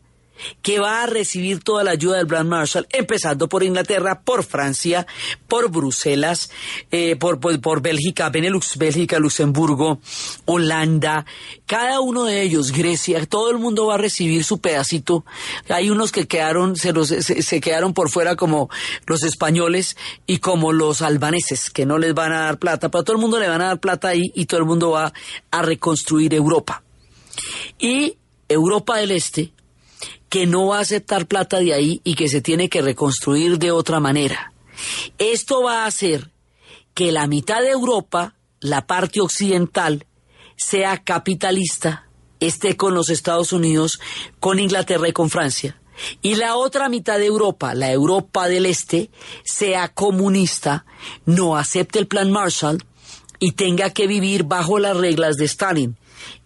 que 0.62 0.78
va 0.78 1.02
a 1.02 1.06
recibir 1.06 1.62
toda 1.62 1.84
la 1.84 1.92
ayuda 1.92 2.18
del 2.18 2.26
Plan 2.26 2.48
Marshall, 2.48 2.86
empezando 2.90 3.48
por 3.48 3.62
Inglaterra, 3.62 4.20
por 4.20 4.44
Francia, 4.44 5.06
por 5.48 5.70
Bruselas, 5.70 6.50
eh, 6.90 7.16
por, 7.16 7.40
por, 7.40 7.82
Bélgica, 7.82 8.30
Benelux, 8.30 8.76
Bélgica, 8.76 9.18
Luxemburgo, 9.18 10.00
Holanda, 10.44 11.26
cada 11.66 12.00
uno 12.00 12.24
de 12.24 12.42
ellos, 12.42 12.72
Grecia, 12.72 13.24
todo 13.26 13.50
el 13.50 13.58
mundo 13.58 13.86
va 13.86 13.94
a 13.94 13.98
recibir 13.98 14.44
su 14.44 14.58
pedacito. 14.58 15.24
Hay 15.68 15.90
unos 15.90 16.12
que 16.12 16.26
quedaron, 16.26 16.76
se, 16.76 16.92
los, 16.92 17.08
se, 17.08 17.60
quedaron 17.60 17.94
por 17.94 18.10
fuera 18.10 18.36
como 18.36 18.68
los 19.06 19.22
españoles 19.22 19.96
y 20.26 20.38
como 20.38 20.72
los 20.72 21.02
albaneses, 21.02 21.70
que 21.70 21.86
no 21.86 21.98
les 21.98 22.14
van 22.14 22.32
a 22.32 22.40
dar 22.42 22.58
plata, 22.58 22.90
pero 22.90 23.04
todo 23.04 23.16
el 23.16 23.22
mundo 23.22 23.38
le 23.38 23.48
van 23.48 23.62
a 23.62 23.66
dar 23.66 23.80
plata 23.80 24.08
ahí 24.08 24.32
y 24.34 24.46
todo 24.46 24.60
el 24.60 24.66
mundo 24.66 24.90
va 24.90 25.12
a 25.50 25.62
reconstruir 25.62 26.34
Europa. 26.34 26.82
Y 27.78 28.16
Europa 28.48 28.96
del 28.96 29.10
Este, 29.10 29.52
que 30.28 30.46
no 30.46 30.66
va 30.66 30.78
a 30.78 30.82
aceptar 30.82 31.26
plata 31.26 31.58
de 31.58 31.72
ahí 31.74 32.00
y 32.04 32.14
que 32.14 32.28
se 32.28 32.40
tiene 32.40 32.68
que 32.68 32.82
reconstruir 32.82 33.58
de 33.58 33.70
otra 33.70 34.00
manera. 34.00 34.52
Esto 35.18 35.62
va 35.62 35.84
a 35.84 35.86
hacer 35.86 36.30
que 36.94 37.12
la 37.12 37.26
mitad 37.26 37.60
de 37.62 37.70
Europa, 37.70 38.34
la 38.60 38.86
parte 38.86 39.20
occidental, 39.20 40.06
sea 40.56 41.02
capitalista, 41.02 42.08
esté 42.40 42.76
con 42.76 42.94
los 42.94 43.10
Estados 43.10 43.52
Unidos, 43.52 44.00
con 44.40 44.58
Inglaterra 44.58 45.08
y 45.08 45.12
con 45.12 45.30
Francia. 45.30 45.80
Y 46.20 46.34
la 46.34 46.56
otra 46.56 46.88
mitad 46.88 47.18
de 47.18 47.26
Europa, 47.26 47.74
la 47.74 47.90
Europa 47.90 48.48
del 48.48 48.66
Este, 48.66 49.10
sea 49.44 49.88
comunista, 49.88 50.84
no 51.24 51.56
acepte 51.56 51.98
el 51.98 52.06
plan 52.06 52.30
Marshall 52.30 52.84
y 53.38 53.52
tenga 53.52 53.90
que 53.90 54.06
vivir 54.06 54.44
bajo 54.44 54.78
las 54.78 54.96
reglas 54.96 55.36
de 55.36 55.46
Stalin. 55.46 55.96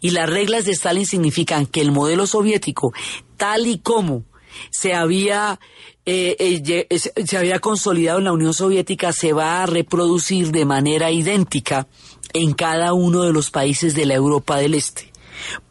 Y 0.01 0.11
las 0.11 0.29
reglas 0.29 0.65
de 0.65 0.73
Stalin 0.73 1.07
significan 1.07 1.67
que 1.67 1.81
el 1.81 1.93
modelo 1.93 2.27
soviético 2.27 2.93
tal 3.41 3.66
y 3.66 3.78
como 3.78 4.24
se 4.68 4.93
había, 4.93 5.59
eh, 6.05 6.36
eh, 6.38 6.99
se 6.99 7.38
había 7.38 7.59
consolidado 7.59 8.18
en 8.18 8.26
la 8.26 8.32
Unión 8.32 8.53
Soviética 8.53 9.12
se 9.14 9.32
va 9.32 9.62
a 9.62 9.66
reproducir 9.66 10.53
de 10.53 10.66
manera 10.66 11.11
idéntica 11.11 11.86
en 12.34 12.53
cada 12.53 12.93
uno 12.93 13.22
de 13.22 13.32
los 13.32 13.51
países 13.51 13.95
de 13.95 14.05
la 14.05 14.14
Europa 14.14 14.59
del 14.59 14.74
Este. 14.74 15.11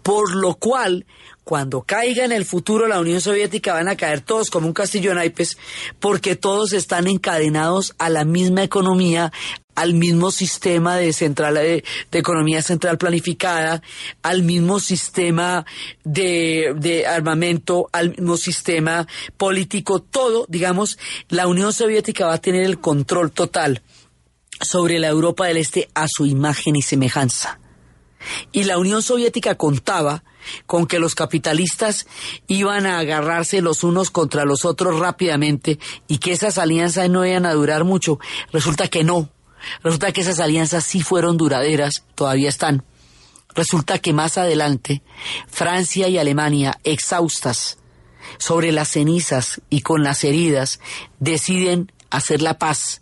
Por 0.01 0.35
lo 0.35 0.55
cual, 0.55 1.05
cuando 1.43 1.83
caiga 1.83 2.25
en 2.25 2.31
el 2.31 2.43
futuro 2.43 2.87
la 2.87 2.99
Unión 2.99 3.21
Soviética 3.21 3.73
van 3.73 3.87
a 3.87 3.95
caer 3.95 4.21
todos 4.21 4.49
como 4.49 4.65
un 4.65 4.73
castillo 4.73 5.11
de 5.11 5.17
naipes 5.17 5.59
porque 5.99 6.35
todos 6.35 6.73
están 6.73 7.05
encadenados 7.05 7.93
a 7.99 8.09
la 8.09 8.25
misma 8.25 8.63
economía, 8.63 9.31
al 9.79 9.93
mismo 9.93 10.29
sistema 10.29 10.97
de, 10.97 11.13
central, 11.13 11.53
de, 11.53 11.85
economía 12.11 12.61
central 12.61 12.97
planificada, 12.97 13.81
al 14.21 14.43
mismo 14.43 14.81
sistema 14.81 15.65
de, 16.03 17.05
armamento, 17.07 17.87
al 17.93 18.09
mismo 18.09 18.35
sistema 18.35 19.07
político, 19.37 20.01
todo, 20.01 20.45
digamos, 20.49 20.99
la 21.29 21.47
Unión 21.47 21.71
Soviética 21.71 22.25
va 22.25 22.33
a 22.33 22.41
tener 22.41 22.63
el 22.63 22.81
control 22.81 23.31
total 23.31 23.81
sobre 24.59 24.99
la 24.99 25.07
Europa 25.07 25.47
del 25.47 25.55
Este 25.55 25.87
a 25.93 26.07
su 26.09 26.25
imagen 26.25 26.75
y 26.75 26.81
semejanza. 26.81 27.61
Y 28.51 28.65
la 28.65 28.77
Unión 28.77 29.01
Soviética 29.01 29.55
contaba 29.55 30.25
con 30.65 30.87
que 30.87 30.99
los 30.99 31.15
capitalistas 31.15 32.05
iban 32.47 32.85
a 32.85 32.99
agarrarse 32.99 33.61
los 33.61 33.85
unos 33.85 34.11
contra 34.11 34.43
los 34.43 34.65
otros 34.65 34.99
rápidamente 34.99 35.79
y 36.09 36.17
que 36.17 36.33
esas 36.33 36.57
alianzas 36.57 37.09
no 37.09 37.25
iban 37.25 37.45
a 37.45 37.53
durar 37.53 37.85
mucho. 37.85 38.19
Resulta 38.51 38.89
que 38.89 39.05
no. 39.05 39.29
Resulta 39.83 40.11
que 40.11 40.21
esas 40.21 40.39
alianzas 40.39 40.83
sí 40.83 41.01
fueron 41.01 41.37
duraderas, 41.37 42.03
todavía 42.15 42.49
están. 42.49 42.83
Resulta 43.55 43.99
que 43.99 44.13
más 44.13 44.37
adelante 44.37 45.01
Francia 45.47 46.07
y 46.07 46.17
Alemania, 46.17 46.79
exhaustas 46.83 47.77
sobre 48.37 48.71
las 48.71 48.89
cenizas 48.89 49.61
y 49.69 49.81
con 49.81 50.03
las 50.03 50.23
heridas, 50.23 50.79
deciden 51.19 51.91
hacer 52.09 52.41
la 52.41 52.57
paz 52.57 53.01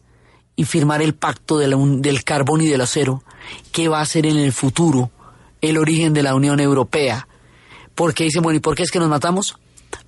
y 0.56 0.64
firmar 0.66 1.02
el 1.02 1.14
pacto 1.14 1.60
del 1.60 2.24
carbón 2.24 2.62
y 2.62 2.68
del 2.68 2.82
acero, 2.82 3.24
que 3.72 3.88
va 3.88 4.02
a 4.02 4.06
ser 4.06 4.26
en 4.26 4.38
el 4.38 4.52
futuro 4.52 5.12
el 5.62 5.78
origen 5.78 6.14
de 6.14 6.24
la 6.24 6.36
Unión 6.36 6.60
Europea. 6.60 7.28
Porque 7.94 8.24
dicen, 8.24 8.42
bueno, 8.42 8.58
¿y 8.58 8.60
por 8.60 8.76
qué 8.76 8.84
es 8.84 8.92
que 8.92 9.00
nos 9.00 9.10
matamos? 9.10 9.58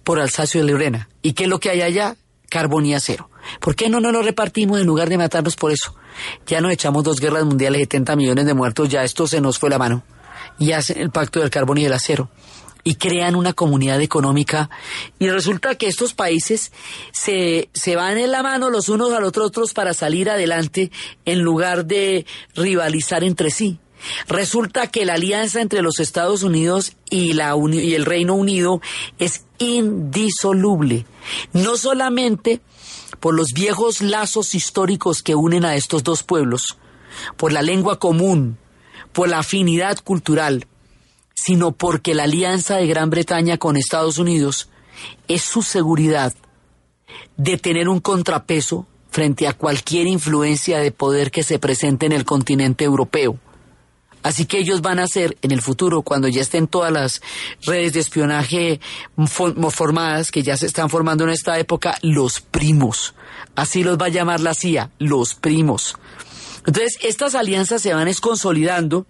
Por 0.04 0.20
Alsacio 0.20 0.64
y 0.64 0.68
Lorena. 0.68 1.10
¿Y 1.22 1.34
qué 1.34 1.44
es 1.44 1.50
lo 1.50 1.60
que 1.60 1.70
hay 1.70 1.82
allá? 1.82 2.16
Carbón 2.50 2.86
y 2.86 2.94
acero. 2.94 3.29
¿Por 3.60 3.76
qué 3.76 3.90
no 3.90 4.00
nos 4.00 4.14
lo 4.14 4.22
repartimos 4.22 4.80
en 4.80 4.88
lugar 4.88 5.10
de 5.10 5.18
matarnos 5.18 5.56
por 5.56 5.72
eso? 5.72 5.96
Ya 6.48 6.62
nos 6.62 6.72
echamos 6.72 7.04
dos 7.04 7.20
guerras 7.20 7.46
mundiales, 7.46 7.82
70 7.82 8.16
millones 8.16 8.46
de 8.46 8.54
muertos, 8.54 8.90
ya 8.90 9.04
esto 9.04 9.28
se 9.28 9.42
nos 9.42 9.60
fue 9.60 9.70
la 9.70 9.78
mano. 9.78 10.04
Y 10.58 10.72
hacen 10.74 11.00
el 11.00 11.12
pacto 11.12 11.40
del 11.40 11.50
carbón 11.50 11.78
y 11.78 11.84
del 11.84 11.94
acero. 11.94 12.30
Y 12.84 12.96
crean 12.96 13.36
una 13.36 13.54
comunidad 13.54 14.02
económica. 14.02 14.70
Y 15.20 15.30
resulta 15.30 15.76
que 15.76 15.88
estos 15.88 16.14
países 16.14 16.72
se, 17.12 17.70
se 17.74 17.96
van 17.96 18.18
en 18.18 18.32
la 18.32 18.44
mano 18.44 18.70
los 18.70 18.90
unos 18.90 19.12
a 19.14 19.20
los 19.20 19.38
otros 19.38 19.74
para 19.74 19.94
salir 19.94 20.30
adelante 20.30 20.92
en 21.26 21.42
lugar 21.42 21.86
de 21.86 22.26
rivalizar 22.56 23.24
entre 23.24 23.52
sí. 23.52 23.80
Resulta 24.28 24.88
que 24.88 25.06
la 25.06 25.16
alianza 25.16 25.62
entre 25.62 25.82
los 25.82 26.00
Estados 26.00 26.44
Unidos 26.44 26.94
y, 27.10 27.34
la 27.34 27.56
y 27.72 27.94
el 27.96 28.06
Reino 28.06 28.36
Unido 28.36 28.82
es 29.18 29.44
indisoluble. 29.58 31.06
No 31.54 31.78
solamente 31.78 32.62
por 33.20 33.36
los 33.36 33.54
viejos 33.54 34.02
lazos 34.02 34.56
históricos 34.56 35.22
que 35.22 35.36
unen 35.36 35.66
a 35.66 35.76
estos 35.76 36.04
dos 36.04 36.24
pueblos, 36.24 36.78
por 37.38 37.52
la 37.52 37.62
lengua 37.62 38.00
común, 38.00 38.58
por 39.14 39.30
la 39.30 39.40
afinidad 39.40 40.00
cultural, 40.04 40.68
sino 41.36 41.72
porque 41.72 42.14
la 42.14 42.24
alianza 42.24 42.78
de 42.78 42.88
Gran 42.88 43.10
Bretaña 43.10 43.58
con 43.58 43.78
Estados 43.78 44.18
Unidos 44.18 44.70
es 45.28 45.42
su 45.42 45.62
seguridad 45.62 46.34
de 47.38 47.58
tener 47.58 47.90
un 47.90 48.00
contrapeso 48.00 48.86
frente 49.10 49.48
a 49.48 49.54
cualquier 49.54 50.08
influencia 50.08 50.80
de 50.80 50.92
poder 50.92 51.32
que 51.32 51.44
se 51.44 51.60
presente 51.60 52.06
en 52.06 52.12
el 52.12 52.26
continente 52.26 52.86
europeo. 52.86 53.40
Así 54.22 54.46
que 54.46 54.60
ellos 54.60 54.82
van 54.82 55.00
a 55.00 55.08
ser 55.08 55.38
en 55.42 55.52
el 55.52 55.62
futuro, 55.62 56.02
cuando 56.02 56.28
ya 56.28 56.42
estén 56.42 56.68
todas 56.68 56.92
las 56.92 57.22
redes 57.64 57.94
de 57.94 58.02
espionaje 58.02 58.80
formadas, 59.72 60.32
que 60.32 60.44
ya 60.44 60.58
se 60.58 60.66
están 60.66 60.90
formando 60.90 61.24
en 61.24 61.30
esta 61.30 61.58
época, 61.58 61.98
los 62.02 62.42
primos. 62.42 63.16
Así 63.56 63.84
los 63.84 63.98
va 63.98 64.08
a 64.08 64.10
llamar 64.10 64.42
la 64.42 64.54
CIA, 64.54 64.92
los 65.00 65.36
primos. 65.36 65.96
Entonces, 66.66 66.98
estas 67.02 67.36
alianzas 67.36 67.82
se 67.82 67.94
van 67.94 68.12
consolidando 68.16 69.06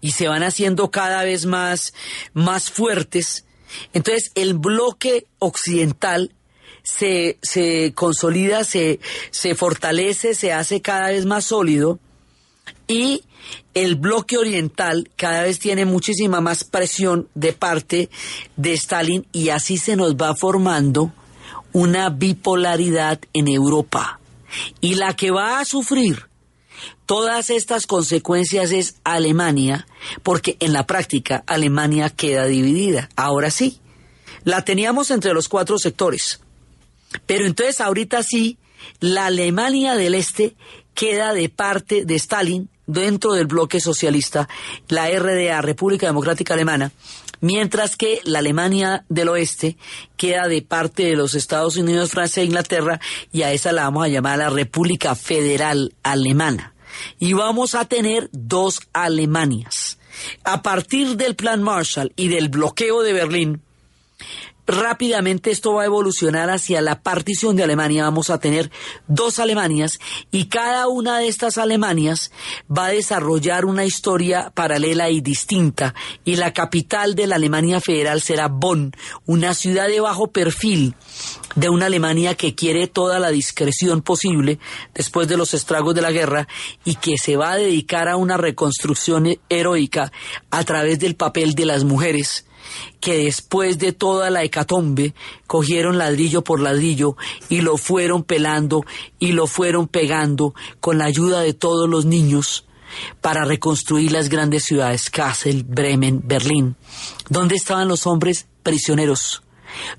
y 0.00 0.12
se 0.12 0.26
van 0.26 0.42
haciendo 0.42 0.90
cada 0.90 1.22
vez 1.22 1.46
más, 1.46 1.94
más 2.34 2.70
fuertes. 2.70 3.44
Entonces, 3.92 4.32
el 4.34 4.54
bloque 4.54 5.26
occidental 5.38 6.34
se, 6.82 7.38
se 7.40 7.92
consolida, 7.94 8.64
se, 8.64 8.98
se 9.30 9.54
fortalece, 9.54 10.34
se 10.34 10.52
hace 10.52 10.82
cada 10.82 11.08
vez 11.08 11.24
más 11.24 11.44
sólido 11.44 12.00
y 12.86 13.22
el 13.74 13.96
bloque 13.96 14.36
oriental 14.38 15.10
cada 15.16 15.42
vez 15.42 15.58
tiene 15.58 15.84
muchísima 15.84 16.40
más 16.40 16.64
presión 16.64 17.28
de 17.34 17.52
parte 17.52 18.10
de 18.56 18.72
Stalin 18.74 19.26
y 19.32 19.48
así 19.48 19.78
se 19.78 19.96
nos 19.96 20.14
va 20.16 20.34
formando 20.34 21.12
una 21.72 22.10
bipolaridad 22.10 23.20
en 23.32 23.48
Europa. 23.48 24.20
Y 24.80 24.96
la 24.96 25.16
que 25.16 25.30
va 25.30 25.60
a 25.60 25.64
sufrir 25.64 26.28
todas 27.06 27.50
estas 27.50 27.86
consecuencias 27.86 28.70
es 28.72 28.96
Alemania, 29.04 29.86
porque 30.22 30.56
en 30.60 30.72
la 30.72 30.86
práctica 30.86 31.42
Alemania 31.46 32.10
queda 32.10 32.44
dividida. 32.46 33.08
Ahora 33.16 33.50
sí, 33.50 33.80
la 34.44 34.64
teníamos 34.64 35.10
entre 35.10 35.32
los 35.32 35.48
cuatro 35.48 35.78
sectores. 35.78 36.40
Pero 37.26 37.46
entonces 37.46 37.80
ahorita 37.80 38.22
sí, 38.22 38.58
la 39.00 39.26
Alemania 39.26 39.94
del 39.94 40.14
Este 40.14 40.56
queda 40.94 41.32
de 41.32 41.48
parte 41.48 42.04
de 42.04 42.14
Stalin 42.16 42.68
dentro 42.86 43.32
del 43.32 43.46
bloque 43.46 43.80
socialista, 43.80 44.48
la 44.88 45.08
RDA, 45.08 45.60
República 45.62 46.06
Democrática 46.06 46.54
Alemana, 46.54 46.92
mientras 47.40 47.96
que 47.96 48.20
la 48.24 48.38
Alemania 48.38 49.04
del 49.08 49.28
Oeste 49.28 49.76
queda 50.16 50.48
de 50.48 50.62
parte 50.62 51.04
de 51.04 51.16
los 51.16 51.34
Estados 51.34 51.76
Unidos, 51.76 52.10
Francia 52.10 52.42
e 52.42 52.46
Inglaterra, 52.46 53.00
y 53.32 53.42
a 53.42 53.52
esa 53.52 53.72
la 53.72 53.84
vamos 53.84 54.04
a 54.04 54.08
llamar 54.08 54.38
la 54.38 54.50
República 54.50 55.14
Federal 55.14 55.94
Alemana. 56.02 56.74
Y 57.18 57.32
vamos 57.32 57.74
a 57.74 57.86
tener 57.86 58.28
dos 58.32 58.80
Alemanias. 58.92 59.98
A 60.44 60.62
partir 60.62 61.16
del 61.16 61.34
Plan 61.34 61.62
Marshall 61.62 62.12
y 62.16 62.28
del 62.28 62.48
bloqueo 62.48 63.02
de 63.02 63.12
Berlín, 63.14 63.62
rápidamente 64.66 65.50
esto 65.50 65.74
va 65.74 65.82
a 65.82 65.86
evolucionar 65.86 66.50
hacia 66.50 66.80
la 66.80 67.02
partición 67.02 67.56
de 67.56 67.64
Alemania. 67.64 68.04
Vamos 68.04 68.30
a 68.30 68.38
tener 68.38 68.70
dos 69.08 69.38
Alemanias 69.38 69.98
y 70.30 70.46
cada 70.46 70.88
una 70.88 71.18
de 71.18 71.28
estas 71.28 71.58
Alemanias 71.58 72.30
va 72.70 72.86
a 72.86 72.92
desarrollar 72.92 73.64
una 73.64 73.84
historia 73.84 74.50
paralela 74.54 75.10
y 75.10 75.20
distinta. 75.20 75.94
Y 76.24 76.36
la 76.36 76.52
capital 76.52 77.14
de 77.14 77.26
la 77.26 77.36
Alemania 77.36 77.80
federal 77.80 78.20
será 78.20 78.48
Bonn, 78.48 78.92
una 79.26 79.54
ciudad 79.54 79.88
de 79.88 80.00
bajo 80.00 80.28
perfil 80.28 80.94
de 81.56 81.68
una 81.68 81.86
Alemania 81.86 82.34
que 82.34 82.54
quiere 82.54 82.86
toda 82.86 83.18
la 83.18 83.30
discreción 83.30 84.02
posible 84.02 84.58
después 84.94 85.28
de 85.28 85.36
los 85.36 85.54
estragos 85.54 85.94
de 85.94 86.02
la 86.02 86.10
guerra 86.10 86.48
y 86.84 86.94
que 86.94 87.18
se 87.18 87.36
va 87.36 87.52
a 87.52 87.56
dedicar 87.56 88.08
a 88.08 88.16
una 88.16 88.36
reconstrucción 88.36 89.36
heroica 89.48 90.12
a 90.50 90.64
través 90.64 90.98
del 90.98 91.14
papel 91.14 91.54
de 91.54 91.66
las 91.66 91.84
mujeres 91.84 92.46
que 93.00 93.24
después 93.24 93.78
de 93.78 93.92
toda 93.92 94.30
la 94.30 94.42
hecatombe 94.42 95.14
cogieron 95.46 95.98
ladrillo 95.98 96.42
por 96.42 96.60
ladrillo 96.60 97.16
y 97.48 97.60
lo 97.60 97.76
fueron 97.76 98.22
pelando 98.22 98.84
y 99.18 99.32
lo 99.32 99.46
fueron 99.46 99.88
pegando 99.88 100.54
con 100.80 100.98
la 100.98 101.06
ayuda 101.06 101.40
de 101.40 101.54
todos 101.54 101.88
los 101.88 102.04
niños 102.04 102.64
para 103.20 103.44
reconstruir 103.44 104.12
las 104.12 104.28
grandes 104.28 104.64
ciudades, 104.64 105.10
Kassel, 105.10 105.64
Bremen, 105.64 106.20
Berlín. 106.24 106.76
¿Dónde 107.28 107.56
estaban 107.56 107.88
los 107.88 108.06
hombres 108.06 108.46
prisioneros? 108.62 109.42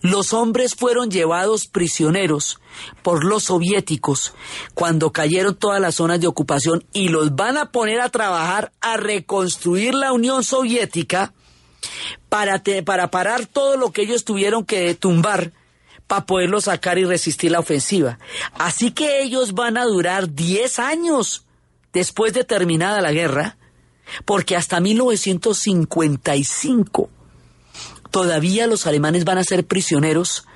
Los 0.02 0.34
hombres 0.34 0.76
fueron 0.76 1.10
llevados 1.10 1.68
prisioneros 1.68 2.60
por 3.02 3.24
los 3.24 3.46
soviéticos 3.46 4.34
cuando 4.74 5.12
cayeron 5.12 5.56
todas 5.56 5.82
las 5.82 5.96
zonas 5.96 6.20
de 6.20 6.28
ocupación 6.28 6.84
y 6.94 7.10
los 7.10 7.36
van 7.36 7.58
a 7.58 7.72
poner 7.72 8.02
a 8.02 8.10
trabajar 8.10 8.72
a 8.82 8.98
reconstruir 8.98 9.96
la 9.96 10.12
Unión 10.14 10.44
Soviética 10.44 11.34
para, 12.34 12.62
para 12.84 13.12
parar 13.12 13.46
todo 13.46 13.78
lo 13.78 13.92
que 13.92 14.02
ellos 14.02 14.26
tuvieron 14.26 14.66
que 14.66 14.96
tumbar 14.96 15.52
para 16.08 16.26
poderlo 16.26 16.62
sacar 16.62 16.98
y 16.98 17.06
resistir 17.06 17.52
la 17.52 17.60
ofensiva. 17.60 18.18
Así 18.56 18.90
que 18.90 19.22
ellos 19.22 19.54
van 19.54 19.78
a 19.78 19.86
durar 19.86 20.34
10 20.34 20.80
años 20.80 21.46
después 21.94 22.34
de 22.34 22.44
terminada 22.44 23.02
la 23.02 23.12
guerra, 23.12 23.58
porque 24.26 24.56
hasta 24.56 24.80
1955 24.80 27.12
todavía 28.10 28.66
los 28.66 28.88
alemanes 28.88 29.26
van 29.26 29.38
a 29.38 29.44
ser 29.44 29.68
prisioneros 29.68 30.48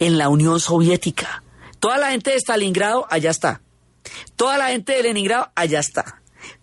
en 0.00 0.18
la 0.18 0.28
Unión 0.28 0.60
Soviética. 0.60 1.42
Toda 1.80 1.96
la 1.96 2.10
gente 2.10 2.32
de 2.32 2.36
Stalingrado, 2.36 3.06
allá 3.08 3.30
está. 3.30 3.62
Toda 4.36 4.58
la 4.58 4.68
gente 4.68 4.92
de 4.92 5.04
Leningrado, 5.04 5.50
allá 5.54 5.80
está 5.80 6.21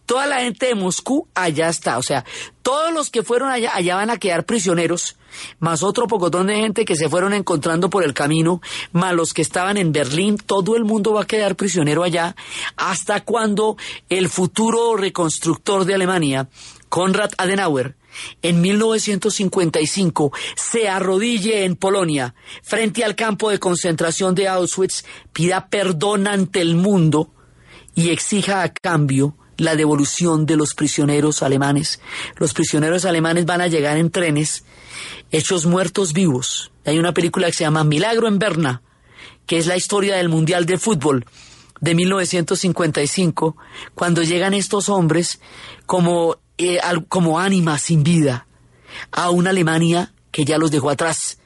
toda 0.10 0.26
la 0.26 0.42
gente 0.42 0.66
de 0.66 0.74
Moscú 0.74 1.28
allá 1.36 1.70
está. 1.70 2.00
O 2.00 2.02
sea, 2.02 2.26
todos 2.64 2.92
los 2.92 3.12
que 3.12 3.22
fueron 3.22 3.52
allá, 3.52 3.76
allá 3.76 3.96
van 3.96 4.10
a 4.10 4.18
quedar 4.18 4.44
prisioneros, 4.44 5.18
más 5.60 5.84
otro 5.84 6.08
pocotón 6.08 6.48
de 6.48 6.56
gente 6.56 6.84
que 6.84 6.96
se 6.96 7.08
fueron 7.08 7.32
encontrando 7.32 7.92
por 7.92 8.04
el 8.04 8.16
camino, 8.16 8.60
más 8.92 9.14
los 9.14 9.36
que 9.36 9.44
estaban 9.44 9.78
en 9.78 9.92
Berlín, 9.92 10.38
todo 10.38 10.76
el 10.76 10.84
mundo 10.84 11.14
va 11.14 11.22
a 11.22 11.28
quedar 11.28 11.56
prisionero 11.56 12.02
allá, 12.02 12.36
hasta 12.76 13.24
cuando 13.24 13.78
el 14.10 14.30
futuro 14.30 14.98
reconstructor 14.98 15.86
de 15.86 15.94
Alemania, 15.94 16.50
Konrad 16.90 17.30
Adenauer, 17.38 17.96
en 18.42 18.62
1955 18.62 20.32
se 20.56 20.90
arrodille 20.90 21.66
en 21.66 21.76
Polonia 21.76 22.34
frente 22.64 23.04
al 23.04 23.16
campo 23.16 23.52
de 23.52 23.60
concentración 23.60 24.34
de 24.34 24.48
Auschwitz, 24.48 25.06
pida 25.34 25.70
perdón 25.70 26.26
ante 26.26 26.62
el 26.62 26.74
mundo 26.74 27.30
y 27.94 28.10
exija 28.10 28.64
a 28.64 28.74
cambio 28.74 29.36
la 29.60 29.76
devolución 29.76 30.46
de 30.46 30.56
los 30.56 30.74
prisioneros 30.74 31.44
alemanes. 31.44 32.00
Los 32.38 32.54
prisioneros 32.54 33.06
alemanes 33.06 33.46
van 33.46 33.62
a 33.62 33.68
llegar 33.68 33.98
en 33.98 34.10
trenes 34.10 34.64
hechos 35.32 35.66
muertos 35.66 36.14
vivos. 36.14 36.72
Hay 36.86 36.98
una 36.98 37.14
película 37.14 37.48
que 37.48 37.54
se 37.54 37.64
llama 37.64 37.84
Milagro 37.84 38.28
en 38.28 38.40
Berna, 38.40 38.82
que 39.46 39.58
es 39.58 39.68
la 39.68 39.78
historia 39.78 40.16
del 40.16 40.30
Mundial 40.30 40.66
de 40.66 40.78
Fútbol 40.78 41.26
de 41.82 41.96
1955, 41.96 43.56
cuando 43.96 44.22
llegan 44.24 44.54
estos 44.54 44.90
hombres 44.90 45.40
como, 45.86 46.38
eh, 46.58 46.80
como 47.08 47.40
ánimas 47.40 47.84
sin 47.84 48.04
vida 48.04 48.48
a 49.12 49.30
una 49.30 49.52
Alemania 49.52 50.14
que 50.32 50.46
ya 50.46 50.58
los 50.58 50.72
dejó 50.72 50.90
atrás 50.90 51.39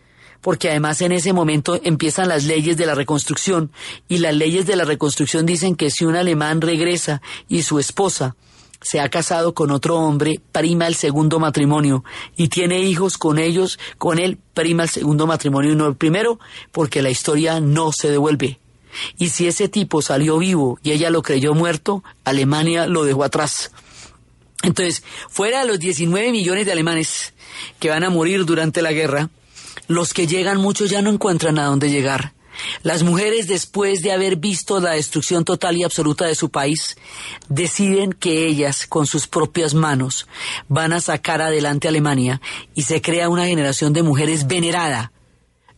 porque 0.43 0.69
además 0.69 1.01
en 1.01 1.13
ese 1.13 1.33
momento 1.33 1.79
empiezan 1.83 2.27
las 2.27 2.43
leyes 2.43 2.75
de 2.77 2.85
la 2.85 2.93
reconstrucción 2.93 3.71
y 4.09 4.17
las 4.17 4.35
leyes 4.35 4.67
de 4.67 4.75
la 4.75 4.83
reconstrucción 4.83 5.45
dicen 5.45 5.75
que 5.75 5.89
si 5.89 6.03
un 6.03 6.17
alemán 6.17 6.59
regresa 6.59 7.21
y 7.47 7.63
su 7.63 7.79
esposa 7.79 8.35
se 8.81 8.99
ha 8.99 9.09
casado 9.09 9.53
con 9.53 9.71
otro 9.71 9.97
hombre, 9.97 10.41
prima 10.51 10.85
el 10.85 10.95
segundo 10.95 11.39
matrimonio 11.39 12.03
y 12.35 12.49
tiene 12.49 12.81
hijos 12.81 13.17
con 13.17 13.39
ellos, 13.39 13.79
con 13.97 14.19
él 14.19 14.37
prima 14.53 14.83
el 14.83 14.89
segundo 14.89 15.25
matrimonio 15.25 15.71
y 15.71 15.75
no 15.75 15.87
el 15.87 15.95
primero, 15.95 16.39
porque 16.73 17.01
la 17.01 17.09
historia 17.09 17.61
no 17.61 17.93
se 17.93 18.11
devuelve. 18.11 18.59
Y 19.17 19.29
si 19.29 19.47
ese 19.47 19.69
tipo 19.69 20.01
salió 20.01 20.37
vivo 20.37 20.77
y 20.83 20.91
ella 20.91 21.09
lo 21.09 21.21
creyó 21.21 21.53
muerto, 21.53 22.03
Alemania 22.25 22.85
lo 22.85 23.05
dejó 23.05 23.23
atrás. 23.23 23.71
Entonces, 24.61 25.03
fuera 25.29 25.61
de 25.61 25.67
los 25.67 25.79
19 25.79 26.31
millones 26.31 26.65
de 26.65 26.73
alemanes 26.73 27.33
que 27.79 27.89
van 27.89 28.03
a 28.03 28.09
morir 28.09 28.43
durante 28.45 28.81
la 28.81 28.91
guerra, 28.91 29.29
los 29.87 30.13
que 30.13 30.27
llegan 30.27 30.57
muchos 30.57 30.89
ya 30.89 31.01
no 31.01 31.09
encuentran 31.09 31.59
a 31.59 31.65
dónde 31.65 31.89
llegar. 31.89 32.33
Las 32.83 33.03
mujeres, 33.03 33.47
después 33.47 34.01
de 34.01 34.11
haber 34.11 34.35
visto 34.35 34.79
la 34.79 34.91
destrucción 34.91 35.43
total 35.43 35.77
y 35.77 35.83
absoluta 35.83 36.25
de 36.25 36.35
su 36.35 36.49
país, 36.49 36.97
deciden 37.49 38.13
que 38.13 38.45
ellas, 38.45 38.85
con 38.85 39.07
sus 39.07 39.27
propias 39.27 39.73
manos, 39.73 40.27
van 40.67 40.93
a 40.93 41.01
sacar 41.01 41.41
adelante 41.41 41.87
a 41.87 41.89
Alemania 41.89 42.41
y 42.75 42.83
se 42.83 43.01
crea 43.01 43.29
una 43.29 43.47
generación 43.47 43.93
de 43.93 44.03
mujeres 44.03 44.47
venerada, 44.47 45.12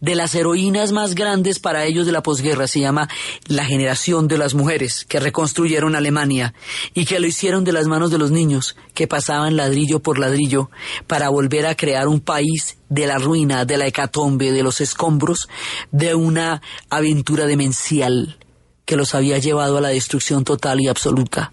de 0.05 0.13
las 0.13 0.35
heroínas 0.35 0.91
más 0.91 1.15
grandes 1.15 1.57
para 1.57 1.83
ellos 1.85 2.05
de 2.05 2.11
la 2.11 2.21
posguerra. 2.21 2.67
Se 2.67 2.79
llama 2.79 3.09
la 3.47 3.65
generación 3.65 4.27
de 4.27 4.37
las 4.37 4.53
mujeres 4.53 5.03
que 5.03 5.19
reconstruyeron 5.19 5.95
Alemania 5.95 6.53
y 6.93 7.05
que 7.05 7.19
lo 7.19 7.25
hicieron 7.25 7.63
de 7.63 7.71
las 7.71 7.87
manos 7.87 8.11
de 8.11 8.19
los 8.19 8.29
niños 8.29 8.75
que 8.93 9.07
pasaban 9.07 9.57
ladrillo 9.57 10.01
por 10.01 10.19
ladrillo 10.19 10.69
para 11.07 11.29
volver 11.29 11.65
a 11.65 11.73
crear 11.73 12.07
un 12.07 12.19
país 12.19 12.77
de 12.87 13.07
la 13.07 13.17
ruina, 13.17 13.65
de 13.65 13.77
la 13.77 13.87
hecatombe, 13.87 14.51
de 14.51 14.61
los 14.61 14.79
escombros, 14.79 15.49
de 15.91 16.13
una 16.13 16.61
aventura 16.91 17.47
demencial 17.47 18.37
que 18.85 18.97
los 18.97 19.15
había 19.15 19.39
llevado 19.39 19.79
a 19.79 19.81
la 19.81 19.89
destrucción 19.89 20.43
total 20.43 20.81
y 20.81 20.87
absoluta. 20.87 21.51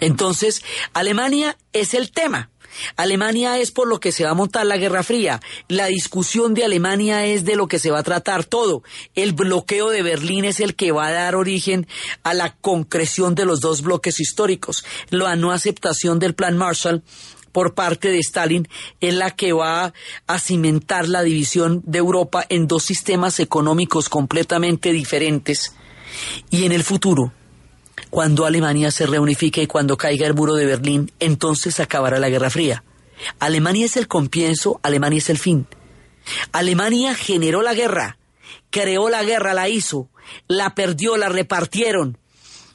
Entonces, 0.00 0.64
Alemania 0.94 1.58
es 1.74 1.92
el 1.92 2.12
tema. 2.12 2.48
Alemania 2.96 3.58
es 3.58 3.70
por 3.70 3.88
lo 3.88 4.00
que 4.00 4.12
se 4.12 4.24
va 4.24 4.30
a 4.30 4.34
montar 4.34 4.66
la 4.66 4.76
Guerra 4.76 5.02
Fría. 5.02 5.40
La 5.68 5.86
discusión 5.86 6.54
de 6.54 6.64
Alemania 6.64 7.26
es 7.26 7.44
de 7.44 7.56
lo 7.56 7.66
que 7.66 7.78
se 7.78 7.90
va 7.90 8.00
a 8.00 8.04
tratar 8.04 8.44
todo. 8.44 8.82
El 9.14 9.32
bloqueo 9.32 9.90
de 9.90 10.02
Berlín 10.02 10.44
es 10.44 10.60
el 10.60 10.74
que 10.74 10.92
va 10.92 11.06
a 11.06 11.12
dar 11.12 11.36
origen 11.36 11.86
a 12.22 12.34
la 12.34 12.54
concreción 12.56 13.34
de 13.34 13.44
los 13.44 13.60
dos 13.60 13.82
bloques 13.82 14.20
históricos. 14.20 14.84
La 15.10 15.36
no 15.36 15.52
aceptación 15.52 16.18
del 16.18 16.34
Plan 16.34 16.56
Marshall 16.56 17.02
por 17.52 17.74
parte 17.74 18.10
de 18.10 18.18
Stalin 18.18 18.68
es 19.00 19.14
la 19.14 19.30
que 19.30 19.52
va 19.52 19.94
a 20.26 20.38
cimentar 20.40 21.08
la 21.08 21.22
división 21.22 21.82
de 21.86 21.98
Europa 21.98 22.44
en 22.48 22.66
dos 22.66 22.82
sistemas 22.82 23.38
económicos 23.38 24.08
completamente 24.08 24.92
diferentes. 24.92 25.72
Y 26.50 26.64
en 26.64 26.72
el 26.72 26.82
futuro, 26.82 27.32
cuando 28.14 28.46
Alemania 28.46 28.92
se 28.92 29.06
reunifique 29.06 29.60
y 29.62 29.66
cuando 29.66 29.96
caiga 29.96 30.24
el 30.24 30.34
muro 30.34 30.54
de 30.54 30.66
Berlín, 30.66 31.10
entonces 31.18 31.80
acabará 31.80 32.20
la 32.20 32.28
Guerra 32.28 32.48
Fría. 32.48 32.84
Alemania 33.40 33.86
es 33.86 33.96
el 33.96 34.06
comienzo, 34.06 34.78
Alemania 34.84 35.18
es 35.18 35.30
el 35.30 35.38
fin. 35.38 35.66
Alemania 36.52 37.16
generó 37.16 37.60
la 37.60 37.74
guerra, 37.74 38.18
creó 38.70 39.08
la 39.08 39.24
guerra, 39.24 39.52
la 39.52 39.68
hizo, 39.68 40.10
la 40.46 40.76
perdió, 40.76 41.16
la 41.16 41.28
repartieron, 41.28 42.16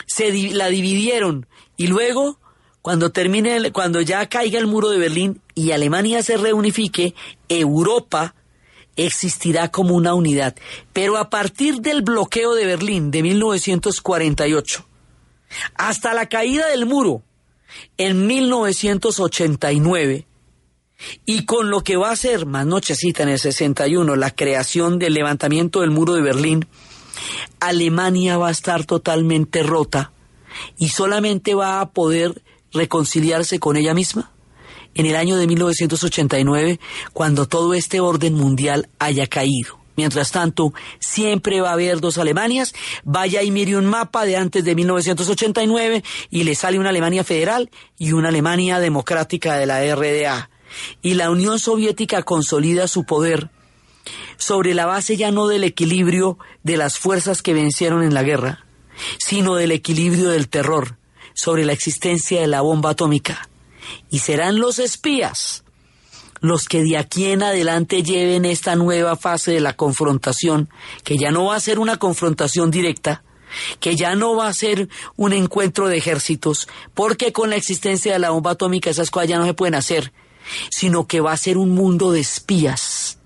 se 0.06 0.30
la 0.52 0.68
dividieron 0.68 1.48
y 1.78 1.88
luego 1.88 2.38
cuando 2.82 3.12
termine, 3.12 3.56
el- 3.56 3.72
cuando 3.72 4.02
ya 4.02 4.28
caiga 4.28 4.60
el 4.60 4.68
muro 4.68 4.90
de 4.90 4.98
Berlín 4.98 5.42
y 5.56 5.72
Alemania 5.72 6.22
se 6.22 6.36
reunifique, 6.36 7.16
Europa 7.48 8.36
existirá 8.98 9.72
como 9.72 9.96
una 9.96 10.14
unidad. 10.16 10.54
Pero 10.92 11.16
a 11.16 11.30
partir 11.30 11.80
del 11.80 12.02
bloqueo 12.02 12.56
de 12.56 12.66
Berlín 12.66 13.10
de 13.10 13.24
1948 13.24 14.86
hasta 15.76 16.14
la 16.14 16.28
caída 16.28 16.68
del 16.68 16.86
muro 16.86 17.24
en 17.98 18.28
1989 18.28 20.28
y 21.26 21.46
con 21.46 21.70
lo 21.70 21.82
que 21.82 21.98
va 21.98 22.12
a 22.12 22.16
ser 22.16 22.46
más 22.46 22.66
nochecita 22.66 23.24
en 23.24 23.30
el 23.30 23.40
61 23.40 24.16
la 24.16 24.32
creación 24.32 25.00
del 25.00 25.14
levantamiento 25.14 25.82
del 25.82 25.92
muro 25.92 26.14
de 26.14 26.22
Berlín, 26.22 26.68
Alemania 27.60 28.38
va 28.38 28.50
a 28.50 28.52
estar 28.52 28.86
totalmente 28.86 29.64
rota 29.64 30.12
y 30.78 30.90
solamente 30.90 31.56
va 31.56 31.82
a 31.82 31.92
poder 31.92 32.42
reconciliarse 32.72 33.60
con 33.60 33.78
ella 33.78 33.94
misma 33.94 34.32
en 34.96 35.06
el 35.06 35.16
año 35.16 35.38
de 35.38 35.48
1989 35.48 36.80
cuando 37.14 37.48
todo 37.48 37.74
este 37.74 38.00
orden 38.00 38.34
mundial 38.34 38.90
haya 39.00 39.28
caído. 39.28 39.79
Mientras 40.00 40.32
tanto, 40.32 40.74
siempre 41.02 41.60
va 41.60 41.72
a 41.72 41.74
haber 41.74 42.00
dos 42.00 42.18
Alemanias. 42.18 42.74
Vaya 43.04 43.44
y 43.44 43.52
mire 43.52 43.76
un 43.76 43.86
mapa 43.86 44.24
de 44.24 44.38
antes 44.38 44.64
de 44.64 44.74
1989 44.74 46.06
y 46.30 46.44
le 46.46 46.56
sale 46.56 46.80
una 46.80 46.88
Alemania 46.88 47.26
federal 47.26 47.70
y 47.98 48.14
una 48.14 48.30
Alemania 48.30 48.80
democrática 48.80 49.58
de 49.58 49.66
la 49.66 49.82
RDA. 49.94 50.50
Y 51.02 51.16
la 51.16 51.30
Unión 51.30 51.60
Soviética 51.60 52.24
consolida 52.24 52.88
su 52.88 53.04
poder 53.04 53.50
sobre 54.38 54.74
la 54.74 54.86
base 54.86 55.18
ya 55.18 55.32
no 55.32 55.48
del 55.48 55.66
equilibrio 55.66 56.38
de 56.64 56.78
las 56.78 56.98
fuerzas 56.98 57.42
que 57.42 57.54
vencieron 57.54 58.02
en 58.02 58.14
la 58.14 58.24
guerra, 58.24 58.64
sino 59.18 59.56
del 59.56 59.74
equilibrio 59.74 60.30
del 60.30 60.48
terror, 60.48 60.96
sobre 61.34 61.66
la 61.66 61.74
existencia 61.74 62.40
de 62.40 62.48
la 62.48 62.62
bomba 62.62 62.92
atómica. 62.92 63.50
Y 64.10 64.20
serán 64.20 64.60
los 64.60 64.80
espías 64.80 65.66
los 66.42 66.68
que 66.68 66.84
de 66.84 66.98
aquí 66.98 67.26
en 67.26 67.44
adelante 67.44 68.04
lleven 68.04 68.46
esta 68.46 68.76
nueva 68.76 69.16
fase 69.16 69.52
de 69.52 69.60
la 69.60 69.74
confrontación, 69.74 70.70
que 71.04 71.18
ya 71.18 71.32
no 71.32 71.46
va 71.46 71.56
a 71.56 71.60
ser 71.60 71.80
una 71.80 71.98
confrontación 71.98 72.72
directa, 72.72 73.24
que 73.80 73.96
ya 73.96 74.16
no 74.16 74.36
va 74.36 74.48
a 74.48 74.54
ser 74.54 74.90
un 75.16 75.34
encuentro 75.34 75.88
de 75.88 75.98
ejércitos, 75.98 76.68
porque 76.94 77.34
con 77.34 77.50
la 77.50 77.56
existencia 77.56 78.14
de 78.14 78.20
la 78.20 78.30
bomba 78.30 78.52
atómica 78.52 78.90
esas 78.90 79.12
cosas 79.12 79.30
ya 79.30 79.38
no 79.38 79.46
se 79.46 79.54
pueden 79.54 79.76
hacer, 79.76 80.14
sino 80.70 81.08
que 81.08 81.22
va 81.22 81.34
a 81.34 81.38
ser 81.38 81.58
un 81.58 81.72
mundo 81.72 82.12
de 82.12 82.22
espías, 82.22 83.20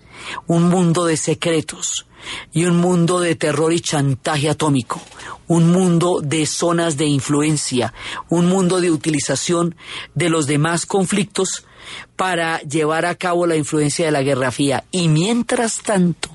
un 0.47 0.69
mundo 0.69 1.05
de 1.05 1.17
secretos 1.17 2.05
y 2.53 2.65
un 2.65 2.77
mundo 2.77 3.19
de 3.19 3.35
terror 3.35 3.73
y 3.73 3.81
chantaje 3.81 4.49
atómico, 4.49 5.01
un 5.47 5.71
mundo 5.71 6.21
de 6.23 6.45
zonas 6.45 6.97
de 6.97 7.05
influencia, 7.05 7.93
un 8.29 8.47
mundo 8.47 8.79
de 8.79 8.91
utilización 8.91 9.75
de 10.15 10.29
los 10.29 10.47
demás 10.47 10.85
conflictos 10.85 11.65
para 12.15 12.59
llevar 12.61 13.05
a 13.05 13.15
cabo 13.15 13.45
la 13.45 13.55
influencia 13.55 14.05
de 14.05 14.11
la 14.11 14.23
Guerra 14.23 14.51
Fría. 14.51 14.83
Y 14.91 15.07
mientras 15.07 15.79
tanto, 15.81 16.29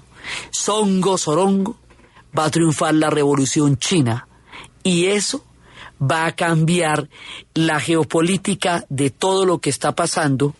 Songo 0.50 1.18
Sorongo 1.18 1.76
va 2.36 2.46
a 2.46 2.50
triunfar 2.50 2.94
la 2.94 3.10
revolución 3.10 3.76
china 3.76 4.28
y 4.82 5.06
eso 5.06 5.44
va 6.00 6.26
a 6.26 6.32
cambiar 6.32 7.08
la 7.54 7.80
geopolítica 7.80 8.84
de 8.88 9.10
todo 9.10 9.44
lo 9.44 9.58
que 9.58 9.70
está 9.70 9.94
pasando 9.94 10.54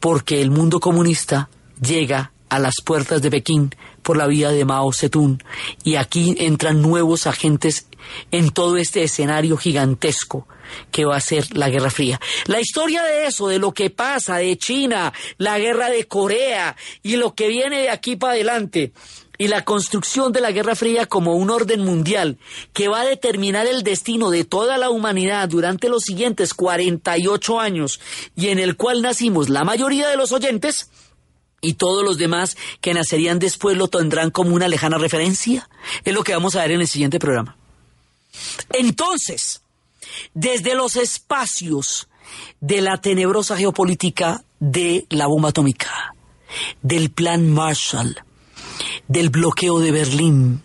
porque 0.00 0.40
el 0.42 0.50
mundo 0.50 0.80
comunista 0.80 1.48
llega 1.80 2.32
a 2.48 2.58
las 2.58 2.74
puertas 2.84 3.22
de 3.22 3.30
Pekín 3.30 3.74
por 4.02 4.16
la 4.16 4.26
vía 4.26 4.50
de 4.50 4.64
Mao 4.64 4.92
Zedong 4.92 5.42
y 5.84 5.94
aquí 5.94 6.34
entran 6.38 6.82
nuevos 6.82 7.26
agentes 7.26 7.86
en 8.32 8.50
todo 8.50 8.76
este 8.76 9.04
escenario 9.04 9.56
gigantesco 9.56 10.48
que 10.90 11.04
va 11.04 11.16
a 11.16 11.20
ser 11.20 11.56
la 11.56 11.68
Guerra 11.68 11.90
Fría. 11.90 12.20
La 12.46 12.60
historia 12.60 13.02
de 13.02 13.26
eso, 13.26 13.48
de 13.48 13.58
lo 13.58 13.72
que 13.72 13.90
pasa, 13.90 14.36
de 14.36 14.56
China, 14.58 15.12
la 15.38 15.58
guerra 15.58 15.90
de 15.90 16.06
Corea 16.06 16.76
y 17.02 17.16
lo 17.16 17.34
que 17.34 17.48
viene 17.48 17.82
de 17.82 17.90
aquí 17.90 18.16
para 18.16 18.34
adelante 18.34 18.92
y 19.38 19.48
la 19.48 19.64
construcción 19.64 20.32
de 20.32 20.42
la 20.42 20.52
Guerra 20.52 20.74
Fría 20.74 21.06
como 21.06 21.34
un 21.34 21.48
orden 21.48 21.82
mundial 21.82 22.36
que 22.74 22.88
va 22.88 23.00
a 23.00 23.06
determinar 23.06 23.66
el 23.66 23.82
destino 23.82 24.30
de 24.30 24.44
toda 24.44 24.76
la 24.76 24.90
humanidad 24.90 25.48
durante 25.48 25.88
los 25.88 26.02
siguientes 26.02 26.52
48 26.52 27.58
años 27.58 28.00
y 28.36 28.48
en 28.48 28.58
el 28.58 28.76
cual 28.76 29.00
nacimos 29.00 29.48
la 29.48 29.64
mayoría 29.64 30.08
de 30.08 30.18
los 30.18 30.32
oyentes, 30.32 30.90
y 31.62 31.74
todos 31.74 32.04
los 32.04 32.18
demás 32.18 32.56
que 32.80 32.94
nacerían 32.94 33.38
después 33.38 33.76
lo 33.76 33.88
tendrán 33.88 34.30
como 34.30 34.54
una 34.54 34.68
lejana 34.68 34.98
referencia. 34.98 35.68
Es 36.04 36.14
lo 36.14 36.22
que 36.22 36.32
vamos 36.32 36.56
a 36.56 36.62
ver 36.62 36.72
en 36.72 36.80
el 36.80 36.88
siguiente 36.88 37.18
programa. 37.18 37.56
Entonces, 38.72 39.59
desde 40.34 40.74
los 40.74 40.96
espacios 40.96 42.08
de 42.60 42.80
la 42.80 43.00
tenebrosa 43.00 43.56
geopolítica 43.56 44.44
de 44.58 45.06
la 45.10 45.26
bomba 45.26 45.50
atómica, 45.50 46.14
del 46.82 47.10
plan 47.10 47.50
Marshall, 47.50 48.22
del 49.08 49.30
bloqueo 49.30 49.80
de 49.80 49.92
Berlín, 49.92 50.62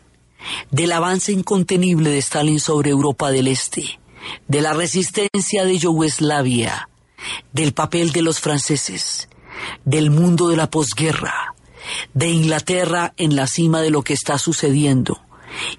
del 0.71 0.91
avance 0.91 1.31
incontenible 1.31 2.09
de 2.09 2.19
Stalin 2.19 2.59
sobre 2.59 2.91
Europa 2.91 3.31
del 3.31 3.47
Este, 3.47 3.99
de 4.47 4.61
la 4.61 4.73
resistencia 4.73 5.65
de 5.65 5.77
Yugoslavia, 5.77 6.89
del 7.51 7.73
papel 7.73 8.11
de 8.11 8.21
los 8.21 8.39
franceses, 8.39 9.29
del 9.85 10.11
mundo 10.11 10.49
de 10.49 10.57
la 10.57 10.69
posguerra, 10.69 11.55
de 12.13 12.29
Inglaterra 12.29 13.13
en 13.17 13.35
la 13.35 13.47
cima 13.47 13.81
de 13.81 13.91
lo 13.91 14.03
que 14.03 14.13
está 14.13 14.37
sucediendo 14.37 15.25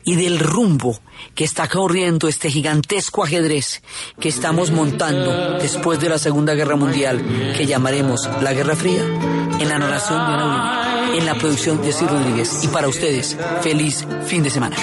y 0.05 0.17
del 0.17 0.39
rumbo 0.39 0.99
que 1.35 1.45
está 1.45 1.69
corriendo 1.69 2.29
este 2.29 2.51
gigantesco 2.51 3.25
ajedrez 3.25 3.83
que 4.21 4.29
estamos 4.29 4.71
montando 4.71 5.59
después 5.59 6.01
de 6.01 6.09
la 6.09 6.19
Segunda 6.19 6.55
Guerra 6.55 6.77
Mundial, 6.77 7.55
que 7.57 7.67
llamaremos 7.67 8.29
la 8.43 8.53
Guerra 8.53 8.77
Fría, 8.77 9.03
en 9.03 9.69
la 9.69 9.79
narración 9.79 10.19
de 10.19 10.33
Ana 10.33 10.47
Uribe, 10.47 11.19
en 11.19 11.27
la 11.27 11.35
producción 11.35 11.83
de 11.83 11.93
Ciro 11.93 12.13
Rodríguez. 12.13 12.65
Y 12.65 12.69
para 12.69 12.89
ustedes, 12.89 13.37
feliz 13.63 14.07
fin 14.27 14.43
de 14.43 14.51
semana. 14.51 14.77